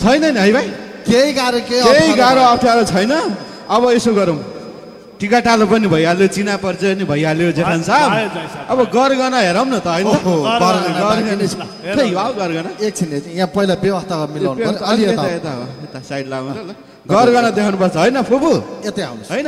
छैन 0.00 0.24
नि 0.32 0.40
है 0.40 0.52
भाइ। 0.56 0.66
केही 1.04 1.30
गाह्रो 1.36 1.58
केही 1.68 2.14
गाह्रो 2.16 2.42
अप्ठ्यारो 2.54 2.82
छैन। 2.92 3.12
अब 3.68 3.82
यसो 3.92 4.12
गरौँ। 4.14 4.38
टिकाटालो 5.20 5.64
पनि 5.66 5.86
भइहाल्यो 5.88 6.26
चिना 6.28 6.54
परिचय 6.64 6.94
पनि 6.94 7.04
भइहाल्यो 7.12 7.52
जेठान 7.58 7.80
साहब। 7.88 8.08
अब 8.72 8.78
गरगना 8.96 9.38
हेरौँ 9.48 9.66
न 9.66 9.80
त 9.80 9.86
होइन? 9.90 10.08
एकछिन 12.86 13.10
यहाँ 13.36 13.48
पहिला 13.52 13.74
व्यवस्था 13.84 14.14
मिलाउनु 14.32 14.60
पर्यो। 14.60 14.80
अलि 14.80 15.02
यता 15.04 15.12
यता 15.12 15.24
यता 15.34 15.50
हो। 15.56 15.64
यता 15.84 15.98
साइड 16.08 16.26
लाउनु। 16.32 16.95
गरगना 17.10 17.50
देखाउनुपर्छ 17.50 17.96
होइन 17.96 18.22
फुपू? 18.22 18.50
यतै 18.86 19.02
आउनुहोस्। 19.02 19.30
होइन? 19.30 19.46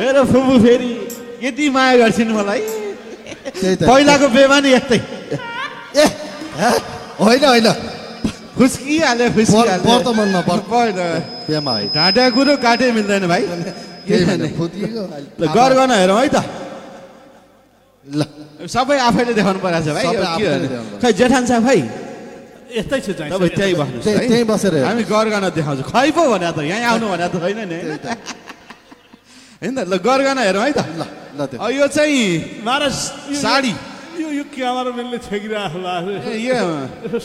हेर 0.00 0.16
फुपू 0.24 0.54
फेरि 0.64 0.90
यति 1.42 1.70
माया 1.70 1.96
गर्छिन् 1.96 2.32
मलाई। 2.32 2.60
त्यही 2.60 3.76
त। 3.76 3.82
पहिलाको 3.84 4.28
बेमानी 4.28 4.72
यस्तै। 4.72 4.98
ए? 5.96 6.04
होइन 7.20 7.44
होइन। 7.44 7.68
खुस्किहाल्यो 8.58 9.28
खुस्किहाल्यो 9.30 9.92
वर्तमानमा 9.92 10.40
वर- 10.40 10.68
होइन। 10.68 10.98
बेमा 11.48 11.72
है। 11.78 11.88
ढाँटा 11.88 12.30
कुरो 12.30 12.56
काटे 12.56 12.92
मिल्दैन 12.92 13.28
भाइ। 13.28 13.42
गरगना 15.40 15.94
हेरौँ 15.94 16.20
है 16.20 16.28
त। 16.28 16.36
ल। 18.06 18.22
सबै 18.66 18.98
आफैले 18.98 19.32
देखाउनु 19.34 19.58
परेको 19.58 19.84
छ 19.84 19.88
भाइ? 19.88 20.04
देखाउनु 20.04 21.00
खै 21.00 21.12
जेठान 21.12 21.46
साहब 21.46 21.62
भाइ 21.64 21.80
यस्तै 22.76 22.98
छ 23.00 23.08
तपाईँ 23.16 23.50
त्यहीँ 23.56 23.74
बस्नुहोस् 23.80 24.04
त्यहीँ- 24.04 24.48
बसेर 24.52 24.72
हेर्नु। 24.76 24.88
हामी 24.88 25.04
गरगना 25.08 25.48
देखाउँछौँ। 25.56 25.86
खै 25.88 26.08
पो 26.12 26.22
भने 26.28 26.48
त 26.52 26.58
यहाँ 26.60 26.92
आउनु 26.92 27.06
भने 27.08 27.26
त 27.32 27.34
छैन 27.40 27.60
नि। 27.64 27.76
होइन 27.80 27.98
होइन 29.62 29.72
त 29.76 29.78
ल 29.88 29.94
गरगना 29.96 30.42
हेरौँ 30.44 30.64
है 30.66 30.72
त। 30.76 30.80
ल 30.84 31.02
ल 31.40 31.40
यो 31.72 31.86
चाहिँ 31.88 32.20
महाराज 32.66 32.94
साडी। 33.40 33.72
यो 34.20 34.28
यो 34.38 34.44
क्यामेरा 34.52 34.90
म्यानले 34.96 35.18
छेकिरहेको 35.24 35.78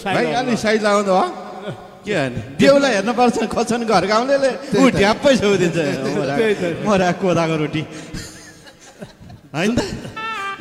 भाइ। 0.03 0.25
अलिक 0.39 0.57
साइड 0.59 0.79
लाउँदा 0.87 1.11
हो। 1.11 1.25
के 2.01 2.15
बेहुलाई 2.57 2.91
हेर्नुपर्छ 2.97 3.37
खोज्छन् 3.53 3.83
घर 3.85 4.03
गाउँले 4.07 4.35
ऊ। 4.79 4.89
ढ्याप्पै 4.89 5.31
छेउदिन्छ। 5.37 5.77
मरा 6.87 7.09
कोदाको 7.21 7.55
रोटी। 7.61 7.81
होइन 9.55 9.71
त। 9.75 9.79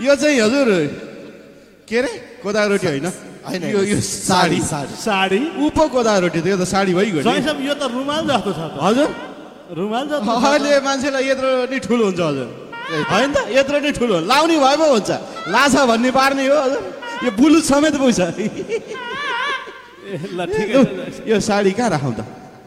यो 0.04 0.12
चाहिँ 0.20 0.36
हजुर 0.40 0.68
के 1.88 1.96
अरे 1.98 2.10
कोदाको 2.42 2.68
रोटी 2.74 2.86
होइन। 2.86 3.29
होइन 3.46 3.62
यो 3.72 3.80
यो 3.92 3.98
साडी। 4.00 4.60
साडी 4.60 4.94
साडी। 5.00 5.40
ऊ 5.56 5.70
पो 5.72 5.84
कोदाको 5.88 6.20
रोटी 6.24 6.40
त 6.40 6.46
यो 6.52 6.56
त 6.60 6.64
साडी 6.68 6.92
भइगयो 6.94 7.20
नि। 7.24 7.66
यो 7.68 7.74
त 7.74 7.82
रुमाल 7.88 8.22
जस्तो 8.28 8.50
छ 8.52 8.60
त। 8.60 8.76
हजुर। 8.80 9.08
रुमाल 9.78 10.04
जस्तो। 10.10 10.30
अहिले 10.30 10.70
मान्छेलाई 10.86 11.24
यत्रो 11.30 11.50
नि 11.72 11.78
ठुलो 11.80 12.04
हुन्छ 12.10 12.20
हजुर। 12.20 12.48
होइन 13.10 13.30
त 13.32 13.38
यत्रो 13.56 13.78
नि 13.80 13.90
ठुलो। 13.96 14.16
लाउने 14.30 14.56
भए 14.60 14.76
पो 14.76 14.86
हुन्छ। 14.92 15.10
लाछा 15.48 15.82
भन्ने 15.86 16.10
पार्ने 16.10 16.44
हो 16.48 16.56
हजुर। 16.64 16.82
यो 17.24 17.30
बुलुट 17.38 17.64
समेत 17.64 17.94
पुग्छ। 17.96 18.20
ल 20.10 20.40
ठिकै 20.50 20.74
यो- 21.30 21.40
साडी 21.40 21.70
कहाँ 21.70 21.90
राखौँ 21.90 22.14
त? 22.18 22.20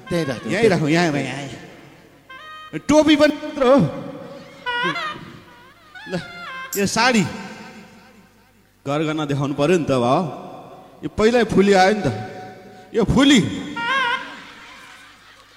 त्यहीँ 0.09 0.25
राख्नु 0.25 0.47
यहीँ 0.51 0.69
राखौँ 0.69 0.89
यहाँ 0.89 1.11
यहाँ। 1.11 2.79
टोपी 2.87 3.15
पनि 3.15 3.33
मात्र 3.35 3.63
हो। 3.67 3.77
ल 6.11 6.13
यो 6.77 6.85
साडी। 6.87 7.23
गरगना 8.85 9.23
देखाउनु 9.25 9.53
पर्यो 9.53 9.77
नि 9.77 9.85
त 9.85 9.91
भाउ। 9.99 10.42
यो 11.03 11.09
पहिल्यै 11.19 11.43
फुली 11.51 11.73
आयो 11.75 11.93
नि 11.99 12.01
त। 12.01 12.07
यो 12.95 13.03
फुली। 13.03 13.39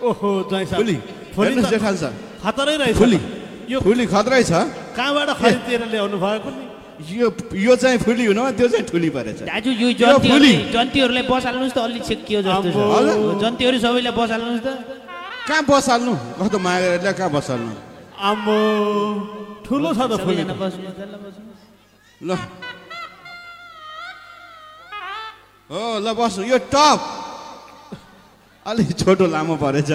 ओहो 0.02 0.30
फुली। 0.50 0.96
फुली 1.34 1.52
सर। 1.62 2.12
खतरै 2.42 2.74
रहेछ। 2.82 2.96
फुली। 2.98 3.18
यो 3.70 3.78
फुली 3.78 4.04
खत्रै 4.10 4.42
छ। 4.42 4.52
कहाँबाट 4.98 5.30
खरिदिएर 5.38 5.82
ल्याउनु 5.86 6.16
भएको 6.18 6.50
नि? 6.50 6.64
यो 6.98 7.26
यो 7.54 7.72
चाहिँ 7.78 7.98
फुली 8.02 8.24
हुन 8.26 8.40
त्यो 8.58 8.66
चाहिँ 8.74 8.86
ठुली 8.90 9.08
परेछ। 9.14 9.38
दाजु 9.46 9.70
यो। 9.70 9.88
जन्तीहरूले 9.94 10.52
जन्तीहरूलाई 10.74 11.24
बसाल्नुहोस् 11.30 11.74
त 11.76 11.78
अलि 11.78 12.00
छेकियो 12.02 12.40
जस्तो 12.42 13.38
जन्तीहरू 13.38 13.76
सबैलाई 13.78 14.14
बसाल्नुहोस् 14.18 14.64
त। 14.66 14.68
कहाँ 15.46 15.62
बसाल्नु? 15.62 16.12
कस्तो 16.42 16.58
माया 16.58 16.78
गरेर 16.98 17.12
कहाँ 17.14 17.30
बसाल्नु? 17.30 17.72
आम्बो 18.18 18.56
ठुलो 19.62 19.90
छ 19.94 20.00
त 20.10 20.12
फुली 20.26 20.42
ल। 22.26 22.30
हो 25.70 25.98
ल 25.98 26.06
बस्नु। 26.14 26.44
यो 26.46 26.58
टप। 26.70 27.00
अलिक 28.66 28.88
छोटो 28.98 29.26
लामो 29.26 29.56
परेछ। 29.58 29.90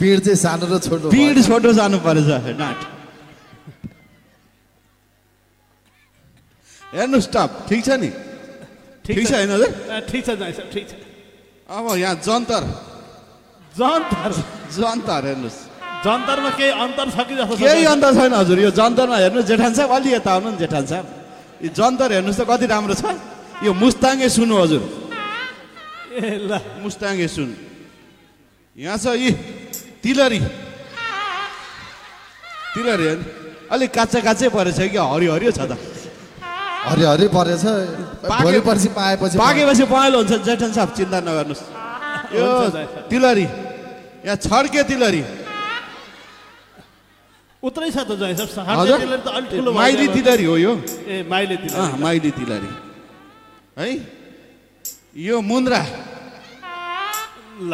भिड 0.00 0.18
चाहिँ 0.24 0.36
सानो 0.36 0.64
र 0.64 0.78
छोटो 0.80 1.06
पिड। 1.12 1.36
छोटो 1.44 1.72
जानु 1.72 1.98
परेछ। 2.00 2.56
डाँट 2.56 2.78
हेर्नुहोस् 6.96 7.28
टप। 7.28 7.50
ठिक 7.68 7.80
छ 7.84 7.88
नि? 8.00 8.10
ठिक 9.04 9.16
छ। 9.28 9.32
होइन 9.32 9.52
ठिक 10.08 10.22
छ 10.24 10.30
ठिक 10.72 10.84
छ। 10.88 10.92
अब 11.68 11.84
यहाँ 12.00 12.16
जन्तर। 12.24 12.62
जन्तर? 13.76 14.30
जन्तर 14.72 15.20
हेर्नुहोस्। 15.28 15.58
जन्तरमा 15.98 16.50
केही 16.56 16.72
अन्तर 16.80 17.06
छ 17.12 17.16
कि 17.28 17.34
जस्तो 17.36 17.54
केही? 17.60 17.84
अन्तर 17.92 18.12
छैन 18.16 18.32
हजुर। 18.40 18.58
यो 18.64 18.70
जन्तरमा 18.72 19.16
हेर्नुहोस् 19.20 19.48
जेठान 19.52 19.72
साहब 19.76 19.90
अलि 20.00 20.08
यता 20.16 20.30
आउनु 20.32 20.48
नि 20.56 20.58
जेठान 20.64 20.84
साहब। 20.88 21.06
यो 21.60 21.70
जन्तर 21.76 22.08
हेर्नुहोस् 22.16 22.40
त 22.40 22.42
कति 22.48 22.66
राम्रो 22.72 22.94
छ। 22.96 23.04
यो 23.64 23.70
मुस्ताङ्गे 23.74 24.28
सुन 24.30 24.50
हजुर 24.54 24.82
ए 26.14 26.46
ल 26.46 26.50
मुस्ताङ्गे 26.82 27.28
सुन 27.28 27.50
यहाँ 28.78 28.98
छ 29.02 29.06
यी 29.18 29.30
तिलरी 30.02 30.40
तिलरी 32.74 33.06
अलिक 33.74 33.90
काँचा 33.90 34.18
काँचै 34.22 34.48
परेछ 34.54 34.78
कि 34.94 34.98
हरियो 34.98 35.30
हरियो 35.34 35.50
छ 35.58 35.60
त 35.66 35.74
हरि 36.86 37.04
हरि 37.10 37.26
परेछ 37.34 37.64
भोलि 38.22 38.60
पर्सि 38.62 38.88
पाएपछि 38.94 39.34
पाकेपछि 39.42 39.84
पहेँलो 39.90 40.18
हुन्छ 40.22 40.32
जेठन 40.46 40.70
साहब 40.78 40.90
चिन्ता 40.94 41.18
नगर्नुहोस् 41.26 41.64
यो। 42.38 42.46
तिलरी 43.10 43.46
यहाँ 44.22 44.38
छड्के 44.38 44.82
तिलरी 44.86 45.22
उत्रै 47.58 47.90
छ 47.90 48.06
त 48.06 48.10
जय 48.22 48.38
साहब 48.54 48.86
माइली। 49.74 50.06
तिलरी 50.14 50.44
हो 50.46 50.56
यो 50.62 50.72
ए 51.10 51.26
माइली 51.26 51.56
तिलरी 51.66 51.98
माइली 51.98 52.30
तिलरी 52.38 52.70
है 53.78 53.88
यो 55.14 55.40
मुन्द्रा। 55.40 55.80
ल 57.62 57.72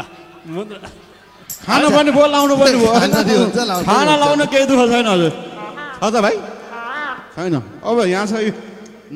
मुन्द्रा। 0.53 0.89
खाना 1.65 1.89
पनि 1.97 2.11
भयो 2.13 2.27
लाउनु 2.29 2.55
पनि 2.61 2.77
भयो 2.77 2.93
खाना 3.89 4.15
लाउनु 4.21 4.45
केही 4.53 4.67
दुःख 4.69 4.81
छैन 4.93 5.07
हजुर। 5.09 5.33
छ 5.33 6.05
त 6.13 6.17
भाइ। 6.25 6.37
छैन। 7.35 7.55
अब 7.81 7.99
यहाँ 8.05 8.27
छ 8.29 8.53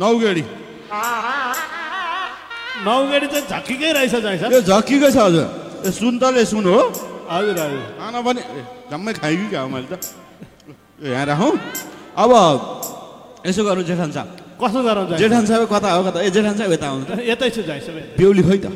नौगेडी। 0.01 0.45
नौगेडी 2.89 3.27
चाहिँ 3.33 3.47
झक्किकै 3.53 3.91
रहेछ 3.93 4.15
साहब 4.25 4.53
यो 4.57 4.61
झक्कीकै 4.65 5.11
छ 5.13 5.19
हजुर। 5.29 5.47
यो 5.85 5.91
सुन 5.93 6.15
तले 6.17 6.45
सुन 6.49 6.65
हो। 6.73 6.81
हजुर 7.29 7.57
हजुर। 7.61 7.83
खाना 8.01 8.19
पनि 8.25 8.41
जम्मै 8.89 9.13
कि 9.13 9.47
क्या 9.53 9.61
हो 9.61 9.69
मैले 9.69 9.93
त? 9.93 10.01
यहाँ 11.05 11.27
राखौँ। 11.37 11.53
अब 12.17 12.33
यसो 13.45 13.61
गरौँ 13.69 13.85
जेठान 13.85 14.11
साहब। 14.17 14.38
कसो 14.59 14.79
गरौँ 14.83 15.05
जय 15.09 15.17
जेठान 15.23 15.45
साहब 15.47 15.63
कता 15.73 15.89
हो 15.95 16.03
कता? 16.11 16.19
ए 16.21 16.31
जेठान 16.31 16.55
साहब 16.59 16.73
यता 16.73 16.87
आउनु? 16.91 17.05
यतै 17.31 17.49
छु 17.55 17.63
जय 17.63 17.81
साहब 17.87 17.97
बेहुली 18.19 18.43
खै 18.43 18.59
त? 18.59 18.67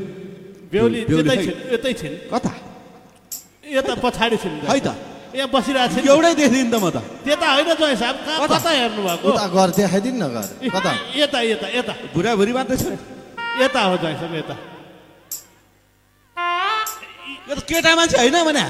बेहुली 0.72 0.98
यतै। 1.10 1.36
छिन् 1.42 1.58
यतै 1.74 1.92
छिन्। 2.00 2.14
कता? 2.32 2.52
यता 3.66 3.92
पछाडि 4.02 4.36
छिन् 4.42 4.56
खै 4.68 4.80
त। 4.86 4.88
यहाँ 5.32 5.48
बसिरहेको 5.48 5.96
छ 5.96 6.06
एउटै 6.06 6.32
देखिन् 6.38 6.70
त 6.70 6.76
म 6.76 6.86
त। 6.92 6.96
त्यता 7.24 7.46
होइन 7.56 7.70
जय 7.72 7.94
साहब 7.98 8.16
कहाँ 8.26 8.38
कता? 8.46 8.58
कता 8.58 8.70
हेर्नु 8.78 9.00
भएको 9.02 9.26
उता 9.32 9.44
घर 9.48 9.68
देखाइदिनु 9.76 10.18
न 10.20 10.24
घर। 10.28 10.46
कता? 10.76 10.92
यता 11.18 11.38
यता 11.50 11.66
यता। 11.78 11.92
बुढाबुढी 12.14 12.52
मात्रै 12.52 12.76
छ। 12.76 12.84
यता 13.62 13.80
हो 13.88 13.94
जय 14.02 14.14
साहब 14.20 14.34
यता। 14.38 14.54
यो 17.48 17.54
त 17.56 17.60
केटा 17.66 17.90
मान्छे 17.98 18.16
होइन 18.22 18.38
भने। 18.46 18.64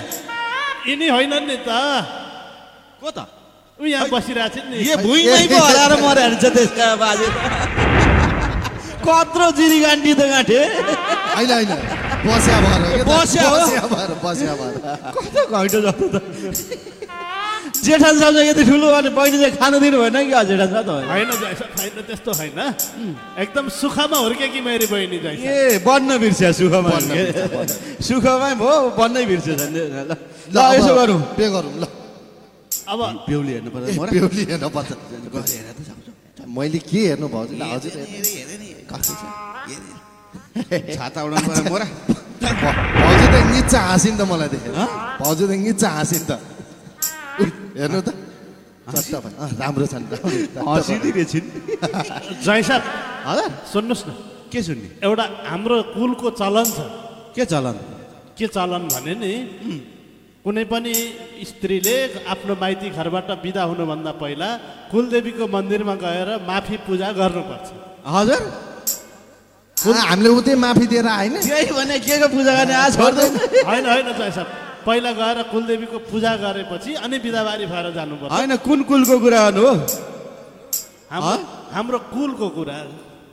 यिनी 0.88 1.06
होइनन् 1.14 1.46
नि 1.50 1.56
त। 1.66 1.70
को 3.02 3.10
त? 3.10 3.41
ऊ 3.82 3.84
यहाँ 3.90 4.06
बसिरहेको 4.14 4.54
छिन् 4.54 4.70
नि 4.70 4.76
ए 4.78 4.94
भुइँमै 5.02 5.46
पो 5.50 5.58
हराएर 5.58 5.92
मर्यो 5.98 6.22
भने 6.22 6.38
चाहिँ 6.38 6.54
त्यसका 6.54 6.86
बाजे। 7.02 7.26
त 7.26 9.02
कत्रो 9.02 9.46
जिरी 9.58 9.78
गान्टी 9.82 10.12
त 10.14 10.22
गाँठे। 10.22 10.58
होइन 11.34 11.50
होइन। 11.50 11.70
बस्या 12.22 12.56
भएर 12.62 12.78
हो 12.78 12.94
के 12.94 13.02
त? 13.02 13.10
बस्या 13.10 13.42
हो? 13.42 13.58
बस्या 13.58 13.82
भएर 13.90 14.10
बस्या 14.22 14.52
भएर। 14.54 14.74
कस्तो 15.18 15.42
घैँटो 15.50 15.78
जस्तो 15.82 16.06
त। 16.14 16.16
जेठान 17.82 18.14
साहब 18.22 18.34
चाहिँ 18.38 18.48
यति 18.54 18.62
ठुलो 18.70 18.86
भने 18.94 19.10
बहिनी 19.18 19.36
चाहिँ 19.42 19.58
खानु 19.58 19.76
दिनु 19.82 19.98
भएन 19.98 20.30
कि 20.30 20.34
साहब 20.70 20.86
होइन 21.10 21.26
होइन 21.74 21.98
त्यस्तो 22.06 22.30
होइन। 22.38 22.58
एकदम 23.42 23.66
सुखमा 23.82 24.18
हुर्केकी 24.22 24.60
मेरी 24.62 24.86
बहिनी 24.86 25.18
ए 25.42 25.82
बन्न 25.82 26.10
बिर्स्या 26.22 26.54
सुखमा। 26.54 26.94
भयो 28.62 28.78
बन्नै 28.94 29.24
बिर्स्यो 29.26 29.54
ल 29.58 30.56
यसो 30.78 30.92
गरौँ। 30.94 31.18
पे 31.34 31.50
गरौँ 31.50 31.74
ल। 31.82 31.84
अब 32.88 33.00
बेहुली 33.28 33.52
हेर्नु 33.52 33.70
पर्छ 33.74 33.86
मोरा। 33.98 34.10
बेहुली 34.12 34.42
हेर्नु 34.50 34.68
पर्छ। 34.74 34.90
मैले 36.56 36.78
के 36.90 37.00
हेर्नु 37.08 37.26
भयो 37.32 37.54
हजुर 37.72 37.92
छाता 40.96 41.18
उडाउनु 41.26 41.48
पर्यो 41.48 41.64
मोरा। 41.72 41.86
भाउजू 42.42 43.26
त 43.32 43.34
निचा 43.52 43.80
हाँसिन् 43.88 44.16
त 44.18 44.22
मलाई 44.30 44.48
देखेर। 44.52 44.72
भाउजू 45.20 45.44
त 45.48 45.52
निचा 45.64 45.88
हाँसिन् 45.96 46.24
त। 46.28 46.30
हेर्नु 47.78 48.00
त। 48.06 48.08
राम्रो 49.62 49.86
छन्। 49.92 50.04
जय 52.44 52.60
साहब 52.68 52.82
हजुर। 53.28 53.48
सुन्नुहोस् 53.72 54.04
न। 54.08 54.10
के 54.52 54.60
सुन्ने? 54.66 54.88
एउटा 55.06 55.24
हाम्रो 55.48 55.76
कुलको 55.96 56.28
चलन 56.40 56.66
छ। 56.76 56.78
के 57.36 57.44
चलन? 57.52 57.76
के 58.36 58.46
चलन 58.56 58.82
भने 58.92 59.14
नि 59.22 59.32
कुनै 60.42 60.64
पनि 60.66 60.92
स्त्रीले 61.50 61.96
आफ्नो 62.26 62.54
माइती 62.58 62.88
घरबाट 62.98 63.28
बिदा 63.46 63.62
हुनुभन्दा 63.70 64.12
पहिला 64.18 64.48
कुलदेवीको 64.90 65.44
मन्दिरमा 65.46 65.94
गएर 66.02 66.28
माफी 66.50 66.76
पूजा 66.86 67.08
गर्नुपर्छ। 67.14 67.66
हजुर? 68.02 68.40
हामीले 70.10 70.30
उतै 70.38 70.54
माफी 70.58 70.86
दिएर 70.90 71.06
आएन? 71.06 71.34
त्यही 71.46 71.70
भने 71.78 71.96
के 72.02 72.14
को 72.22 72.26
पूजा 72.34 72.52
गर्ने 72.58 72.74
आज 72.74 72.90
छोड्दैन 72.98 73.32
होइन 73.70 73.84
होइन 73.86 74.08
साहब। 74.18 74.48
पहिला 74.82 75.10
गएर 75.22 75.38
कुलदेवीको 75.54 75.98
पूजा 76.10 76.32
गरेपछि 76.42 76.90
अनि 77.06 77.16
बिदाबारी 77.22 77.64
भएर 77.70 77.86
जानुपर्छ। 77.94 78.30
होइन 78.34 78.52
कुन 78.66 78.78
कुलको 78.90 79.14
कुरा 79.22 79.40
गर्नु 79.46 79.62
हो? 79.62 79.74
हाम्रो 81.06 81.38
हाम्रो 81.70 81.98
कुलको 82.10 82.46
कुरा 82.58 82.78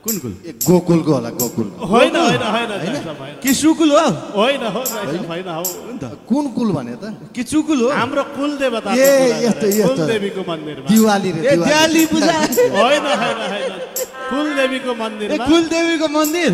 कुन 0.03 0.17
कुल 0.17 0.31
ए, 0.47 0.59
गोकुलको 0.67 1.13
होला 1.13 1.29
गोकुल 1.29 1.65
होइन 1.89 2.15
होइन 2.15 2.41
होइन 2.43 3.35
कि 3.43 3.53
सुकुल 3.53 3.91
हो? 3.91 4.05
होइन 4.41 4.61
हो 4.61 4.79
होइन? 5.27 5.49
हो। 5.49 5.63
कुन 6.29 6.47
कुल 6.47 6.71
भने 6.71 6.95
त? 6.95 7.17
कि 7.35 7.43
चुकुल 7.43 7.81
हो? 7.81 7.89
हाम्रो 7.89 8.23
कुल 8.23 8.57
देवता 8.57 8.93
ए, 8.95 9.43
यस्तो, 9.45 9.67
यस्तो। 9.67 9.87
कुलदेवीको 9.87 10.41
मन्दिरमा। 10.51 10.95
दिवाली 10.95 11.31
रे 11.31 11.41
दिवाली। 11.51 12.05
पूजा? 12.05 12.33
होइन 12.39 13.05
होइन 13.21 13.37
होइन। 13.51 13.71
कुलदेवीको 14.31 14.91
ए 14.91 14.95
मन्दिरमा 14.95 15.45
कुल 15.45 15.63
देवीको 15.63 16.07
मन्दिर। 16.07 16.49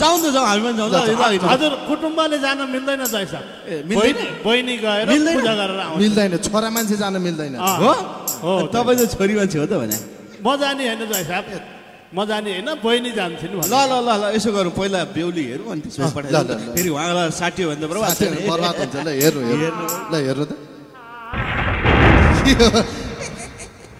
जाउँ 0.00 0.18
त 0.22 0.30
जाउँ 0.30 0.46
हामी 0.46 0.62
पनि 0.62 0.76
जाउँ। 0.76 1.50
हजुर 1.50 1.70
कुटुम्बले 1.70 2.38
जान 2.38 2.58
मिल्दैन 2.70 3.04
जय 3.04 3.26
साहब। 3.26 3.44
मिल्दैन? 3.88 4.12
बहिनी- 4.46 4.78
गएर? 4.78 5.06
पूजा 5.34 5.54
गरेर 5.54 5.80
आउँछ 5.80 5.98
मिल्दैन 5.98 6.36
छोरा 6.36 6.70
मान्छे 6.70 6.96
जान 6.96 7.14
मिल्दैन। 7.18 7.54
हो? 7.56 7.92
तपाईँ 8.66 8.98
त 8.98 9.10
छोरी 9.10 9.34
मान्छे 9.34 9.58
हो 9.58 9.66
त 9.66 9.72
भने। 9.72 9.96
म 10.46 10.56
जाने 10.56 10.86
होइन 10.86 11.12
जय 11.12 11.24
साहब। 11.24 11.44
म 12.14 12.22
जाने 12.30 12.50
होइन 12.54 12.70
बहिनी 12.78 13.10
जान्थिन् 13.18 13.58
ल। 13.58 13.66
ल 13.66 13.74
ल 13.90 14.06
ल 14.06 14.24
यसो 14.38 14.50
गरौँ। 14.54 14.70
पहिला 14.78 14.98
बेहुली 15.10 15.44
हेरौँ 15.50 15.66
अनि 15.74 15.82
त्यसमा 15.82 16.08
ल। 16.14 16.46
फेरि 16.78 16.88
उहाँलाई 16.94 17.30
साट्यो 17.34 17.64
भने 17.74 17.82
त 17.82 17.84
बर्बाद 17.90 18.14
हुन्छ 18.78 18.96
ल 19.02 19.08
हेर्नु 19.18 19.40
हेर्नु। 19.50 19.84
ल 20.10 20.14
हेर्नु 20.22 20.44
त। 20.46 20.52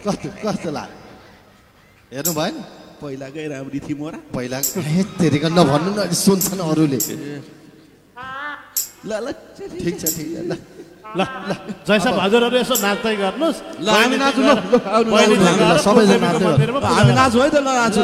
कस्तो 0.07 0.29
कस्तो 0.45 0.71
लाग्यो 0.79 0.99
हेर्नु 2.15 2.33
भयो 2.39 2.53
नि 2.55 2.63
पहिलाकै 3.03 3.45
राम्री 3.51 3.79
थिइ 3.83 3.97
मोरा। 3.99 4.19
पहिला 4.31 4.59
हेतेरिका 4.63 5.49
नभन्नु 5.59 5.91
न 5.99 6.01
सुन्छन् 6.15 6.63
अरूले। 6.71 7.01
ल 9.09 9.11
ल 9.11 9.27
ठिक 9.59 9.95
छ 9.99 10.05
ठिक 10.07 10.29
छ 10.35 10.39
ल। 10.51 10.53
ल 11.15 11.21
ल 11.23 11.51
जय 11.87 11.99
साहब 12.05 12.17
हजुरहरू 12.25 12.57
यसो 12.59 12.75
नाच्दै 12.85 13.15
गर्नुहोस्। 13.23 13.59
ल, 13.81 13.89
हामी 13.95 14.17
नाचौँ 14.23 14.43
ल, 14.43 14.51
नाच्दै 15.07 16.05
हामी। 16.91 17.13
नाचौँ 17.15 17.43
है 17.45 17.49
त 17.55 17.57
ल 17.63 17.69
नाचौँ। 17.79 18.03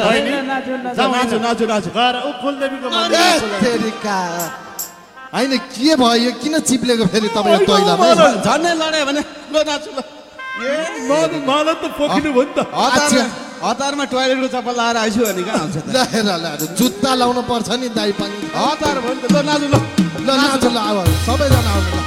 नाचौँ 1.11 1.39
नाचौँ 1.43 1.67
नाचौँ 1.67 1.93
गएर 1.97 2.15
होइन 5.31 5.51
के 5.71 5.95
भयो? 5.95 6.15
यो 6.27 6.31
किन 6.43 6.59
चिप्लेको 6.69 7.05
फेरि 7.11 7.27
तपाईँ 7.35 7.59
तैलामा? 7.67 8.07
झन्डै 8.45 8.73
लड्यो 8.81 9.03
भने 9.07 9.21
ल 9.51 9.55
नाचौँ 9.69 9.93
ल। 9.95 9.99
म- 11.07 11.43
मलाई 11.47 11.75
त 11.81 11.83
पोखिनु 11.97 12.29
भयो 12.35 12.43
नि 12.47 12.53
त। 12.55 12.59
हतारमा 13.63 14.03
टोइलेटको 14.11 14.47
चप्पल 14.55 14.73
लगाएर 14.75 14.97
आइछु 15.03 15.21
भने 15.23 15.43
कहाँ 15.47 15.59
हुन्छ 15.63 15.75
त? 15.77 15.87
ल 15.87 15.97
हेर 16.11 16.27
ल 16.43 16.45
जुत्ता 16.79 17.11
लाउनु 17.19 17.41
पर्छ 17.47 17.69
नि 17.79 17.87
दाई 17.95 18.11
पनि। 18.19 18.35
हतार 18.51 18.95
भयो 19.03 19.13
नि 19.15 19.21
त। 19.23 19.31
ल 19.31 19.39
नाचौँ 19.47 19.69
ल। 19.71 19.75
ल 20.27 20.29
नाच 20.35 20.63
ल 20.75 20.77
अब 20.89 20.97
सबैजना 21.25 21.71
आउनु 21.71 22.00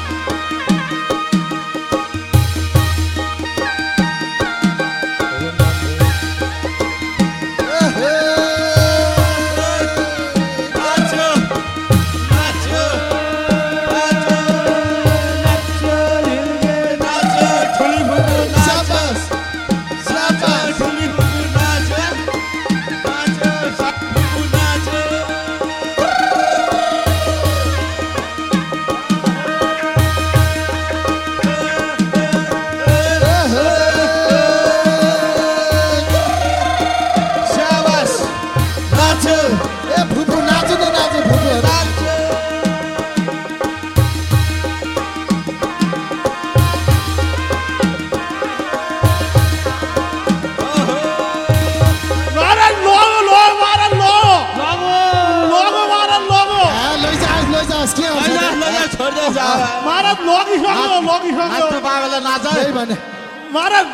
महाराज 63.54 63.86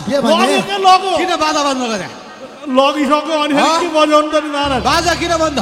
लग्यो 0.00 0.78
लग्यो 0.86 1.12
किन 1.20 1.32
बाजा 1.42 1.60
बन्द 1.68 1.82
गरे 1.90 2.08
लगिसक्यो 2.78 3.36
अनि 3.42 3.52
फेरि 3.54 3.66
हँ? 3.66 3.80
के 3.80 3.88
बजाउनु 3.96 4.28
त 4.30 4.34
नि 4.44 4.48
महाराज? 4.56 4.80
बाजा 4.84 5.12
किन 5.20 5.32
बन्द? 5.42 5.58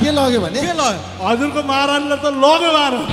के 0.00 0.08
लग्यो 0.18 0.40
भने? 0.40 0.60
के 0.60 0.72
हजुरको 1.26 1.60
महाराजले 1.70 2.16
त 2.16 2.26
लग्यो 2.44 2.70
महाराज? 2.76 3.06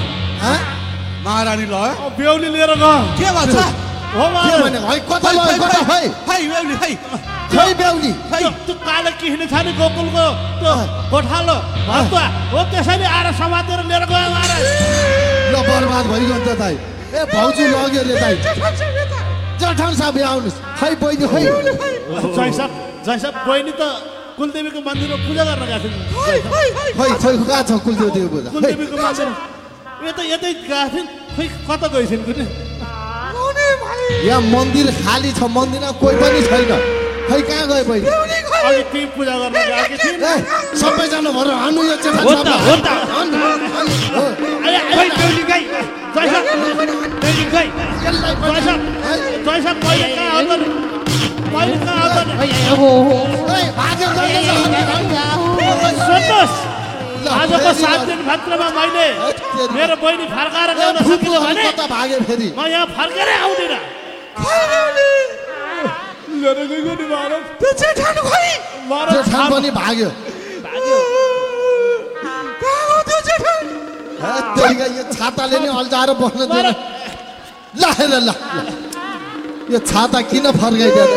महारानी 1.26 1.66
ल 1.66 1.74
अब 1.74 2.12
बेहुली 2.18 2.50
लिएर 2.56 2.72
गयो 2.84 2.94
के 3.20 3.28
भन्छ? 3.36 3.56
हो 4.14 4.24
कता 5.10 5.30
लग्यो? 5.32 5.58
कता? 5.64 5.80
है 5.92 6.02
है। 6.30 6.38
बेहुली 6.48 6.76
है। 6.84 6.90
खै 7.54 7.70
बेहुली। 7.80 8.12
त्यो 8.32 8.50
त्यो 8.66 8.76
कालो 8.88 9.12
किस्ने 9.20 9.46
छ 9.52 9.54
नि 9.66 9.72
गोकुलको 9.80 10.26
त्यो 10.60 10.74
गोठालो 11.12 11.58
हो। 11.88 12.62
त्यसरी 12.72 13.06
आएर 13.16 13.28
समातेर 13.42 13.80
लिएर 13.90 14.04
गयो 14.12 14.28
महाराज। 14.36 14.64
ल 15.52 15.56
बर्बाद 15.68 16.06
भइगयो 16.12 16.38
त 16.48 16.50
ए 17.14 17.22
भाउजू 17.34 17.64
लग्यो 17.74 18.02
रे 18.10 18.16
दाइ। 18.22 18.36
जठान 19.62 19.94
साहब 19.96 20.18
यहाँ 20.18 20.32
आउनुहोस्। 20.34 20.58
खै 20.80 20.92
बहिनी 21.02 21.26
खै 21.34 21.42
जय 21.44 22.52
साहब 22.58 22.72
जय 23.06 23.18
साहब 23.24 23.36
बहिनी 23.48 23.74
त 23.80 23.82
कुलदेवीको 24.38 24.80
मन्दिरमा 24.88 25.18
पूजा 25.26 25.44
गर्न 25.50 25.64
गएको 25.72 25.88
खै 26.26 26.38
खै 27.22 27.34
कहाँ 27.48 27.64
छ 27.70 27.72
कुलदेव 27.86 28.28
पूजा? 28.34 28.50
खै 28.50 28.56
कुलदेवीको 28.56 28.96
मन्दिर। 28.98 29.30
यतै 30.08 30.24
यतै 30.34 30.52
गएको 30.70 30.90
थिइन् 30.94 31.08
खोइ 31.36 31.48
कता 31.70 31.88
गइसिन् 31.94 32.24
कुनै 32.28 32.46
यहाँ 34.28 34.42
मन्दिर 34.56 34.88
खाली 35.06 35.32
छ 35.38 35.42
मन्दिरमा 35.58 35.92
कोही 36.02 36.16
पनि 36.22 36.40
छैन। 36.50 36.72
खै 37.30 37.40
कहाँ 37.48 37.66
गयो 37.72 37.84
बहिनी? 37.90 38.08
अघि 38.68 38.84
ती 38.92 39.00
पूजा 39.16 39.36
गर्न 39.42 39.54
गएकी 39.70 39.98
सबैजना 40.82 41.30
भएर 41.38 41.50
हान्नु 41.62 41.82
यो 41.90 41.96
जेठा 42.04 42.22
पहिले 46.14 46.40
कहाँ? 46.44 46.64
पहिले 49.84 50.08
कहाँ। 50.16 50.44
सुन्नुहोस् 56.04 56.58
आजको 57.24 57.72
सात 57.74 58.00
ल। 58.00 58.06
दिन 58.08 58.20
भित्रमा 58.28 58.68
मैले 58.78 59.08
मेरो 59.76 59.96
बहिनी 60.04 60.26
फर्काएर 60.36 60.70
ल्याउन 60.78 60.98
सकिनँ 61.10 61.40
भने 61.44 61.64
कता 61.72 61.86
भाग्यो 61.94 62.20
फेरि। 62.28 62.48
म 62.58 62.60
यहाँ 62.68 62.88
फर्केरै 62.98 63.36
आउँदिनँ। 63.44 63.80
भाग्यो। 69.80 70.10
यो 74.98 75.04
छाताले 75.12 75.58
नै 75.64 75.70
अल्झाएर 75.80 76.10
बस्न 76.22 76.42
दिएन 76.52 76.68
ल 77.80 77.84
ल 78.12 78.14
ल। 78.28 78.30
यो 79.74 79.80
छाता 79.92 80.20
किन 80.32 80.46
फर्काइदियो 80.62 81.06
त? 81.12 81.16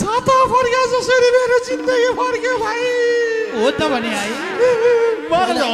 छाता 0.00 0.36
फर्क्या 0.52 0.82
जसरी 0.92 1.28
मेरो 1.36 1.56
जिन्दगी 1.68 2.08
फर्क्यो 2.20 2.54
भाइ। 2.64 2.80
हो 3.56 3.66
त 3.78 3.80
भने 3.92 4.10
है। 4.18 4.26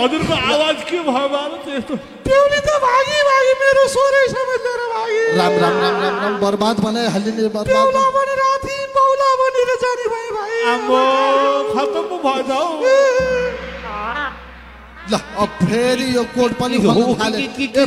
हजुरको 0.00 0.34
आवाज 0.52 0.78
के 0.88 0.98
भयो 1.06 1.26
महाराज 1.32 1.68
यस्तो 1.74 1.94
बेहुली 2.26 2.60
त 2.66 2.70
भागी 2.84 3.18
भागी 3.28 3.52
मेरो 3.62 3.82
सोरै 3.94 4.24
समझेर 4.34 4.80
भागी 4.92 5.22
राम 5.38 5.54
राम 5.62 5.74
राम 5.84 5.96
राम 6.02 6.14
राम। 6.22 6.34
बर्बाद 6.44 6.76
बनाइहालिने 6.84 7.48
बर्बाद। 7.56 7.72
बेहुला 7.72 8.04
भनेर 8.16 8.42
थिम 8.66 8.88
बौला 8.98 9.30
भनेर 9.40 9.70
जाने 9.82 10.06
भाइ 10.14 10.28
भाइ। 10.36 10.54
आम्बो 10.74 11.00
खतम 11.72 12.04
पो 12.12 12.16
भएछ 12.28 12.50
हौ। 12.50 12.64
ल 15.10 15.14
अब 15.42 15.48
फेरि 15.66 16.06
यो 16.16 16.22
कोट 16.36 16.52
पनि 16.60 16.76
खोल्नु 16.86 17.38
ए? 17.40 17.84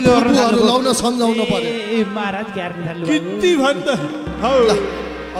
लाउन 0.68 0.88
सम्झाउनु 1.02 1.44
पर्यो 1.52 1.72
ए 1.96 2.04
महाराज 2.16 2.48
ग्यार्नु 2.58 2.82
थाल्नु 2.88 3.06
किति 3.10 3.52
भन्छ 3.64 3.88
हौ। 4.44 4.54
ल 4.68 4.72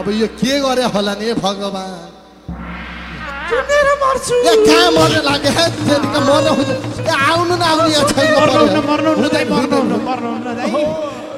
अब 0.00 0.06
यो 0.20 0.26
के 0.40 0.52
गरे 0.64 0.84
होला 0.94 1.12
नि 1.20 1.24
हे 1.28 1.34
भगवान्? 1.44 2.12
चुनेर 3.48 3.88
मर्छु। 4.02 4.34
ए 4.50 4.54
कहाँ 4.66 4.88
मर्न 4.96 5.16
लाग्यो 5.28 5.50
हे 5.58 5.64
त्यतिका 5.84 6.20
मर्न 6.28 6.46
हुँदैन 6.56 6.78
ए 7.04 7.14
आउनु 7.28 7.54
न 7.54 7.62
आउनु 7.70 7.88
यहाँ 7.94 8.06
छैन 8.14 8.30
मर्नु 8.40 8.78
मर्नु 8.88 9.10
हुन्न, 9.14 9.26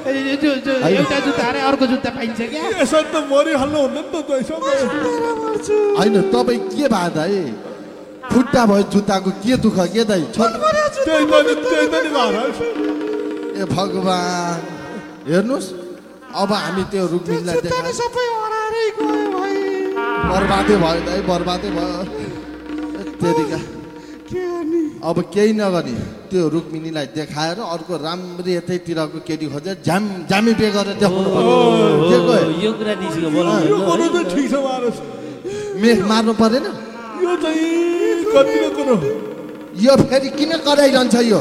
एउटा 0.07 1.19
जुत्ता 1.27 1.45
अरे 1.51 1.61
अर्को 1.69 1.85
जुत्ता 1.93 2.11
पाइन्छ 2.17 2.39
क्या? 2.51 2.63
यसो 2.81 2.99
त 3.13 3.15
मरिहाल्नु 3.31 3.79
हुन्न 3.85 3.99
नि 3.99 4.03
त 4.15 4.15
तैसँग 4.31 4.63
होइन 5.99 6.15
तपाईँ 6.35 6.61
के 6.71 6.87
भयो 6.95 7.11
दाइ? 7.19 7.35
खुट्टा 8.33 8.63
भयो 8.71 8.85
जुत्ताको 8.93 9.31
के 9.43 9.55
दुःख 9.65 9.79
के 9.95 10.03
दाइ 10.11 10.23
ए 13.57 13.65
भगवान् 13.73 14.61
हेर्नुहोस् 15.29 15.69
अब 16.37 16.51
हामी 16.53 16.83
त्यो 16.93 17.05
रुक्मिणीलाई 17.13 17.59
बर्बादै 20.31 20.77
भयो 20.83 21.01
दाइ 21.07 21.21
बर्बादै 21.31 21.71
भयो। 21.77 22.01
त्यतिका। 23.21 23.61
अब 25.09 25.17
केही 25.35 25.53
नगर्ने 25.61 25.95
त्यो 26.31 26.43
रुक्मिणीलाई 26.55 27.07
देखाएर 27.17 27.59
अर्को 27.75 27.95
राम्री 28.07 28.53
यतैतिरको 28.55 29.19
केटी 29.29 29.47
खोजेर 29.53 29.77
झ्याम 29.87 30.03
झ्यामी 30.29 30.53
बे 30.61 30.69
गरेर 30.77 30.97
देखाउनु 31.01 31.29
पर्यो। 31.37 31.51
मेख 35.83 35.99
मार्नु 36.11 36.33
परेन। 36.43 36.67
यो 37.23 37.33
चाहिँ 37.43 37.71
कतिको 38.35 38.69
कुरो 38.77 38.95
यो 39.85 39.93
फेरि 40.09 40.29
किन 40.39 40.53
कराइरहन्छ 40.67 41.17
यो? 41.33 41.41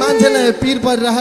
मान्छेलाई 0.00 0.50
पिर 0.62 0.78
परिरह 0.86 1.18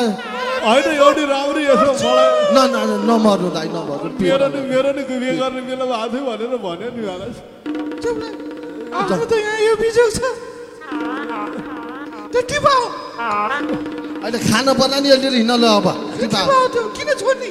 होइन 0.66 0.88
एउटी 0.98 1.24
राम्री 1.30 1.64
यसो 1.66 1.92
मलाई 2.02 2.30
न 2.56 2.58
न 2.74 2.76
न, 2.90 2.92
नमर्नु 3.10 3.50
दाइ 3.56 3.68
नमर्नु 3.76 4.08
मेरो 4.22 4.48
नि 4.54 4.60
मेरो 4.72 4.90
नि 4.98 5.04
बिहे 5.10 5.34
गर्ने 5.42 5.62
बेलामा 5.68 5.96
आएको 6.02 6.14
थियो 6.14 6.24
भनेर 6.30 6.54
भन्यो 6.66 6.90
नि 6.96 7.02
त 9.30 9.32
यहाँ 9.46 9.60
यो 9.68 9.74
बिजोग 9.84 10.10
छ। 10.16 10.20
त्यो 12.32 12.42
टिपाओ 12.50 12.84
अहिले 14.26 14.40
खान 14.50 14.68
पर्ला 14.80 14.98
नि 15.04 15.10
अहिले 15.16 15.30
हिँड्न 15.38 15.54
ल 15.62 15.66
अब। 15.78 15.88
किन 16.98 17.10
छोड्ने 17.22 17.50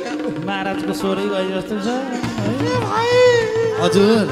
महाराजको 0.49 0.93
स्वरै 1.01 1.27
गए 1.33 1.45
जस्तो 1.55 1.75
छ 1.85 1.89
हजुर। 3.83 4.27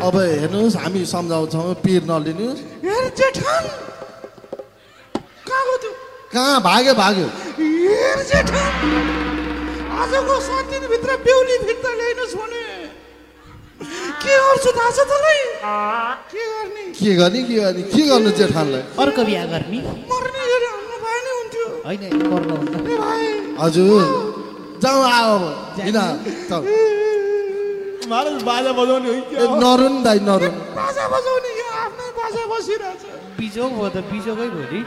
अब 0.00 0.16
हेर्नुहोस् 0.16 0.76
हामी 0.80 1.04
सम्झाउँछौँ 1.04 1.74
पिर 1.84 2.02
नलिनुहोस्। 2.08 2.60
कहाँ 6.32 6.60
भाग्यो 6.62 6.94
भाग्यो। 6.94 7.26
आजको 10.00 10.34
सात 10.40 10.64
दिनभित्र 10.72 11.10
बेहुली 11.26 11.56
फिर्ता 11.66 11.90
ल्याइनुहोस् 12.00 12.34
भने। 12.40 12.64
के 14.24 14.32
गर्छु 14.40 14.70
थाहा 14.72 14.90
छ 14.90 14.98
तँलाई? 15.10 15.40
के 16.32 16.42
गर्ने? 16.48 16.84
के 16.96 17.10
गर्ने 17.20 17.40
के 17.42 17.54
गर्ने? 17.60 17.82
के 17.92 18.02
गर्नु 18.08 18.30
जेठानलाई? 18.40 18.82
अर्को 19.04 19.20
बिहा 19.28 19.44
गर्ने। 19.52 19.78
मर्ने 20.10 20.42
गरी 20.50 20.66
हाल्नु 20.72 20.96
भए 21.04 21.18
नै 21.24 21.32
हुन्थ्यो। 21.38 21.66
होइन 21.86 22.02
हजुर। 23.60 24.04
जाउँ 24.82 25.02
आऊ 25.12 25.32
अब। 26.56 26.62
महाराज 28.10 28.42
बाजा 28.42 28.72
बजाउने 28.78 29.08
हो 29.38 29.46
नरुन 29.62 29.94
दाइ 30.02 30.18
नरुन। 30.28 30.54
बाजा 30.78 31.04
बजाउने 31.14 31.50
यहाँ 31.60 31.74
आफ्नै 31.86 32.08
बाजा 32.18 32.42
बसिरहेछ। 32.52 33.02
बिजोग 33.38 33.70
भयो 33.78 33.88
त 33.94 33.96
बिजोगै 34.10 34.48
भयो 34.54 34.66
नि। 34.72 34.80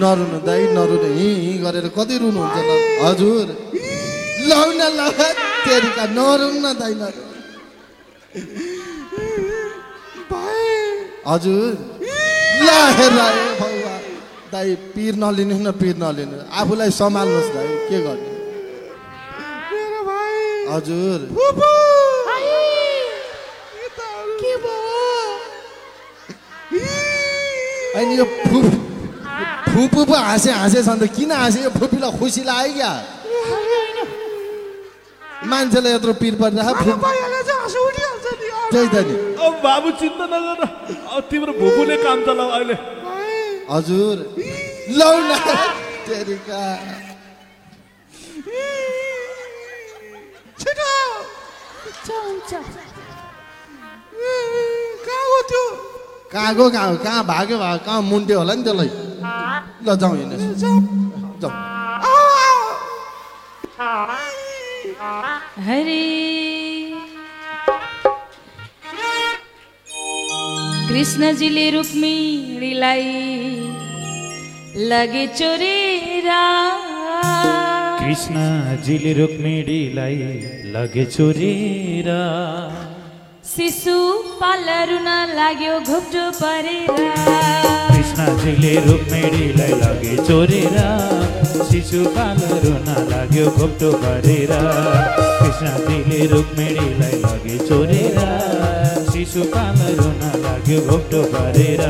नरुनु 0.00 0.38
दाइ 0.48 0.62
नरुनु 0.76 1.08
हि 1.18 1.28
हि 1.42 1.52
गरेर 1.64 1.86
कति 1.96 2.14
रुनुहुन्छ 2.22 2.56
हजुर। 3.04 3.46
लौ 4.48 4.64
न 4.80 4.82
ल 4.98 5.00
तेरिका 5.66 6.04
नरुन 6.16 6.54
न 6.64 6.66
दाइ 6.80 6.94
नरुन। 7.00 7.28
भाइ। 10.30 10.60
हजुर। 11.28 11.72
ल 12.66 12.68
हेर 12.98 13.12
ए 13.20 13.44
भगवान् 13.60 14.04
दाइ 14.52 14.68
पिर 14.96 15.12
नलिनुहोस् 15.22 15.64
न 15.66 15.68
पिर 15.80 15.94
नलिनु। 16.04 16.36
आफूलाई 16.60 16.90
सम्हाल्नुहोस् 17.00 17.52
दाइ 17.56 17.68
के 17.90 17.98
गर्ने? 18.06 18.32
हजुर। 20.72 21.20
होइन 27.96 28.10
यो 28.12 28.24
फु 28.24 28.58
फुपू 29.72 30.00
पो 30.04 30.14
हाँसे 30.14 30.50
हाँसे 30.52 30.82
छ 30.82 30.88
त 31.00 31.08
किन 31.16 31.30
हाँसे 31.32 31.58
यो 31.64 31.70
फुपीलाई 31.80 32.12
खुसी 32.18 32.42
लाग्यो 32.44 32.74
क्या 32.76 32.92
मान्छेलाई 35.50 35.92
यत्रो 35.94 36.12
पिर 36.20 36.34
परिरहेको 36.40 36.82
फुप 36.84 37.04
नि। 37.06 38.04
त्यही 38.72 38.88
त 38.92 38.96
नि 39.08 39.14
बाबु 39.64 39.90
चिन्ता 40.00 40.24
नगर 40.32 40.60
अब 40.62 41.22
तिम्रो 41.30 41.52
भुपुले 41.60 41.96
काम 42.04 42.18
चलाऊ 42.26 42.50
अहिले 42.56 42.76
हजुर 43.70 44.16
लौ 44.98 45.12
न 45.28 45.30
छिटो 46.06 46.34
कहाँ 46.48 46.74
गयो 55.06 55.40
त्यो 55.50 55.64
कहाँ 56.32 56.54
गयो 56.54 56.68
कहाँ? 56.70 56.96
कहाँ 57.04 57.24
भाग्यो 57.26 57.58
भाग्यो 57.58 57.84
कहाँ 57.86 58.00
मुन्ट्यो 58.02 58.38
होला 58.38 58.54
नि 58.54 58.62
त्यसलाई 58.66 58.90
ल 59.86 59.96
जाउँ 60.00 60.16
हिँड्नुहोस् 60.16 60.60
जाउँ 61.42 61.54
हरे 65.66 66.02
कृष्णजीले 70.88 71.68
रुक्मिणीलाई 71.70 73.04
लगे 74.90 75.26
चोरेरा 75.38 76.42
कृष्णजीले 78.00 79.12
रुक्मिणीलाई 79.20 80.18
लगे 80.74 81.04
चोरेर 81.16 82.08
शिशु 83.46 83.96
पाल 84.38 84.68
रुन 84.88 85.08
लाग्यो 85.36 85.74
घोप्टो 85.80 86.22
परेर। 86.38 86.88
कृष्णजीले 87.90 88.72
रुक्मिणीलाई 88.86 89.74
लगे 89.82 90.16
चोरेर। 90.26 90.78
शिशुपाल 91.70 92.40
रुन 92.64 92.88
लाग्यो 93.10 93.46
घोप्टो 93.50 93.90
गरेर 94.02 94.52
कृष्णजीले 95.38 96.26
रुक्मिणीलाई 96.34 97.20
लगे 97.26 97.58
चोरेर। 97.68 98.18
शिशुपाल 99.12 99.78
रुन 100.00 100.20
लाग्यो 100.44 100.80
घोप्टो 100.90 101.22
गरेर 101.34 101.82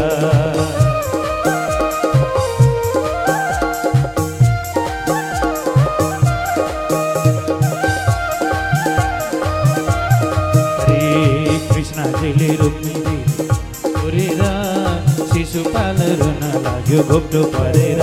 लाग्यो 16.86 17.02
घोप्टो 17.02 17.42
परेर। 17.50 18.00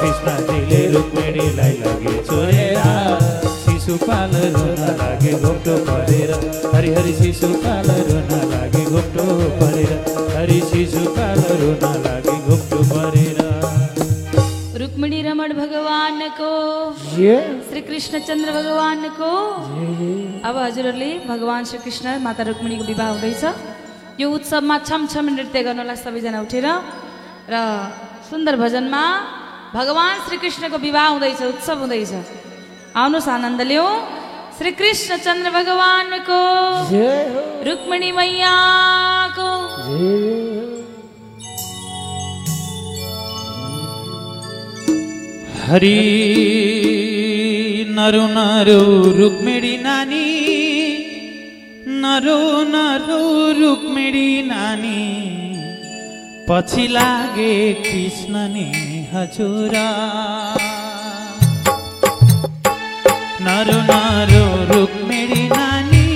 कृष्णजीले 0.00 0.80
रुक्मिणीलाई 0.92 1.72
लगे 1.80 2.12
छोरेर 2.24 2.78
शिशुपाल 3.60 4.32
रुन 4.56 4.80
लागे 5.00 5.32
घोप्टो 5.44 5.74
परेर। 5.84 6.30
हरि 6.74 6.90
हरि 6.96 7.12
शिशुपाल 7.20 7.88
रुन 8.08 8.30
लागे 8.52 8.84
घोप्टो 8.88 9.24
परेर। 9.60 9.92
हरि 10.32 10.60
शिशुपाल 10.70 11.40
रुन 11.60 11.84
लागे 12.04 12.36
घोप्टो 12.48 12.78
परेर। 12.92 13.38
रुक्मिणी 14.80 15.20
रमण 15.22 15.52
भगवान 15.60 16.28
को 16.40 16.50
श्री 17.04 17.80
कृष्ण 17.88 18.18
चन्द्र 18.28 18.52
भगवान 18.52 19.08
को 19.20 19.30
अब 20.48 20.56
हजुरहरूले 20.56 21.10
भगवान 21.28 21.64
श्री 21.68 21.78
कृष्ण 21.84 22.18
माता 22.24 22.48
रुक्मिणीको 22.48 22.84
विवाह 22.84 23.08
हुँदैछ। 23.12 23.44
यो 24.20 24.30
उत्सवमा 24.30 24.78
छम 24.88 25.06
छम 25.12 25.28
नृत्य 25.36 25.62
गर्नलाई 25.68 25.96
सबैजना 25.96 26.40
उठेर 26.40 26.66
र 27.52 27.56
सुन्दर 28.30 28.56
भजनमा 28.56 29.04
भगवान 29.74 30.14
श्री 30.26 30.36
कृष्णको 30.42 30.78
विवाह 30.78 31.06
हुँदैछ 31.08 31.40
उत्सव 31.42 31.78
हुँदैछ। 31.82 32.12
आउनुहोस् 32.94 33.28
आनन्द 33.34 33.60
लिउँ 33.70 33.90
श्री 34.58 34.70
कृष्ण 34.78 35.16
चन्द्र 35.26 35.50
भगवानको 35.50 36.38
रुक्मिणी 37.68 38.10
मैयाको 38.18 39.50
हरि 45.66 45.98
नरु 47.98 48.24
नरु 48.38 48.80
रुक्मिणी 49.20 49.76
नानी। 49.86 50.26
नरु 52.04 52.40
नरु 52.74 53.20
रुक्मिणी 53.60 54.30
नानी। 54.50 54.98
पछि 56.50 56.86
लागे 56.90 57.52
कृष्ण 57.82 58.40
नि 58.52 58.68
हजुर। 59.10 59.74
नरु 63.46 63.76
नरु 63.90 64.40
रुक्मिणी 64.70 65.44
नानी 65.52 66.06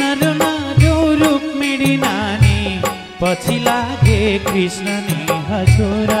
नरु 0.00 0.30
नरु 0.42 0.92
रुक्मिणी 1.22 1.96
नानी 2.04 2.60
पछि 3.22 3.58
लागे 3.64 4.20
कृष्ण 4.46 4.94
नि 5.08 5.38
हजुर। 5.50 6.12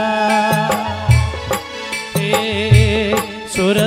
ए 2.22 3.14
सोर 3.54 3.78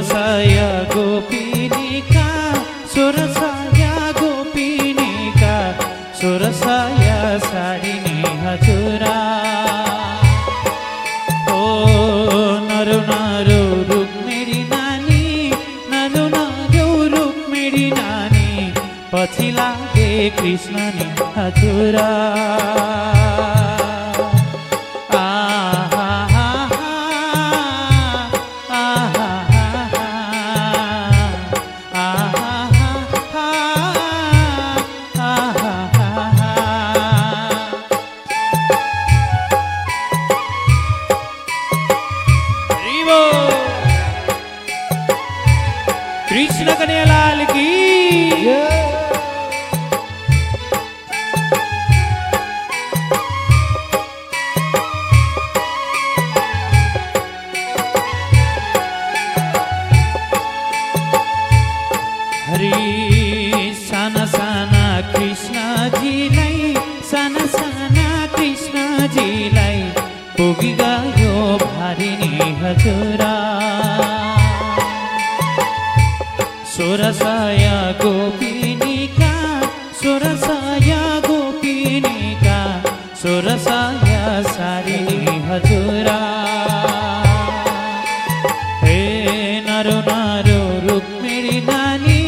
गोपिनिका 0.96 2.30
गोपिनीका 4.22 5.58
सोर 6.22 6.52
साडी 6.64 7.98
हजुरा। 8.46 9.47
કૃષ્ણની 20.32 21.12
અધુરા 21.36 22.88
नारो 89.78 89.98
नारो 90.06 90.60
रुक्मिणी 90.86 91.58
नानी 91.66 92.22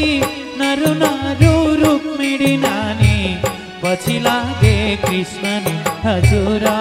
नरु 0.59 0.91
नारो 0.99 1.53
रुक्मिणी 1.81 2.51
नानी 2.65 3.15
पछि 3.83 4.17
लागे 4.25 4.75
कृष्ण 5.05 5.73
हजुरा। 6.05 6.77